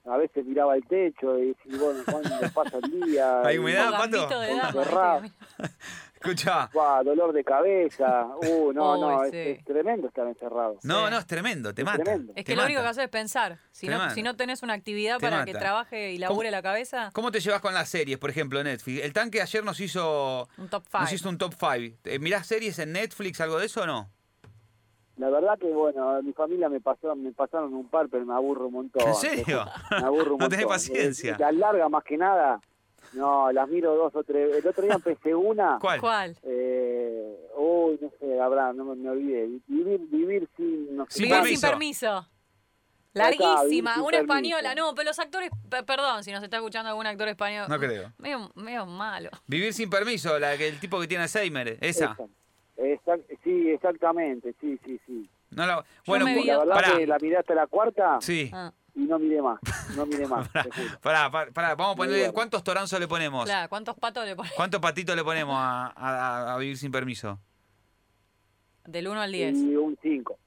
a 0.08 0.16
veces 0.16 0.44
miraba 0.44 0.76
el 0.76 0.86
techo 0.86 1.38
y 1.38 1.48
decía, 1.48 1.78
bueno, 1.80 2.00
¿cuándo 2.04 2.30
pasa 2.54 2.78
el 2.78 3.00
día? 3.00 3.40
¿Hay 3.44 3.58
humedad? 3.58 3.90
Un 3.90 4.10
Pato? 4.10 4.28
Escucha. 6.20 6.68
guau, 6.72 7.04
dolor 7.04 7.32
de 7.32 7.44
cabeza. 7.44 8.26
Uh, 8.48 8.72
no, 8.72 8.96
no, 8.96 9.24
es, 9.24 9.30
sí. 9.30 9.36
es 9.38 9.64
tremendo 9.64 10.08
estar 10.08 10.26
encerrado. 10.26 10.78
No, 10.82 11.04
Sí. 11.06 11.10
no, 11.12 11.18
es 11.18 11.26
tremendo, 11.26 11.74
te 11.74 11.82
Es 11.82 11.86
mata. 11.86 12.02
tremendo. 12.02 12.32
Es 12.34 12.44
te 12.44 12.44
que 12.44 12.56
lo 12.56 12.64
único 12.64 12.80
que 12.80 12.86
haces 12.88 13.04
es 13.04 13.10
pensar. 13.10 13.58
Si 13.70 13.86
Te 13.86 13.92
no, 13.92 13.98
mata. 13.98 14.14
si 14.14 14.22
no 14.22 14.34
tenés 14.36 14.62
una 14.62 14.72
actividad 14.72 15.18
Te 15.18 15.28
para 15.28 15.44
que 15.44 15.52
trabaje 15.52 16.12
y 16.12 16.18
labure 16.18 16.50
la 16.50 16.62
cabeza, 16.62 17.10
¿Cómo 17.12 17.30
te 17.30 17.40
llevas 17.40 17.60
con 17.60 17.74
las 17.74 17.88
series, 17.88 18.18
por 18.18 18.30
ejemplo, 18.30 18.62
Netflix? 18.64 19.02
El 19.04 19.12
tanque 19.12 19.40
ayer 19.42 19.62
nos 19.64 19.78
hizo, 19.80 20.48
un 20.58 20.68
top 20.68 20.84
nos 20.92 21.08
5. 21.10 21.14
hizo 21.14 21.28
un 21.28 21.38
top 21.38 21.54
5. 21.58 22.18
¿Mirás 22.20 22.46
series 22.46 22.78
en 22.78 22.92
Netflix, 22.92 23.40
algo 23.40 23.58
de 23.58 23.66
eso 23.66 23.82
o 23.82 23.86
no? 23.86 24.10
La 25.18 25.30
verdad 25.30 25.58
que, 25.58 25.66
bueno, 25.72 26.10
a 26.16 26.20
mi 26.22 26.32
familia 26.34 26.68
me 26.68 26.78
pasó, 26.80 27.14
me 27.16 27.32
pasaron 27.32 27.72
un 27.72 27.88
par, 27.88 28.06
pero 28.10 28.26
me 28.26 28.34
aburro 28.34 28.66
un 28.66 28.72
montón. 28.74 29.06
¿En 29.08 29.14
serio? 29.14 29.64
Me 29.90 29.96
aburro 30.04 30.34
un 30.34 30.38
No 30.40 30.48
tenés 30.50 30.66
montón. 30.66 30.74
paciencia. 30.76 31.32
Eh, 31.32 31.36
Las 31.38 31.54
largas 31.54 31.90
más 31.90 32.04
que 32.04 32.18
nada, 32.18 32.60
no, 33.16 33.50
las 33.52 33.68
miro 33.68 33.94
dos 33.94 34.14
o 34.14 34.22
tres. 34.24 34.56
El 34.56 34.66
otro 34.66 34.82
día 34.84 34.94
empecé 34.94 35.34
una. 35.34 35.78
¿Cuál? 35.80 36.00
¿Cuál? 36.00 36.36
Eh, 36.42 37.48
uy, 37.56 37.98
no 38.00 38.10
sé, 38.20 38.40
habrá, 38.40 38.72
no 38.72 38.84
me, 38.84 38.96
me 38.96 39.10
olvidé. 39.10 39.48
Vivir, 39.66 40.00
vivir 40.10 40.48
sin... 40.56 40.96
No 40.96 41.04
sé 41.06 41.12
Sin 41.14 41.22
Vivir 41.24 41.30
cuánto. 41.38 41.48
sin 41.48 41.60
permiso. 41.60 42.26
está, 43.14 43.30
Larguísima, 43.30 43.94
una 43.96 44.10
permiso. 44.10 44.20
española. 44.34 44.74
No, 44.74 44.94
pero 44.94 45.08
los 45.10 45.18
actores, 45.18 45.50
pe- 45.70 45.82
perdón 45.82 46.22
si 46.22 46.32
nos 46.32 46.42
está 46.42 46.56
escuchando 46.58 46.90
algún 46.90 47.06
actor 47.06 47.28
español. 47.28 47.66
No 47.68 47.78
creo. 47.78 48.12
Medio, 48.18 48.50
medio 48.54 48.86
malo. 48.86 49.30
Vivir 49.46 49.72
sin 49.72 49.88
permiso, 49.90 50.38
la 50.38 50.56
que 50.56 50.68
el 50.68 50.78
tipo 50.80 51.00
que 51.00 51.06
tiene 51.08 51.22
Alzheimer, 51.24 51.78
esa. 51.80 52.16
Exact- 52.16 52.28
exact- 52.76 53.38
sí, 53.42 53.70
exactamente, 53.70 54.54
sí, 54.60 54.78
sí, 54.84 55.00
sí. 55.06 55.28
No 55.50 55.64
la- 55.66 55.84
bueno, 56.06 56.26
La 56.26 56.58
verdad 56.58 56.74
pará. 56.74 56.96
que 56.98 57.06
la 57.06 57.18
miré 57.20 57.36
hasta 57.38 57.54
la 57.54 57.66
cuarta 57.68 58.18
Sí. 58.20 58.50
Ah, 58.52 58.72
y 58.96 59.00
no 59.04 59.18
miré 59.18 59.40
más, 59.42 59.60
no 59.94 60.06
miré 60.06 60.26
más. 60.26 60.48
Pará, 61.02 61.30
pará, 61.30 61.52
pará, 61.52 61.74
vamos 61.74 61.94
a 61.94 61.96
ponerle. 61.96 62.32
¿Cuántos 62.32 62.64
toranzos 62.64 62.98
le 62.98 63.06
ponemos? 63.06 63.44
claro, 63.44 63.68
¿cuántos 63.68 63.94
patos 63.96 64.24
le 64.24 64.34
pones? 64.34 64.52
¿Cuántos 64.52 64.80
patitos 64.82 65.14
le 65.14 65.22
ponemos 65.22 65.54
a, 65.58 65.92
a- 65.94 66.54
a 66.54 66.58
vivir 66.58 66.76
sin 66.78 66.90
permiso? 66.90 67.38
Del 68.84 69.08
1 69.08 69.20
al 69.20 69.32
10. 69.32 69.54
Y 69.56 69.76
un 69.76 69.98
5. 70.00 70.38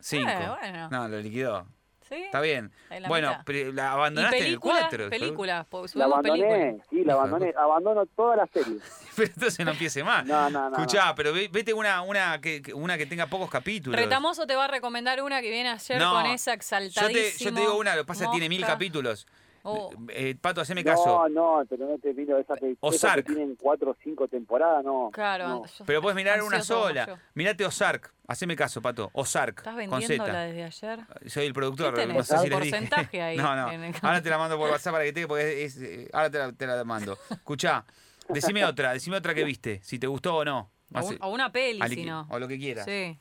Cinco. 0.00 0.28
Eh, 0.30 0.48
bueno. 0.60 0.88
No, 0.90 1.08
lo 1.08 1.18
liquidó. 1.20 1.66
¿Sí? 2.14 2.22
Está 2.22 2.40
bien. 2.40 2.70
La 2.90 3.08
Bueno, 3.08 3.36
pero 3.44 3.72
la 3.72 3.82
¿Y 3.82 3.86
abandonaste 3.86 4.36
en 4.38 4.42
el 4.44 4.48
películas? 4.50 4.80
4. 4.88 5.10
Películas, 5.10 5.66
La 5.94 6.04
abandoné, 6.04 6.42
películas. 6.42 6.86
sí, 6.90 7.04
la 7.04 7.12
abandoné, 7.14 7.54
abandono 7.58 8.06
todas 8.14 8.36
las 8.36 8.50
series. 8.50 8.82
Pero 9.16 9.30
entonces 9.34 9.64
no 9.64 9.70
empiece 9.72 10.02
más. 10.04 10.24
No, 10.26 10.50
no, 10.50 10.70
no. 10.70 10.76
Escuchá, 10.76 11.14
pero 11.14 11.32
ve- 11.32 11.48
vete 11.52 11.72
una, 11.72 12.02
una, 12.02 12.40
que, 12.40 12.60
que- 12.62 12.74
una 12.74 12.98
que 12.98 13.06
tenga 13.06 13.26
pocos 13.28 13.48
capítulos. 13.48 13.98
Retamoso 14.00 14.44
te 14.46 14.56
va 14.56 14.64
a 14.64 14.68
recomendar 14.68 15.22
una 15.22 15.40
que 15.40 15.50
viene 15.50 15.68
ayer 15.70 15.98
No, 16.00 16.12
con 16.12 16.26
esa 16.26 16.50
yo 16.50 16.54
exaltadísima. 16.56 17.08
te, 17.38 17.44
yo 17.44 17.54
te 17.54 17.60
digo 17.60 17.76
una, 17.78 17.94
lo 17.94 18.02
que 18.02 18.06
pasa 18.08 18.24
es 18.24 18.30
que 18.30 18.32
tiene 18.32 18.48
mil 18.48 18.60
mosca. 18.60 18.72
capítulos. 18.74 19.26
Oh. 19.66 19.90
Eh, 20.10 20.34
Pato, 20.40 20.60
haceme 20.60 20.84
no, 20.84 20.90
caso. 20.90 21.28
no, 21.30 21.62
pero 21.68 21.86
no 21.88 21.98
te 21.98 22.12
miro 22.12 22.38
esa 22.38 22.54
que, 22.56 22.66
esas 22.72 22.78
que 22.80 22.86
Ozark. 22.86 23.26
tienen 23.26 23.56
cuatro 23.56 23.92
o 23.92 23.96
cinco 24.04 24.28
temporadas, 24.28 24.84
no. 24.84 25.10
Claro, 25.12 25.48
no. 25.48 25.64
yo- 25.66 25.84
Pero 25.86 26.02
puedes 26.02 26.14
mirar 26.16 26.42
una 26.42 26.60
sola. 26.62 27.18
Mirate 27.34 27.64
Ozark. 27.64 28.12
Haceme 28.28 28.56
caso, 28.56 28.80
Pato. 28.82 29.10
Ozark. 29.14 29.58
¿Estás 29.58 29.74
con 29.74 29.76
vendiéndola 30.00 30.40
desde 30.42 30.64
ayer? 30.64 31.00
Soy 31.26 31.46
el 31.46 31.52
productor. 31.54 31.94
¿Qué 31.94 32.00
tenés? 32.02 32.16
No 32.16 32.22
sé 32.24 32.36
si 32.38 32.44
¿Un 32.44 32.50
les 32.50 32.60
dije. 32.60 32.70
porcentaje 32.70 33.22
ahí 33.22 33.36
No, 33.38 33.56
no. 33.56 33.70
el- 33.70 33.94
Ahora 34.02 34.22
te 34.22 34.30
la 34.30 34.38
mando 34.38 34.58
por 34.58 34.70
WhatsApp 34.70 34.92
para 34.92 35.04
que 35.04 35.12
te 35.12 35.26
porque 35.26 35.64
es, 35.64 35.76
eh, 35.80 36.08
ahora 36.12 36.30
te 36.30 36.38
la, 36.38 36.52
te 36.52 36.66
la 36.66 36.84
mando. 36.84 37.18
Escuchá, 37.30 37.84
decime 38.28 38.64
otra, 38.66 38.92
decime 38.92 39.16
otra 39.16 39.34
que 39.34 39.44
viste, 39.44 39.80
si 39.82 39.98
te 39.98 40.06
gustó 40.06 40.36
o 40.36 40.44
no. 40.44 40.70
O, 40.94 41.00
un- 41.06 41.18
o 41.22 41.28
una 41.30 41.50
peli, 41.50 41.80
si 41.88 42.04
no. 42.04 42.26
O 42.30 42.38
lo 42.38 42.46
que 42.46 42.58
quieras. 42.58 42.84
Sí. 42.84 43.18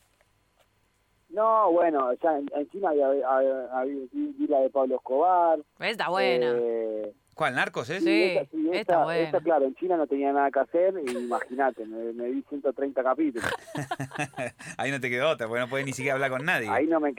No, 1.33 1.71
bueno, 1.71 2.13
ya 2.21 2.37
en, 2.37 2.49
en 2.55 2.69
China 2.69 2.89
había, 2.91 3.07
había- 3.07 3.65
había- 3.73 3.95
vi, 4.11 4.47
la 4.47 4.59
de 4.59 4.69
Pablo 4.69 4.95
Escobar. 4.95 5.59
Está 5.79 6.09
buena. 6.09 6.53
eh, 6.55 7.11
¿Cuál? 7.33 7.55
¿Narcos 7.55 7.89
es? 7.89 8.03
Sí. 8.03 8.23
esa- 8.35 8.45
sí, 8.51 8.69
está 8.71 8.93
esa- 8.93 9.03
buena. 9.03 9.29
esa, 9.29 9.39
claro, 9.39 9.65
en 9.65 9.73
China 9.75 9.97
no 9.97 10.05
tenía 10.05 10.31
nada 10.31 10.51
que 10.51 10.59
hacer, 10.59 10.93
y 11.03 11.11
imagínate, 11.17 11.85
me, 11.87 12.13
me 12.13 12.29
vi 12.29 12.43
130 12.47 13.01
capítulos. 13.03 13.49
Ahí 14.77 14.91
no 14.91 14.99
te 14.99 15.09
quedó 15.09 15.29
otra, 15.31 15.47
porque 15.47 15.61
no 15.61 15.67
puedes 15.69 15.85
ni 15.87 15.93
siquiera 15.93 16.13
hablar 16.15 16.29
con 16.29 16.45
nadie. 16.45 16.69
Ahí 16.69 16.85
no 16.87 16.99
me 16.99 17.13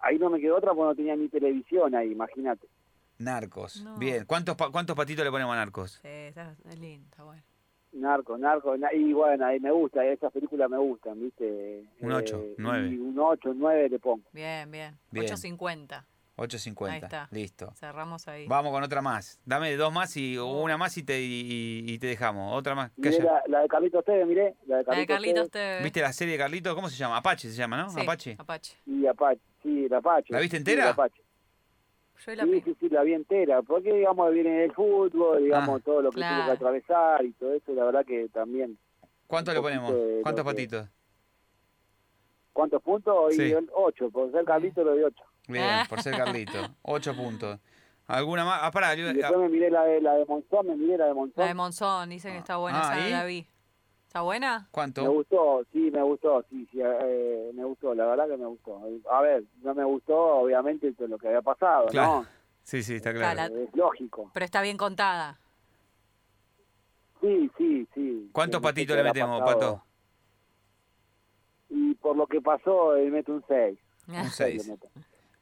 ahí 0.00 0.18
no 0.18 0.28
me 0.30 0.40
quedó 0.40 0.56
otra 0.56 0.70
porque 0.74 0.88
no 0.88 0.94
tenía 0.96 1.16
ni 1.16 1.28
televisión 1.28 1.94
ahí, 1.94 2.10
imagínate. 2.12 2.66
Narcos. 3.18 3.82
No. 3.82 3.96
Bien. 3.96 4.24
¿Cuántos, 4.26 4.56
pa- 4.56 4.70
¿Cuántos 4.70 4.94
patitos 4.96 5.24
le 5.24 5.30
ponemos 5.30 5.52
a 5.54 5.56
Narcos? 5.56 5.92
Sí, 6.02 6.08
está, 6.08 6.54
es 6.68 6.78
lindo, 6.78 7.06
está 7.10 7.22
bueno. 7.24 7.42
Narco, 7.96 8.36
narco, 8.36 8.76
na- 8.76 8.92
y 8.92 9.12
bueno, 9.12 9.46
ahí 9.46 9.58
me 9.58 9.70
gusta, 9.70 10.04
esas 10.04 10.32
películas 10.32 10.68
me 10.68 10.78
gustan, 10.78 11.20
¿viste? 11.20 11.84
Un 12.00 12.12
ocho, 12.12 12.38
Eh, 12.42 12.54
nueve. 12.58 12.88
y 12.90 12.96
Un 12.98 13.18
8, 13.18 13.50
un 13.50 13.58
9 13.58 13.88
le 13.88 13.98
pongo. 13.98 14.22
Bien, 14.32 14.70
bien. 14.70 14.98
Bien. 15.10 15.24
8.50. 15.26 16.04
8.50. 16.36 16.90
Ahí 16.92 17.00
está. 17.02 17.28
Listo. 17.30 17.72
Cerramos 17.76 18.28
ahí. 18.28 18.46
Vamos 18.46 18.70
con 18.70 18.82
otra 18.82 19.00
más. 19.00 19.40
Dame 19.46 19.74
dos 19.76 19.90
más 19.90 20.14
y 20.18 20.36
una 20.36 20.76
más 20.76 20.94
y 20.98 21.02
te, 21.02 21.18
y, 21.22 21.84
y 21.86 21.98
te 21.98 22.08
dejamos. 22.08 22.54
Otra 22.54 22.74
más. 22.74 22.92
La, 22.98 23.42
la 23.48 23.60
de 23.62 23.68
Carlitos 23.68 24.04
Tevez, 24.04 24.26
miré, 24.26 24.54
la 24.66 24.76
de 24.78 24.84
La 24.84 24.96
de 24.96 25.06
Carlitos, 25.06 25.48
Carlitos 25.48 25.50
te... 25.50 25.82
¿Viste 25.82 26.02
la 26.02 26.12
serie 26.12 26.32
de 26.32 26.38
Carlito? 26.38 26.74
¿Cómo 26.74 26.90
se 26.90 26.96
llama? 26.96 27.16
Apache 27.16 27.48
se 27.48 27.56
llama, 27.56 27.78
¿no? 27.78 27.88
Sí, 27.88 28.00
Apache. 28.02 28.36
Apache. 28.38 28.76
y 28.84 29.06
Apache, 29.06 29.40
sí, 29.62 29.88
la 29.88 29.96
Apache. 29.98 30.26
¿La 30.34 30.40
viste 30.40 30.58
Sí, 30.58 30.60
entera? 30.60 30.84
la 30.84 30.90
Apache. 30.90 31.22
Yo 32.24 32.34
la 32.34 32.44
Sí, 32.44 32.50
vi. 32.50 32.60
sí, 32.62 32.76
sí, 32.80 32.88
la 32.88 33.02
vi 33.02 33.14
entera, 33.14 33.62
porque 33.62 33.92
digamos 33.92 34.32
viene 34.32 34.64
el 34.64 34.72
fútbol, 34.72 35.42
digamos 35.44 35.80
Ah. 35.80 35.82
todo 35.84 36.02
lo 36.02 36.10
que 36.10 36.16
Claro. 36.16 36.36
tuvo 36.36 36.46
que 36.46 36.52
atravesar 36.52 37.24
y 37.24 37.32
todo 37.32 37.52
eso, 37.54 37.72
la 37.74 37.84
verdad 37.84 38.04
que 38.06 38.28
también. 38.30 38.78
¿Cuánto 39.26 39.52
le 39.52 39.60
ponemos? 39.60 39.92
¿Cuántos 40.22 40.44
que- 40.44 40.50
patitos? 40.50 40.88
¿Cuántos 42.52 42.82
puntos? 42.82 43.34
Sí. 43.34 43.42
Y 43.42 43.52
el 43.52 43.68
8, 43.74 44.10
por 44.10 44.30
ser 44.32 44.44
Carlitos 44.44 44.84
lo 44.84 44.94
de 44.94 45.04
8. 45.04 45.22
Bien, 45.48 45.64
Ah. 45.64 45.86
por 45.88 46.00
ser 46.02 46.16
Carlito. 46.16 46.58
Ocho 46.82 47.14
puntos. 47.14 47.58
¿Alguna 48.06 48.44
más? 48.44 48.60
Ah, 48.62 48.70
pará. 48.70 48.94
yo- 48.94 49.10
Y 49.10 49.14
después 49.14 49.38
me 49.38 49.48
miré 49.48 49.70
la 49.70 49.82
de, 49.84 50.00
la 50.00 50.14
de 50.14 50.24
Monzón, 50.24 50.66
me 50.68 50.76
miré 50.76 50.96
la 50.96 51.06
de 51.06 51.14
Monzón. 51.14 51.34
La 51.42 51.46
de 51.48 51.54
Monzón, 51.54 52.08
dicen 52.08 52.32
que 52.32 52.38
está 52.38 52.56
buena, 52.56 52.78
Ah, 52.80 52.92
esa 52.94 53.00
no 53.02 53.08
¿y? 53.08 53.10
la 53.10 53.24
vi. 53.24 53.46
¿Está 54.16 54.22
buena? 54.22 54.60
Me 54.60 54.66
¿Cuánto? 54.70 55.12
gustó, 55.12 55.62
sí, 55.74 55.90
me 55.92 56.02
gustó, 56.02 56.42
sí, 56.48 56.66
sí, 56.72 56.78
eh, 56.82 57.50
me 57.52 57.64
gustó, 57.64 57.94
la 57.94 58.06
verdad 58.06 58.26
que 58.28 58.38
me 58.38 58.46
gustó. 58.46 58.80
A 59.10 59.20
ver, 59.20 59.44
no 59.60 59.74
me 59.74 59.84
gustó, 59.84 60.16
obviamente, 60.38 60.90
todo 60.94 61.08
lo 61.08 61.18
que 61.18 61.26
había 61.28 61.42
pasado, 61.42 61.88
Claro. 61.88 62.24
Sí, 62.62 62.82
sí, 62.82 62.94
está 62.94 63.12
claro. 63.12 63.34
Claro. 63.34 63.54
¿no? 63.54 63.60
Es 63.62 63.76
lógico. 63.76 64.30
Pero 64.32 64.44
está 64.46 64.62
bien 64.62 64.78
contada. 64.78 65.38
Sí, 67.20 67.50
sí, 67.58 67.86
sí. 67.94 68.30
¿Cuántos 68.32 68.56
Eh, 68.58 68.62
no 68.62 68.68
patitos 68.68 68.96
le 68.96 69.02
metemos, 69.02 69.38
pasado. 69.42 69.60
Pato? 69.60 69.82
Y 71.68 71.94
por 71.96 72.16
lo 72.16 72.26
que 72.26 72.40
pasó, 72.40 72.94
le 72.94 73.10
meto 73.10 73.32
un 73.34 73.44
6. 73.46 73.78
Un 74.08 74.30
6. 74.30 74.72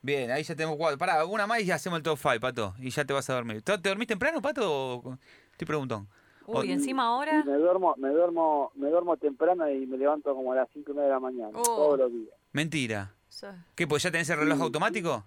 Bien, 0.02 0.32
ahí 0.32 0.42
ya 0.42 0.56
tenemos 0.56 0.76
cuatro. 0.76 0.98
Pará, 0.98 1.24
una 1.24 1.46
más 1.46 1.60
y 1.60 1.66
ya 1.66 1.76
hacemos 1.76 1.98
el 1.98 2.02
top 2.02 2.18
5, 2.20 2.40
Pato. 2.40 2.74
Y 2.80 2.90
ya 2.90 3.04
te 3.04 3.12
vas 3.12 3.30
a 3.30 3.34
dormir. 3.34 3.62
¿Te 3.62 3.78
te 3.78 3.88
dormís 3.88 4.08
temprano, 4.08 4.42
Pato? 4.42 4.96
o- 4.96 5.18
Estoy 5.52 5.66
preguntando. 5.68 6.08
Uy, 6.46 6.70
encima 6.72 7.04
ahora... 7.06 7.42
me 7.44 7.54
duermo, 7.54 7.94
me 7.96 8.08
duermo, 8.10 8.70
me 8.74 8.88
duermo 8.90 9.16
temprano 9.16 9.68
y 9.70 9.86
me 9.86 9.96
levanto 9.96 10.34
como 10.34 10.52
a 10.52 10.56
las 10.56 10.68
5 10.72 10.90
y 10.90 10.94
media 10.94 11.06
de 11.08 11.14
la 11.14 11.20
mañana, 11.20 11.50
Oh. 11.58 11.62
todos 11.62 11.98
los 12.00 12.12
días. 12.12 12.34
Mentira. 12.52 13.14
Sí. 13.28 13.46
¿Qué? 13.74 13.86
Pues 13.86 14.02
ya 14.02 14.10
tenés 14.10 14.28
el 14.30 14.38
reloj 14.38 14.58
Sí. 14.58 14.62
automático? 14.64 15.24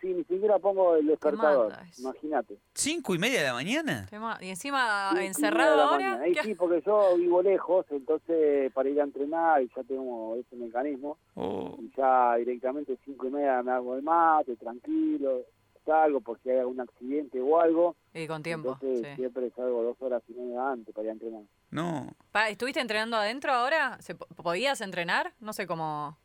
Sí, 0.00 0.12
ni 0.12 0.24
siquiera 0.24 0.58
pongo 0.58 0.96
el 0.96 1.06
despertador, 1.06 1.72
imagínate. 1.98 2.58
¿Cinco 2.74 3.14
y 3.14 3.18
media 3.18 3.40
de 3.40 3.46
la 3.46 3.54
mañana? 3.54 4.06
Y 4.42 4.48
encima 4.50 5.10
encerrado 5.18 5.80
ahora. 5.80 6.20
Ahí 6.20 6.32
¿qué- 6.32 6.42
sí, 6.42 6.54
porque 6.54 6.82
yo 6.84 7.16
vivo 7.16 7.42
lejos, 7.42 7.86
entonces 7.90 8.70
para 8.74 8.88
ir 8.90 9.00
a 9.00 9.04
entrenar 9.04 9.62
y 9.62 9.70
ya 9.74 9.82
tengo 9.84 10.36
ese 10.36 10.56
mecanismo. 10.56 11.16
Oh, 11.36 11.78
y 11.80 11.90
ya 11.96 12.34
directamente 12.36 12.98
cinco 13.04 13.28
y 13.28 13.30
media 13.30 13.62
me 13.62 13.72
hago 13.72 13.94
el 13.96 14.02
mate, 14.02 14.56
tranquilo, 14.56 15.40
salgo 15.84 16.20
por 16.20 16.40
si 16.40 16.50
hay 16.50 16.58
algún 16.58 16.80
accidente 16.80 17.40
o 17.40 17.60
algo. 17.60 17.96
Y 18.12 18.26
con 18.26 18.42
tiempo. 18.42 18.78
Entonces 18.80 19.06
sí. 19.10 19.16
siempre 19.16 19.50
salgo 19.56 19.82
dos 19.82 19.96
horas 20.00 20.22
y 20.28 20.32
media 20.32 20.70
antes 20.70 20.94
para 20.94 21.04
ir 21.04 21.10
a 21.10 21.12
entrenar. 21.12 21.42
no. 21.70 22.08
Pa, 22.32 22.48
¿Estuviste 22.48 22.80
entrenando 22.80 23.16
adentro 23.16 23.52
ahora? 23.52 24.00
¿Se 24.00 24.14
po- 24.14 24.26
¿Podías 24.42 24.80
entrenar? 24.80 25.32
No 25.40 25.52
sé 25.52 25.66
cómo, 25.66 26.18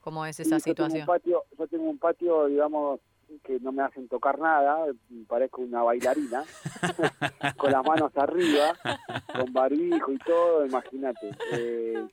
cómo 0.00 0.26
es 0.26 0.38
esa 0.40 0.60
Sí, 0.60 0.70
yo 0.70 0.74
tengo 0.74 0.86
un 0.86 0.90
situación. 0.92 1.06
patio, 1.06 1.42
yo 1.58 1.66
tengo 1.68 1.84
un 1.90 1.98
patio, 1.98 2.46
digamos, 2.46 3.00
que 3.44 3.60
no 3.60 3.72
me 3.72 3.82
hacen 3.82 4.08
tocar 4.08 4.38
nada, 4.38 4.86
parezco 5.26 5.60
una 5.60 5.82
bailarina, 5.82 6.44
con 7.58 7.72
las 7.72 7.84
manos 7.84 8.10
arriba, 8.16 8.74
con 9.34 9.52
barbijo 9.52 10.12
y 10.12 10.18
todo, 10.18 10.64
imagínate. 10.66 11.30
Eh, 11.52 12.06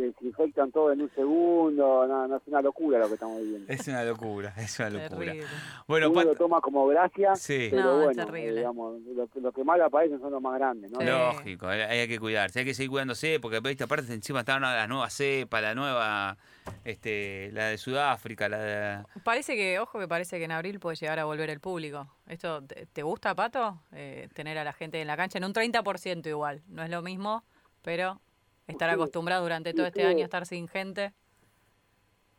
desinfectan 0.00 0.70
todo 0.72 0.92
en 0.92 1.02
un 1.02 1.10
segundo, 1.14 2.06
no, 2.06 2.26
no 2.28 2.36
es 2.36 2.42
una 2.46 2.60
locura 2.62 2.98
lo 2.98 3.08
que 3.08 3.14
estamos 3.14 3.40
viviendo. 3.40 3.72
Es 3.72 3.86
una 3.88 4.04
locura, 4.04 4.52
es 4.58 4.78
una 4.78 4.90
locura. 4.90 5.32
Terrible. 5.32 5.46
Bueno, 5.86 6.10
Uno 6.10 6.22
lo 6.24 6.34
toma 6.34 6.60
como 6.60 6.86
gracia, 6.86 7.34
Sí. 7.36 7.68
pero 7.70 7.82
No, 7.82 7.98
es 8.00 8.04
bueno, 8.06 8.26
terrible. 8.26 8.56
digamos, 8.56 9.00
lo, 9.02 9.26
que- 9.28 9.40
lo 9.40 9.52
que 9.52 9.64
más 9.64 9.78
le 9.78 9.84
aparecen 9.84 10.20
son 10.20 10.32
los 10.32 10.42
más 10.42 10.58
grandes, 10.58 10.90
¿no? 10.90 11.00
Sí. 11.00 11.06
Lógico, 11.06 11.68
hay 11.68 12.08
que 12.08 12.18
cuidarse, 12.18 12.60
hay 12.60 12.64
que 12.64 12.74
seguir 12.74 12.90
cuidándose, 12.90 13.38
porque 13.40 13.60
viste, 13.60 13.84
aparte 13.84 14.12
encima 14.12 14.40
está 14.40 14.56
una, 14.56 14.74
la 14.74 14.86
nueva 14.86 15.08
cepa, 15.10 15.60
la 15.60 15.74
nueva, 15.74 16.36
este, 16.84 17.50
la 17.52 17.66
de 17.66 17.78
Sudáfrica, 17.78 18.48
la 18.48 18.58
de... 18.58 19.04
Parece 19.22 19.54
que, 19.56 19.78
ojo 19.78 19.98
que 19.98 20.08
parece 20.08 20.38
que 20.38 20.44
en 20.44 20.52
abril 20.52 20.80
puede 20.80 20.96
llegar 20.96 21.18
a 21.18 21.24
volver 21.24 21.50
el 21.50 21.60
público. 21.60 22.08
¿Esto 22.26 22.62
te, 22.64 22.86
te 22.86 23.02
gusta, 23.02 23.34
Pato? 23.34 23.78
Eh, 23.92 24.28
tener 24.34 24.58
a 24.58 24.64
la 24.64 24.72
gente 24.72 25.00
en 25.00 25.06
la 25.06 25.16
cancha 25.16 25.38
en 25.38 25.44
un 25.44 25.52
30% 25.52 26.26
igual. 26.26 26.62
No 26.68 26.82
es 26.82 26.90
lo 26.90 27.02
mismo, 27.02 27.44
pero 27.82 28.20
estar 28.66 28.88
Sí. 28.90 28.94
acostumbrado 28.94 29.42
durante 29.42 29.70
Sí, 29.70 29.76
todo 29.76 29.86
este 29.86 30.00
sí. 30.00 30.06
año 30.06 30.20
a 30.20 30.24
estar 30.24 30.46
sin 30.46 30.68
gente. 30.68 31.12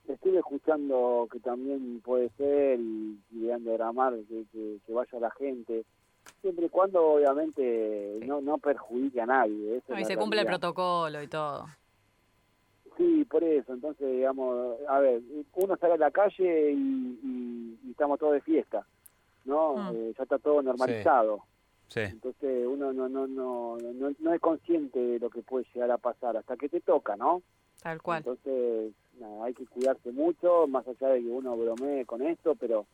estuve 0.08 0.38
escuchando 0.38 1.28
que 1.32 1.40
también 1.40 2.00
puede 2.02 2.30
ser 2.38 2.80
y, 2.80 3.18
de 3.32 3.58
gramar 3.74 4.14
que, 4.30 4.46
que, 4.52 4.78
que 4.86 4.94
vaya 4.94 5.20
la 5.20 5.32
gente 5.32 5.84
siempre 6.42 6.68
y 6.68 6.70
cuando 6.70 7.04
obviamente 7.14 8.20
no, 8.26 8.40
no 8.42 8.58
perjudique 8.60 9.20
a 9.22 9.26
nadie. 9.26 9.82
No, 9.88 9.96
es 9.96 10.02
y 10.02 10.06
se 10.06 10.16
cumple 10.16 10.42
el 10.42 10.46
protocolo 10.48 11.22
y 11.24 11.28
todo. 11.28 11.66
Sí, 12.98 13.26
por 13.26 13.44
eso. 13.44 13.74
Entonces, 13.74 14.10
digamos, 14.12 14.78
a 14.88 15.00
ver, 15.00 15.22
uno 15.54 15.76
sale 15.78 15.94
a 15.96 15.98
la 15.98 16.12
calle 16.12 16.72
y, 16.72 16.76
y- 17.24 17.80
y 17.88 17.92
estamos 17.92 18.20
todos 18.20 18.34
de 18.34 18.42
fiesta, 18.42 18.86
¿no? 19.44 19.76
Mm. 19.76 19.96
Eh, 19.96 20.14
ya 20.18 20.24
está 20.24 20.38
todo 20.38 20.62
normalizado. 20.62 21.38
Sí. 21.38 21.42
Entonces, 22.12 22.66
uno 22.68 22.92
no, 22.94 23.08
no, 23.10 23.28
no, 23.28 23.78
no, 23.78 24.12
no 24.20 24.34
es 24.34 24.42
consciente 24.42 25.00
de 25.00 25.20
lo 25.20 25.30
que 25.30 25.42
puede 25.42 25.66
llegar 25.74 25.92
a 25.92 25.98
pasar 25.98 26.36
hasta 26.38 26.58
que 26.58 26.68
te 26.70 26.82
toca, 26.82 27.16
¿no? 27.16 27.42
Tal 27.82 28.02
cual. 28.02 28.20
Entonces, 28.20 28.94
nada, 29.20 29.46
hay 29.46 29.54
que 29.54 29.66
cuidarse 29.68 30.12
mucho, 30.12 30.68
más 30.68 30.88
allá 30.88 31.10
de 31.10 31.22
que 31.22 31.28
uno 31.30 31.56
bromee 31.56 32.06
con 32.06 32.22
esto, 32.22 32.56
pero 32.56 32.86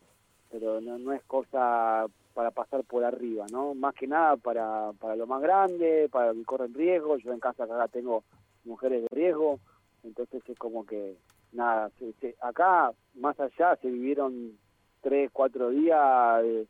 pero 0.50 0.82
no, 0.82 0.98
no 0.98 1.14
es 1.14 1.22
cosa 1.24 2.06
para 2.34 2.50
pasar 2.50 2.84
por 2.84 3.04
arriba, 3.04 3.46
¿no? 3.50 3.74
Más 3.74 3.94
que 3.94 4.06
nada 4.06 4.36
para, 4.36 4.92
para 5.00 5.16
lo 5.16 5.26
más 5.26 5.40
grande, 5.40 6.10
para 6.12 6.26
los 6.28 6.36
que 6.36 6.44
corren 6.44 6.74
riesgo. 6.74 7.16
Yo 7.16 7.32
en 7.32 7.40
casa 7.40 7.64
acá 7.64 7.88
tengo 7.88 8.22
mujeres 8.64 9.00
de 9.02 9.08
riesgo, 9.10 9.60
entonces 10.02 10.42
es 10.46 10.58
como 10.58 10.84
que, 10.84 11.16
nada, 11.52 11.90
se- 11.98 12.12
se- 12.20 12.36
acá 12.42 12.92
más 13.14 13.40
allá 13.40 13.76
se 13.76 13.88
vivieron 13.90 14.58
tres, 15.00 15.30
cuatro 15.32 15.70
días 15.70 16.42
de, 16.42 16.66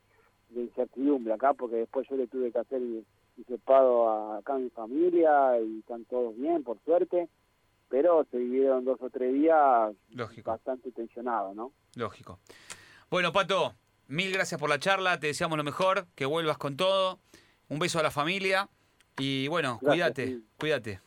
de 0.54 0.62
incertidumbre 0.62 1.32
acá, 1.34 1.54
porque 1.54 1.76
después 1.76 2.06
yo 2.08 2.16
le 2.16 2.26
tuve 2.26 2.50
que 2.52 2.58
hacer 2.58 2.80
hisopado 3.36 4.08
a, 4.08 4.38
acá 4.38 4.54
a 4.54 4.58
mi 4.58 4.70
familia 4.70 5.60
y 5.60 5.80
están 5.80 6.04
todos 6.04 6.36
bien, 6.36 6.62
por 6.62 6.78
suerte, 6.84 7.28
pero 7.88 8.24
se 8.30 8.38
vivieron 8.38 8.84
dos 8.84 9.00
o 9.00 9.10
tres 9.10 9.32
días 9.32 9.92
Lógico. 10.10 10.50
bastante 10.50 10.92
tensionados, 10.92 11.54
¿no? 11.54 11.72
Lógico. 11.96 12.38
Bueno, 13.10 13.32
Pato, 13.32 13.74
mil 14.08 14.32
gracias 14.32 14.58
por 14.60 14.68
la 14.70 14.78
charla, 14.78 15.18
te 15.20 15.28
deseamos 15.28 15.56
lo 15.58 15.64
mejor, 15.64 16.06
que 16.14 16.26
vuelvas 16.26 16.58
con 16.58 16.76
todo. 16.76 17.18
Un 17.68 17.78
beso 17.78 17.98
a 17.98 18.02
la 18.02 18.10
familia 18.10 18.68
y 19.18 19.48
bueno, 19.48 19.78
Gracias, 19.80 19.90
cuídate, 20.12 20.26
sí. 20.26 20.44
cuídate. 20.58 21.00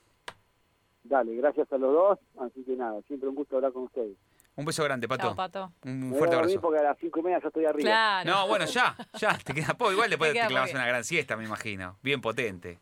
Dale, 1.04 1.36
gracias 1.36 1.72
a 1.72 1.78
los 1.78 1.94
dos, 1.94 2.20
así 2.40 2.64
que 2.64 2.76
nada, 2.76 3.00
siempre 3.04 3.30
un 3.30 3.36
gusto 3.36 3.58
hablar 3.58 3.72
con 3.72 3.84
ustedes. 3.84 4.18
Un 4.58 4.64
beso 4.66 4.84
grande, 4.84 5.08
Pato. 5.08 5.24
Chao, 5.28 5.36
Pato. 5.36 5.74
Un 5.84 6.10
voy 6.12 6.18
fuerte 6.18 6.36
a 6.36 6.40
abrazo. 6.40 6.62
porque 6.62 6.80
a 6.80 6.84
las 6.84 6.98
cinco 7.00 7.20
y 7.20 7.24
media 7.24 7.40
ya 7.42 7.48
estoy 7.48 7.66
arriba. 7.66 7.90
Claro. 7.90 8.32
No, 8.32 8.48
bueno, 8.48 8.66
ya, 8.66 8.96
ya, 9.20 9.38
te 9.38 9.54
queda 9.54 9.74
poco. 9.74 9.92
Igual 9.92 10.10
después 10.10 10.34
Te 10.34 10.40
te, 10.40 10.48
clavas 10.48 10.74
una 10.74 10.88
gran 10.88 11.04
siesta, 11.04 11.36
me 11.36 11.44
imagino. 11.44 11.98
Bien 12.02 12.22
potente. 12.22 12.80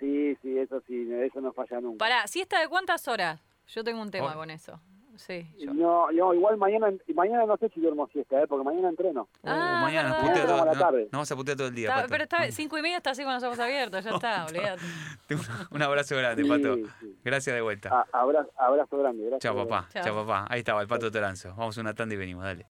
Sí, 0.00 0.36
sí, 0.42 0.58
eso 0.58 0.82
sí, 0.86 1.08
eso 1.12 1.40
no 1.40 1.52
falla 1.52 1.80
nunca. 1.80 1.98
Pará, 1.98 2.26
¿siesta 2.26 2.60
de 2.60 2.68
cuántas 2.68 3.06
horas? 3.08 3.40
Yo 3.68 3.84
tengo 3.84 4.02
un 4.02 4.10
tema 4.10 4.32
Oh. 4.32 4.34
con 4.34 4.50
eso. 4.50 4.80
Sí, 5.16 5.46
yo. 5.58 5.72
No, 5.74 6.10
no, 6.10 6.34
igual 6.34 6.56
mañana, 6.56 6.88
mañana 7.14 7.46
no 7.46 7.56
sé 7.56 7.68
si 7.70 7.80
duermo 7.80 8.06
siesta, 8.08 8.40
¿eh? 8.42 8.46
porque 8.48 8.64
mañana 8.64 8.88
entreno. 8.88 9.28
Ah, 9.42 9.78
Uh, 9.78 9.84
mañana 9.84 10.16
putea 10.20 10.46
todo, 10.46 10.64
la 10.64 10.72
no, 10.72 10.78
tarde. 10.78 11.02
nos 11.04 11.10
vamos 11.12 11.32
a 11.32 11.36
putear 11.36 11.56
todo 11.56 11.66
el 11.68 11.74
día, 11.74 11.88
Está- 11.88 11.96
Pato. 12.02 12.08
pero 12.10 12.22
está 12.24 12.50
cinco 12.50 12.78
y 12.78 12.82
media 12.82 12.96
está 12.98 13.10
así 13.10 13.22
con 13.24 13.34
los 13.34 13.42
ojos 13.42 13.58
abiertos, 13.58 14.04
ya 14.04 14.10
está, 14.10 14.44
olvídate. 14.48 14.82
Un 15.70 15.82
abrazo 15.82 16.16
grande, 16.16 16.42
Sí, 16.42 16.48
Pato. 16.48 16.76
sí. 17.00 17.16
Gracias 17.24 17.54
de 17.56 17.60
vuelta. 17.62 18.06
A- 18.12 18.20
abrazo, 18.20 18.50
abrazo 18.56 18.98
grande. 18.98 19.22
Gracias 19.24 19.40
Chao, 19.42 19.56
papá. 19.56 19.88
Chao. 19.92 20.04
Chao, 20.04 20.14
papá. 20.26 20.46
Ahí 20.48 20.60
estaba 20.60 20.80
el 20.82 20.88
Pato 20.88 21.10
Toranzo. 21.10 21.54
Vamos 21.56 21.76
a 21.76 21.80
una 21.80 21.94
tanda 21.94 22.14
y 22.14 22.18
venimos, 22.18 22.44
dale. 22.44 22.62